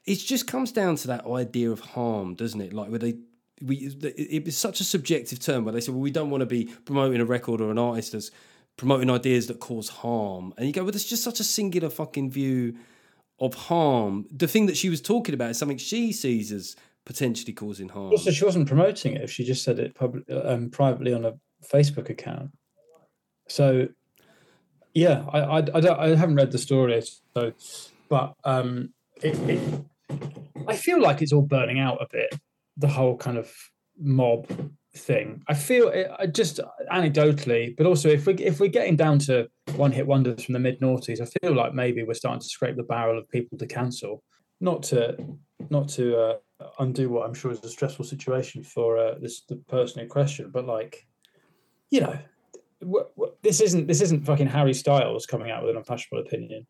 it 0.06 0.16
just 0.16 0.46
comes 0.48 0.72
down 0.72 0.96
to 0.96 1.06
that 1.08 1.26
idea 1.26 1.70
of 1.70 1.80
harm, 1.80 2.34
doesn't 2.34 2.60
it? 2.60 2.72
Like 2.72 2.90
where 2.90 2.98
they 2.98 3.18
we 3.62 3.94
it's 4.02 4.56
such 4.56 4.80
a 4.80 4.84
subjective 4.84 5.38
term 5.38 5.64
where 5.64 5.72
they 5.72 5.80
say, 5.80 5.92
well, 5.92 6.00
we 6.00 6.10
don't 6.10 6.30
want 6.30 6.40
to 6.40 6.46
be 6.46 6.64
promoting 6.84 7.20
a 7.20 7.24
record 7.24 7.60
or 7.60 7.70
an 7.70 7.78
artist 7.78 8.14
as 8.14 8.30
promoting 8.76 9.10
ideas 9.10 9.46
that 9.46 9.60
cause 9.60 9.88
harm. 9.88 10.52
And 10.56 10.66
you 10.66 10.72
go, 10.72 10.82
well, 10.82 10.92
that's 10.92 11.04
just 11.04 11.22
such 11.22 11.40
a 11.40 11.44
singular 11.44 11.90
fucking 11.90 12.30
view 12.30 12.76
of 13.40 13.54
harm. 13.54 14.26
The 14.30 14.48
thing 14.48 14.66
that 14.66 14.76
she 14.76 14.88
was 14.88 15.00
talking 15.00 15.34
about 15.34 15.50
is 15.50 15.58
something 15.58 15.78
she 15.78 16.12
sees 16.12 16.52
as 16.52 16.76
potentially 17.04 17.52
causing 17.52 17.88
harm. 17.88 18.10
Also, 18.10 18.30
she 18.30 18.44
wasn't 18.44 18.66
promoting 18.66 19.14
it 19.14 19.22
if 19.22 19.30
she 19.30 19.44
just 19.44 19.62
said 19.62 19.78
it 19.78 19.94
public, 19.94 20.24
um, 20.30 20.70
privately 20.70 21.12
on 21.12 21.24
a 21.24 21.34
Facebook 21.64 22.10
account. 22.10 22.50
So, 23.48 23.88
yeah, 24.94 25.24
I, 25.32 25.40
I, 25.40 25.56
I, 25.58 25.80
don't, 25.80 25.98
I 25.98 26.16
haven't 26.16 26.36
read 26.36 26.50
the 26.50 26.58
story, 26.58 27.02
so, 27.34 27.52
but 28.08 28.34
um, 28.44 28.92
it, 29.22 29.36
it, 29.48 29.84
I 30.66 30.76
feel 30.76 31.00
like 31.00 31.20
it's 31.20 31.32
all 31.32 31.42
burning 31.42 31.78
out 31.78 31.98
a 32.00 32.06
bit. 32.10 32.34
The 32.76 32.88
whole 32.88 33.16
kind 33.16 33.36
of 33.36 33.52
mob 33.98 34.46
thing. 34.96 35.42
I 35.48 35.54
feel 35.54 35.88
it, 35.88 36.10
I 36.18 36.26
just 36.26 36.60
anecdotally, 36.92 37.76
but 37.76 37.86
also 37.86 38.08
if 38.08 38.26
we 38.26 38.34
if 38.34 38.60
we're 38.60 38.68
getting 38.68 38.96
down 38.96 39.18
to 39.20 39.48
one 39.76 39.92
hit 39.92 40.06
wonders 40.06 40.44
from 40.44 40.52
the 40.52 40.58
mid 40.58 40.80
noughties, 40.80 41.20
I 41.20 41.26
feel 41.40 41.54
like 41.54 41.74
maybe 41.74 42.02
we're 42.02 42.14
starting 42.14 42.40
to 42.40 42.48
scrape 42.48 42.76
the 42.76 42.82
barrel 42.82 43.18
of 43.18 43.28
people 43.28 43.58
to 43.58 43.66
cancel. 43.66 44.22
Not 44.60 44.82
to 44.84 45.16
not 45.70 45.88
to 45.90 46.16
uh, 46.16 46.36
undo 46.78 47.08
what 47.08 47.26
I'm 47.26 47.34
sure 47.34 47.50
is 47.50 47.62
a 47.64 47.68
stressful 47.68 48.04
situation 48.04 48.62
for 48.62 48.98
uh, 48.98 49.14
this 49.20 49.42
the 49.42 49.56
person 49.56 50.00
in 50.00 50.08
question, 50.08 50.50
but 50.52 50.66
like, 50.66 51.06
you 51.90 52.00
know, 52.00 52.18
wh- 52.80 53.10
wh- 53.18 53.34
this 53.42 53.60
isn't 53.60 53.86
this 53.86 54.00
isn't 54.00 54.24
fucking 54.24 54.46
Harry 54.46 54.74
Styles 54.74 55.26
coming 55.26 55.50
out 55.50 55.62
with 55.62 55.70
an 55.70 55.76
unfashionable 55.76 56.24
opinion. 56.24 56.66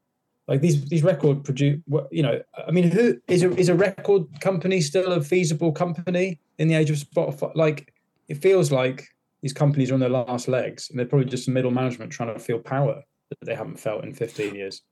Like 0.49 0.61
these 0.61 0.85
these 0.87 1.03
record 1.03 1.45
produce, 1.45 1.81
you 2.11 2.23
know, 2.23 2.41
I 2.67 2.71
mean, 2.71 2.91
who 2.91 3.19
is 3.29 3.43
a 3.43 3.51
is 3.57 3.69
a 3.69 3.75
record 3.75 4.25
company 4.41 4.81
still 4.81 5.13
a 5.13 5.23
feasible 5.23 5.73
company 5.73 6.39
in 6.59 6.69
the 6.69 6.75
age 6.75 6.91
of 6.91 6.97
Spotify? 6.97 7.55
Like, 7.55 7.94
it 8.29 8.37
feels 8.43 8.73
like 8.73 9.07
these 9.43 9.53
companies 9.53 9.91
are 9.91 9.95
on 9.95 10.01
their 10.01 10.09
last 10.09 10.49
legs, 10.49 10.89
and 10.91 10.99
they're 10.99 11.07
probably 11.07 11.29
just 11.29 11.49
middle 11.49 11.71
management 11.71 12.13
trying 12.13 12.33
to 12.33 12.41
feel 12.41 12.59
power 12.59 13.03
that 13.31 13.47
they 13.47 13.55
haven't 13.55 13.79
felt 13.79 14.05
in 14.05 14.15
15 14.15 14.55
years. 14.55 14.83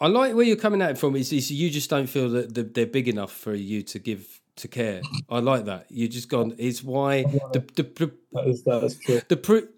I 0.00 0.06
like 0.06 0.34
where 0.34 0.44
you're 0.44 0.56
coming 0.56 0.80
at 0.80 0.92
it 0.92 0.98
from. 0.98 1.14
Is, 1.14 1.32
is 1.32 1.50
you 1.50 1.70
just 1.70 1.90
don't 1.90 2.06
feel 2.06 2.30
that 2.30 2.74
they're 2.74 2.86
big 2.86 3.06
enough 3.06 3.32
for 3.32 3.54
you 3.54 3.82
to 3.82 3.98
give 3.98 4.40
to 4.56 4.68
care. 4.68 5.02
I 5.28 5.40
like 5.40 5.66
that. 5.66 5.86
You 5.90 6.08
just 6.08 6.28
gone. 6.28 6.54
It's 6.58 6.82
why 6.82 7.22
the 7.52 7.60
the, 7.74 7.82
the 7.82 8.12
That 8.32 8.46
is 8.46 8.64
that 8.64 8.82
is 8.84 8.98
true. 8.98 9.20
the 9.28 9.68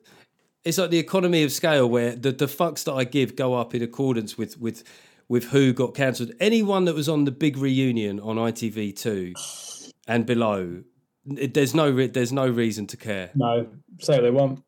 it's 0.65 0.79
like 0.79 0.91
the 0.91 0.99
economy 0.99 1.43
of 1.43 1.51
scale 1.51 1.89
where 1.89 2.15
the, 2.15 2.31
the 2.31 2.47
fucks 2.47 2.85
that 2.85 2.93
I 2.93 3.05
give 3.05 3.35
go 3.35 3.55
up 3.55 3.75
in 3.75 3.83
accordance 3.83 4.39
with 4.39 4.59
with 4.59 4.85
with 5.29 5.45
who 5.45 5.73
got 5.73 5.95
cancelled. 5.95 6.33
Anyone 6.41 6.85
that 6.85 6.95
was 6.95 7.09
on 7.09 7.25
the 7.25 7.33
big 7.33 7.57
reunion 7.57 8.21
on 8.21 8.37
ITV 8.37 8.97
two 8.97 9.35
and 10.07 10.25
below, 10.25 10.83
it- 11.27 11.55
there's 11.55 11.75
no 11.75 11.91
re- 11.91 12.07
there's 12.09 12.33
no 12.33 12.49
reason 12.49 12.87
to 12.89 12.97
care. 12.97 13.31
No, 13.35 13.67
say 14.01 14.15
what 14.17 14.23
they 14.23 14.31
want, 14.31 14.63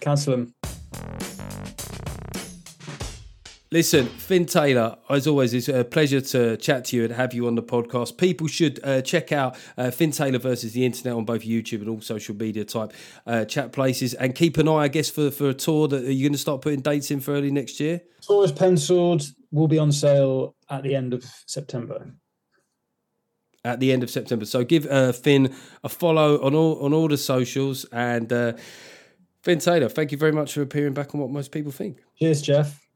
cancel 0.00 0.32
them. 0.32 0.54
Listen, 3.72 4.06
Fin 4.06 4.46
Taylor, 4.46 4.96
as 5.08 5.28
always, 5.28 5.54
it's 5.54 5.68
a 5.68 5.84
pleasure 5.84 6.20
to 6.20 6.56
chat 6.56 6.86
to 6.86 6.96
you 6.96 7.04
and 7.04 7.12
have 7.12 7.32
you 7.32 7.46
on 7.46 7.54
the 7.54 7.62
podcast. 7.62 8.18
People 8.18 8.48
should 8.48 8.80
uh, 8.82 9.00
check 9.00 9.30
out 9.30 9.56
uh, 9.78 9.92
Fin 9.92 10.10
Taylor 10.10 10.40
versus 10.40 10.72
the 10.72 10.84
internet 10.84 11.14
on 11.16 11.24
both 11.24 11.42
YouTube 11.42 11.78
and 11.82 11.88
all 11.88 12.00
social 12.00 12.34
media 12.34 12.64
type 12.64 12.92
uh, 13.28 13.44
chat 13.44 13.70
places, 13.70 14.12
and 14.14 14.34
keep 14.34 14.58
an 14.58 14.66
eye, 14.66 14.72
I 14.82 14.88
guess, 14.88 15.08
for 15.08 15.30
for 15.30 15.50
a 15.50 15.54
tour 15.54 15.86
that 15.86 16.02
you're 16.02 16.10
you 16.10 16.24
going 16.24 16.32
to 16.32 16.38
start 16.38 16.62
putting 16.62 16.80
dates 16.80 17.12
in 17.12 17.20
for 17.20 17.32
early 17.32 17.52
next 17.52 17.78
year. 17.78 18.00
Tour 18.22 18.44
is 18.44 18.50
penciled. 18.50 19.22
Will 19.52 19.68
be 19.68 19.78
on 19.78 19.92
sale 19.92 20.56
at 20.68 20.82
the 20.82 20.96
end 20.96 21.14
of 21.14 21.22
September. 21.46 22.12
At 23.62 23.78
the 23.78 23.92
end 23.92 24.02
of 24.02 24.08
September. 24.08 24.46
So 24.46 24.64
give 24.64 24.86
uh, 24.86 25.12
Fin 25.12 25.54
a 25.84 25.88
follow 25.90 26.40
on 26.42 26.54
all 26.54 26.82
on 26.82 26.94
all 26.94 27.08
the 27.08 27.18
socials. 27.18 27.84
And 27.92 28.32
uh, 28.32 28.54
Fin 29.42 29.58
Taylor, 29.58 29.90
thank 29.90 30.12
you 30.12 30.18
very 30.18 30.32
much 30.32 30.54
for 30.54 30.62
appearing 30.62 30.94
back 30.94 31.14
on 31.14 31.20
what 31.20 31.30
most 31.30 31.52
people 31.52 31.70
think. 31.70 31.98
Cheers, 32.18 32.40
Geoff. 32.40 32.86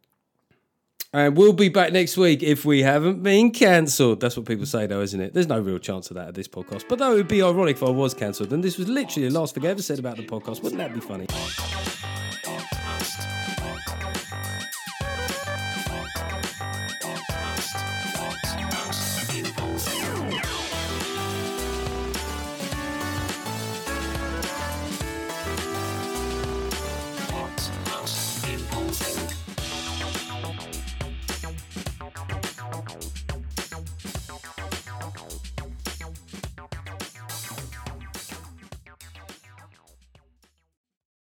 And 1.13 1.37
we'll 1.37 1.53
be 1.53 1.69
back 1.69 1.93
next 1.93 2.17
week 2.17 2.43
if 2.43 2.65
we 2.65 2.83
haven't 2.83 3.23
been 3.23 3.53
cancelled. 3.53 4.21
That's 4.21 4.37
what 4.37 4.47
people 4.47 4.67
say, 4.67 4.87
though, 4.89 5.01
isn't 5.01 5.21
it? 5.21 5.33
There's 5.33 5.47
no 5.47 5.61
real 5.61 5.79
chance 5.79 6.11
of 6.11 6.17
that 6.17 6.29
at 6.29 6.35
this 6.35 6.49
podcast. 6.49 6.89
But 6.89 6.99
though 6.99 7.13
it 7.13 7.17
would 7.17 7.29
be 7.29 7.41
ironic 7.41 7.77
if 7.77 7.83
I 7.85 7.91
was 7.91 8.15
cancelled, 8.15 8.53
and 8.53 8.65
this 8.65 8.79
was 8.79 8.89
literally 8.89 9.29
the 9.29 9.39
last 9.39 9.55
thing 9.55 9.65
I 9.65 9.69
ever 9.69 9.83
said 9.83 10.01
about 10.01 10.17
the 10.17 10.27
podcast. 10.27 10.63
Wouldn't 10.63 10.79
that 10.79 10.93
be 10.93 11.01
funny? 11.01 11.27